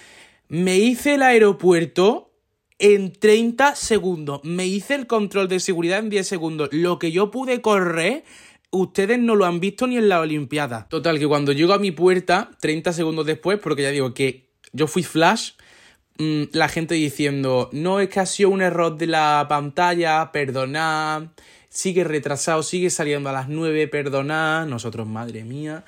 Me 0.49 0.79
hice 0.79 1.14
el 1.14 1.23
aeropuerto 1.23 2.31
en 2.79 3.12
30 3.12 3.77
segundos. 3.77 4.40
Me 4.42 4.66
hice 4.66 4.94
el 4.94 5.07
control 5.07 5.49
de 5.49 5.61
seguridad 5.61 6.01
en 6.01 6.11
10 6.11 6.27
segundos. 6.27 6.68
Lo 6.73 6.99
que 6.99 7.12
yo 7.12 7.31
pude 7.31 7.61
correr, 7.61 8.25
ustedes 8.70 9.18
no 9.18 9.37
lo 9.37 9.44
han 9.44 9.61
visto 9.61 9.87
ni 9.87 9.96
en 9.96 10.09
la 10.09 10.20
Olimpiada. 10.20 10.88
Total, 10.88 11.18
que 11.18 11.29
cuando 11.29 11.53
llego 11.53 11.73
a 11.73 11.79
mi 11.79 11.92
puerta, 11.92 12.51
30 12.61 12.92
segundos 12.92 13.27
después, 13.27 13.61
porque 13.62 13.83
ya 13.83 13.90
digo 13.90 14.14
que 14.14 14.51
yo 14.73 14.87
fui 14.87 15.03
flash, 15.03 15.53
Mm, 16.20 16.50
la 16.52 16.68
gente 16.68 16.96
diciendo, 16.96 17.70
no 17.72 17.98
es 17.98 18.11
que 18.11 18.20
ha 18.20 18.26
sido 18.26 18.50
un 18.50 18.61
error 18.61 18.98
de 18.98 19.06
la 19.06 19.46
pantalla, 19.48 20.30
perdonad, 20.33 21.28
sigue 21.70 22.04
retrasado, 22.04 22.62
sigue 22.62 22.90
saliendo 22.90 23.30
a 23.30 23.33
las 23.33 23.48
9, 23.48 23.88
perdonad, 23.88 24.66
nosotros, 24.66 25.06
madre 25.06 25.44
mía, 25.44 25.83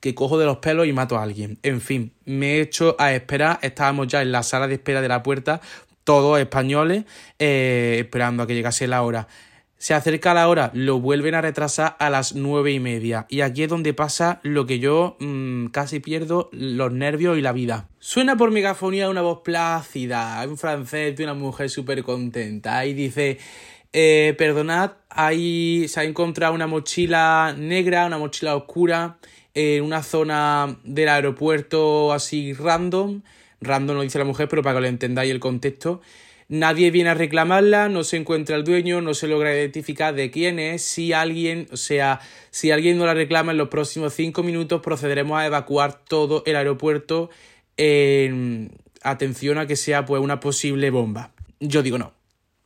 que 0.00 0.12
cojo 0.12 0.38
de 0.38 0.44
los 0.44 0.56
pelos 0.56 0.88
y 0.88 0.92
mato 0.92 1.16
a 1.16 1.22
alguien. 1.22 1.58
En 1.62 1.80
fin, 1.80 2.10
me 2.24 2.56
he 2.56 2.62
hecho 2.62 2.96
a 2.98 3.14
esperar, 3.14 3.60
estábamos 3.62 4.08
ya 4.08 4.22
en 4.22 4.32
la 4.32 4.42
sala 4.42 4.66
de 4.66 4.74
espera 4.74 5.00
de 5.00 5.06
la 5.06 5.22
puerta, 5.22 5.60
todos 6.02 6.40
españoles, 6.40 7.04
eh, 7.38 7.98
esperando 8.00 8.42
a 8.42 8.48
que 8.48 8.56
llegase 8.56 8.88
la 8.88 9.02
hora. 9.02 9.28
Se 9.78 9.92
acerca 9.92 10.32
la 10.32 10.48
hora, 10.48 10.70
lo 10.72 11.00
vuelven 11.00 11.34
a 11.34 11.42
retrasar 11.42 11.96
a 11.98 12.08
las 12.08 12.34
nueve 12.34 12.72
y 12.72 12.80
media. 12.80 13.26
Y 13.28 13.42
aquí 13.42 13.62
es 13.62 13.68
donde 13.68 13.92
pasa 13.92 14.40
lo 14.42 14.66
que 14.66 14.78
yo 14.78 15.16
mm, 15.20 15.66
casi 15.66 16.00
pierdo 16.00 16.48
los 16.52 16.92
nervios 16.92 17.36
y 17.36 17.42
la 17.42 17.52
vida. 17.52 17.88
Suena 17.98 18.36
por 18.36 18.50
megafonía 18.50 19.10
una 19.10 19.20
voz 19.20 19.40
plácida, 19.44 20.42
en 20.42 20.56
francés 20.56 21.14
de 21.16 21.24
una 21.24 21.34
mujer 21.34 21.68
súper 21.68 22.02
contenta. 22.04 22.86
Y 22.86 22.94
dice, 22.94 23.38
eh, 23.92 24.34
perdonad, 24.38 24.92
ahí 25.10 25.86
se 25.88 26.00
ha 26.00 26.04
encontrado 26.04 26.54
una 26.54 26.66
mochila 26.66 27.54
negra, 27.56 28.06
una 28.06 28.18
mochila 28.18 28.56
oscura, 28.56 29.18
en 29.52 29.82
una 29.82 30.02
zona 30.02 30.78
del 30.84 31.08
aeropuerto 31.10 32.14
así 32.14 32.54
random. 32.54 33.22
Random 33.60 33.96
lo 33.96 34.02
dice 34.02 34.18
la 34.18 34.24
mujer, 34.24 34.48
pero 34.48 34.62
para 34.62 34.76
que 34.76 34.80
lo 34.82 34.86
entendáis 34.86 35.30
el 35.30 35.40
contexto. 35.40 36.00
Nadie 36.48 36.92
viene 36.92 37.10
a 37.10 37.14
reclamarla, 37.14 37.88
no 37.88 38.04
se 38.04 38.16
encuentra 38.16 38.54
el 38.54 38.62
dueño, 38.62 39.00
no 39.00 39.14
se 39.14 39.26
logra 39.26 39.52
identificar 39.52 40.14
de 40.14 40.30
quién 40.30 40.60
es. 40.60 40.82
Si 40.82 41.12
alguien, 41.12 41.66
o 41.72 41.76
sea, 41.76 42.20
si 42.50 42.70
alguien 42.70 42.98
no 42.98 43.06
la 43.06 43.14
reclama 43.14 43.50
en 43.50 43.58
los 43.58 43.68
próximos 43.68 44.14
cinco 44.14 44.44
minutos, 44.44 44.80
procederemos 44.80 45.38
a 45.38 45.46
evacuar 45.46 46.04
todo 46.04 46.44
el 46.46 46.54
aeropuerto 46.54 47.30
en 47.76 48.70
atención 49.02 49.58
a 49.58 49.66
que 49.66 49.74
sea 49.74 50.04
pues 50.04 50.22
una 50.22 50.38
posible 50.38 50.90
bomba. 50.90 51.32
Yo 51.58 51.82
digo 51.82 51.98
no. 51.98 52.12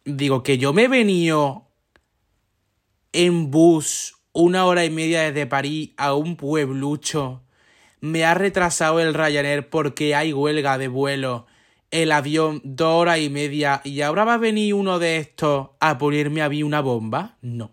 Digo 0.04 0.42
que 0.42 0.58
yo 0.58 0.72
me 0.74 0.84
he 0.84 0.88
venido 0.88 1.66
en 3.12 3.50
bus 3.50 4.16
una 4.32 4.66
hora 4.66 4.84
y 4.84 4.90
media 4.90 5.22
desde 5.22 5.46
París 5.46 5.90
a 5.96 6.14
un 6.14 6.36
pueblucho. 6.36 7.42
Me 8.00 8.24
ha 8.24 8.34
retrasado 8.34 9.00
el 9.00 9.14
Ryanair 9.14 9.68
porque 9.68 10.14
hay 10.14 10.32
huelga 10.34 10.76
de 10.76 10.88
vuelo 10.88 11.46
el 11.90 12.12
avión 12.12 12.60
dos 12.64 13.00
horas 13.00 13.18
y 13.18 13.30
media 13.30 13.80
y 13.84 14.00
ahora 14.00 14.24
va 14.24 14.34
a 14.34 14.38
venir 14.38 14.74
uno 14.74 14.98
de 14.98 15.18
estos 15.18 15.70
a 15.80 15.98
ponerme 15.98 16.42
a 16.42 16.48
mí 16.48 16.62
una 16.62 16.80
bomba? 16.80 17.38
No. 17.42 17.72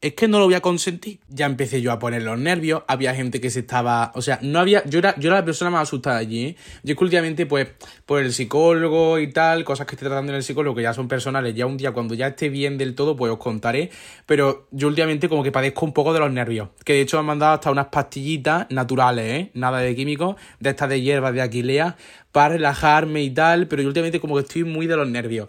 Es 0.00 0.14
que 0.14 0.28
no 0.28 0.38
lo 0.38 0.44
voy 0.44 0.54
a 0.54 0.60
consentir. 0.60 1.18
Ya 1.28 1.46
empecé 1.46 1.82
yo 1.82 1.90
a 1.90 1.98
poner 1.98 2.22
los 2.22 2.38
nervios. 2.38 2.84
Había 2.86 3.16
gente 3.16 3.40
que 3.40 3.50
se 3.50 3.60
estaba. 3.60 4.12
O 4.14 4.22
sea, 4.22 4.38
no 4.42 4.60
había. 4.60 4.84
Yo 4.84 5.00
era, 5.00 5.16
yo 5.18 5.28
era 5.28 5.40
la 5.40 5.44
persona 5.44 5.72
más 5.72 5.88
asustada 5.88 6.18
allí. 6.18 6.46
¿eh? 6.46 6.56
Yo 6.84 6.92
es 6.92 6.98
que 6.98 7.04
últimamente, 7.04 7.46
pues, 7.46 7.66
por 8.06 8.22
el 8.22 8.32
psicólogo 8.32 9.18
y 9.18 9.32
tal, 9.32 9.64
cosas 9.64 9.88
que 9.88 9.96
estoy 9.96 10.06
tratando 10.06 10.30
en 10.30 10.36
el 10.36 10.44
psicólogo 10.44 10.76
que 10.76 10.82
ya 10.82 10.94
son 10.94 11.08
personales. 11.08 11.52
Ya 11.56 11.66
un 11.66 11.76
día, 11.76 11.90
cuando 11.90 12.14
ya 12.14 12.28
esté 12.28 12.48
bien 12.48 12.78
del 12.78 12.94
todo, 12.94 13.16
pues 13.16 13.32
os 13.32 13.38
contaré. 13.38 13.90
Pero 14.24 14.68
yo 14.70 14.86
últimamente, 14.86 15.28
como 15.28 15.42
que 15.42 15.50
padezco 15.50 15.84
un 15.84 15.92
poco 15.92 16.12
de 16.12 16.20
los 16.20 16.30
nervios. 16.30 16.68
Que 16.84 16.92
de 16.92 17.00
hecho 17.00 17.16
me 17.16 17.20
han 17.20 17.26
mandado 17.26 17.54
hasta 17.54 17.72
unas 17.72 17.86
pastillitas 17.86 18.70
naturales, 18.70 19.24
¿eh? 19.26 19.50
Nada 19.54 19.78
de 19.80 19.96
químicos. 19.96 20.36
De 20.60 20.70
estas 20.70 20.90
de 20.90 21.00
hierbas 21.00 21.34
de 21.34 21.42
Aquilea 21.42 21.96
para 22.30 22.50
relajarme 22.50 23.22
y 23.22 23.30
tal, 23.30 23.66
pero 23.66 23.82
yo 23.82 23.88
últimamente 23.88 24.20
como 24.20 24.36
que 24.36 24.42
estoy 24.42 24.62
muy 24.62 24.86
de 24.86 24.96
los 24.96 25.08
nervios. 25.08 25.48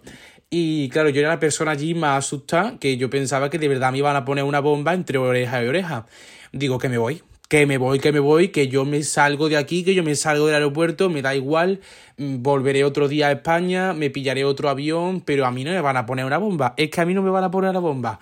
Y 0.51 0.89
claro, 0.89 1.09
yo 1.09 1.19
era 1.19 1.29
la 1.29 1.39
persona 1.39 1.71
allí 1.71 1.93
más 1.93 2.25
asustada 2.25 2.79
que 2.79 2.97
yo 2.97 3.09
pensaba 3.09 3.51
que 3.51 3.59
de 3.59 3.67
verdad 3.67 3.91
me 3.91 3.99
iban 3.99 4.15
a 4.15 4.25
poner 4.25 4.43
una 4.43 4.59
bomba 4.59 4.95
entre 4.95 5.19
oreja 5.19 5.63
y 5.63 5.67
oreja. 5.67 6.07
Digo 6.51 6.79
que 6.79 6.89
me 6.89 6.97
voy, 6.97 7.21
que 7.47 7.67
me 7.67 7.77
voy, 7.77 7.99
que 7.99 8.11
me 8.11 8.19
voy, 8.19 8.49
que 8.49 8.67
yo 8.67 8.83
me 8.83 9.03
salgo 9.03 9.47
de 9.47 9.57
aquí, 9.57 9.83
que 9.83 9.93
yo 9.93 10.03
me 10.03 10.15
salgo 10.15 10.47
del 10.47 10.55
aeropuerto, 10.55 11.09
me 11.09 11.21
da 11.21 11.35
igual, 11.35 11.81
mm, 12.17 12.41
volveré 12.41 12.83
otro 12.83 13.07
día 13.07 13.27
a 13.27 13.31
España, 13.33 13.93
me 13.93 14.09
pillaré 14.09 14.43
otro 14.43 14.69
avión, 14.69 15.21
pero 15.21 15.45
a 15.45 15.51
mí 15.51 15.63
no 15.63 15.71
me 15.71 15.81
van 15.81 15.97
a 15.97 16.07
poner 16.07 16.25
una 16.25 16.39
bomba. 16.39 16.73
Es 16.77 16.89
que 16.89 17.01
a 17.01 17.05
mí 17.05 17.13
no 17.13 17.21
me 17.21 17.29
van 17.29 17.43
a 17.43 17.51
poner 17.51 17.69
una 17.69 17.79
bomba. 17.79 18.19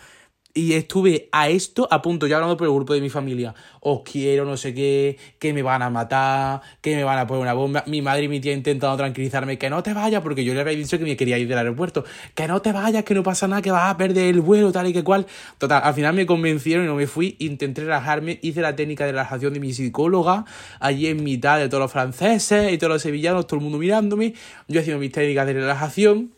Y 0.58 0.74
estuve 0.74 1.30
a 1.32 1.50
esto 1.50 1.88
a 1.92 2.02
punto, 2.02 2.26
ya 2.26 2.38
hablando 2.38 2.58
por 2.58 2.66
el 2.66 2.74
grupo 2.74 2.96
de 2.96 3.00
mi 3.00 3.12
familia. 3.12 3.54
Os 3.80 4.02
quiero, 4.02 4.44
no 4.44 4.58
sé 4.58 4.74
qué, 4.74 5.16
que 5.38 5.54
me 5.54 5.62
van 5.62 5.84
a 5.84 5.92
matar, 5.92 6.62
que 6.82 6.96
me 6.96 7.04
van 7.04 7.20
a 7.20 7.28
poner 7.28 7.44
una 7.44 7.54
bomba. 7.54 7.84
Mi 7.86 8.02
madre 8.02 8.24
y 8.24 8.28
mi 8.28 8.40
tía 8.40 8.54
intentando 8.54 8.98
tranquilizarme, 8.98 9.60
que 9.60 9.70
no 9.70 9.84
te 9.84 9.94
vayas, 9.94 10.24
porque 10.24 10.44
yo 10.44 10.56
le 10.56 10.62
había 10.62 10.76
dicho 10.76 10.98
que 10.98 11.04
me 11.04 11.16
quería 11.16 11.38
ir 11.38 11.48
del 11.48 11.60
aeropuerto. 11.60 12.06
Que 12.34 12.48
no 12.48 12.60
te 12.60 12.72
vayas, 12.72 13.04
que 13.04 13.14
no 13.14 13.22
pasa 13.22 13.48
nada, 13.48 13.62
que 13.62 13.70
vas 13.70 13.92
a 13.92 13.98
perder 13.98 14.34
el 14.34 14.42
vuelo, 14.42 14.72
tal 14.72 14.88
y 14.88 14.94
que 14.94 15.04
cual. 15.04 15.28
Total, 15.60 15.80
al 15.84 15.94
final 15.94 16.16
me 16.16 16.26
convencieron 16.26 16.86
y 16.86 16.88
no 16.88 16.96
me 16.96 17.06
fui. 17.06 17.36
Intenté 17.38 17.82
relajarme, 17.82 18.40
hice 18.42 18.62
la 18.62 18.76
técnica 18.76 19.06
de 19.06 19.12
relajación 19.12 19.54
de 19.54 19.60
mi 19.60 19.74
psicóloga, 19.74 20.46
allí 20.80 21.06
en 21.06 21.24
mitad 21.24 21.60
de 21.60 21.70
todos 21.70 21.84
los 21.84 21.92
franceses 21.92 22.74
y 22.74 22.80
todos 22.80 22.94
los 22.94 23.04
sevillanos, 23.04 23.46
todo 23.46 23.60
el 23.60 23.64
mundo 23.64 23.78
mirándome. 23.78 24.34
Yo 24.68 24.80
haciendo 24.80 25.00
mis 25.00 25.12
técnicas 25.12 25.46
de 25.46 25.54
relajación. 25.54 26.32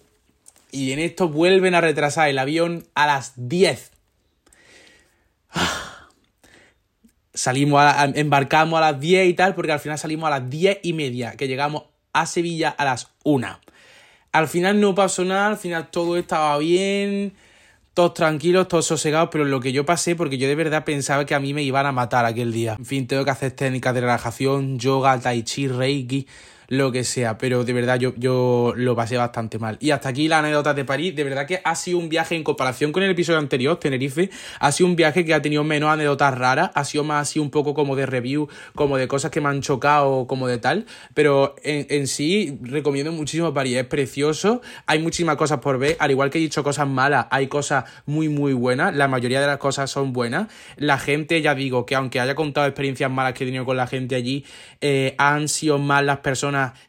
Y 0.73 0.91
en 0.91 0.99
esto 0.99 1.29
vuelven 1.29 1.73
a 1.73 1.79
retrasar 1.79 2.27
el 2.27 2.37
avión 2.37 2.83
a 2.95 3.07
las 3.07 3.31
10 3.37 3.91
salimos 7.39 7.81
a, 7.81 8.05
embarcamos 8.05 8.77
a 8.77 8.91
las 8.91 8.99
10 8.99 9.29
y 9.29 9.33
tal, 9.33 9.55
porque 9.55 9.71
al 9.71 9.79
final 9.79 9.97
salimos 9.97 10.27
a 10.27 10.39
las 10.39 10.49
10 10.49 10.79
y 10.83 10.93
media, 10.93 11.35
que 11.37 11.47
llegamos 11.47 11.83
a 12.13 12.25
Sevilla 12.25 12.69
a 12.69 12.85
las 12.85 13.07
1. 13.23 13.59
Al 14.31 14.47
final 14.47 14.79
no 14.79 14.93
pasó 14.93 15.23
nada, 15.23 15.47
al 15.47 15.57
final 15.57 15.89
todo 15.89 16.17
estaba 16.17 16.57
bien, 16.57 17.33
todos 17.93 18.13
tranquilos, 18.13 18.67
todos 18.67 18.85
sosegados, 18.85 19.29
pero 19.31 19.45
lo 19.45 19.59
que 19.59 19.71
yo 19.71 19.85
pasé, 19.85 20.15
porque 20.15 20.37
yo 20.37 20.47
de 20.47 20.55
verdad 20.55 20.83
pensaba 20.83 21.25
que 21.25 21.33
a 21.33 21.39
mí 21.39 21.53
me 21.53 21.63
iban 21.63 21.85
a 21.85 21.91
matar 21.91 22.25
aquel 22.25 22.51
día. 22.51 22.75
En 22.77 22.85
fin, 22.85 23.07
tengo 23.07 23.25
que 23.25 23.31
hacer 23.31 23.51
técnicas 23.51 23.93
de 23.93 24.01
relajación, 24.01 24.77
yoga, 24.77 25.19
tai 25.19 25.43
chi, 25.43 25.67
reiki, 25.67 26.27
lo 26.69 26.91
que 26.91 27.03
sea, 27.03 27.37
pero 27.37 27.63
de 27.63 27.73
verdad 27.73 27.99
yo, 27.99 28.13
yo 28.15 28.73
lo 28.75 28.95
pasé 28.95 29.17
bastante 29.17 29.59
mal. 29.59 29.77
Y 29.81 29.91
hasta 29.91 30.09
aquí 30.09 30.27
la 30.27 30.39
anécdota 30.39 30.73
de 30.73 30.85
París, 30.85 31.15
de 31.15 31.23
verdad 31.23 31.45
que 31.45 31.61
ha 31.63 31.75
sido 31.75 31.97
un 31.97 32.09
viaje 32.09 32.35
en 32.35 32.43
comparación 32.43 32.91
con 32.91 33.03
el 33.03 33.11
episodio 33.11 33.39
anterior, 33.39 33.77
Tenerife, 33.77 34.29
ha 34.59 34.71
sido 34.71 34.87
un 34.87 34.95
viaje 34.95 35.25
que 35.25 35.33
ha 35.33 35.41
tenido 35.41 35.63
menos 35.63 35.89
anécdotas 35.89 36.37
raras, 36.37 36.71
ha 36.75 36.85
sido 36.85 37.03
más 37.03 37.27
así 37.27 37.39
un 37.39 37.49
poco 37.49 37.73
como 37.73 37.95
de 37.95 38.05
review, 38.05 38.47
como 38.75 38.97
de 38.97 39.07
cosas 39.07 39.31
que 39.31 39.41
me 39.41 39.49
han 39.49 39.61
chocado, 39.61 40.27
como 40.27 40.47
de 40.47 40.59
tal, 40.59 40.85
pero 41.13 41.55
en, 41.63 41.87
en 41.89 42.07
sí 42.07 42.59
recomiendo 42.61 43.11
muchísimo 43.11 43.53
París, 43.53 43.77
es 43.77 43.85
precioso, 43.85 44.61
hay 44.85 44.99
muchísimas 44.99 45.35
cosas 45.37 45.59
por 45.59 45.79
ver, 45.79 45.97
al 45.99 46.11
igual 46.11 46.29
que 46.29 46.37
he 46.37 46.41
dicho 46.41 46.63
cosas 46.63 46.87
malas, 46.87 47.25
hay 47.31 47.47
cosas 47.47 47.85
muy 48.05 48.29
muy 48.29 48.53
buenas, 48.53 48.95
la 48.95 49.07
mayoría 49.07 49.41
de 49.41 49.47
las 49.47 49.57
cosas 49.57 49.89
son 49.89 50.13
buenas, 50.13 50.47
la 50.77 50.99
gente, 50.99 51.41
ya 51.41 51.55
digo, 51.55 51.85
que 51.87 51.95
aunque 51.95 52.19
haya 52.19 52.35
contado 52.35 52.67
experiencias 52.67 53.09
malas 53.09 53.33
que 53.33 53.43
he 53.43 53.47
tenido 53.47 53.65
con 53.65 53.75
la 53.77 53.87
gente 53.87 54.15
allí, 54.15 54.45
eh, 54.81 55.15
han 55.17 55.47
sido 55.47 55.79
más 55.79 56.03
las 56.03 56.19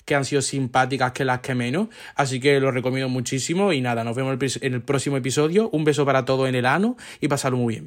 que 0.05 0.15
han 0.15 0.25
sido 0.25 0.43
simpáticas 0.43 1.13
que 1.13 1.25
las 1.25 1.41
que 1.41 1.55
menos. 1.55 1.89
Así 2.15 2.41
que 2.41 2.61
lo 2.61 2.71
recomiendo 2.71 3.09
muchísimo 3.09 3.73
y 3.73 3.81
nada, 3.81 4.05
nos 4.05 4.17
vemos 4.17 4.37
en 4.61 4.75
el 4.75 4.83
próximo 4.83 5.17
episodio. 5.17 5.69
Un 5.73 5.85
beso 5.85 6.05
para 6.05 6.25
todos 6.25 6.49
en 6.49 6.55
el 6.55 6.67
ano 6.67 6.97
y 7.21 7.29
pasarlo 7.29 7.59
muy 7.59 7.75
bien. 7.75 7.87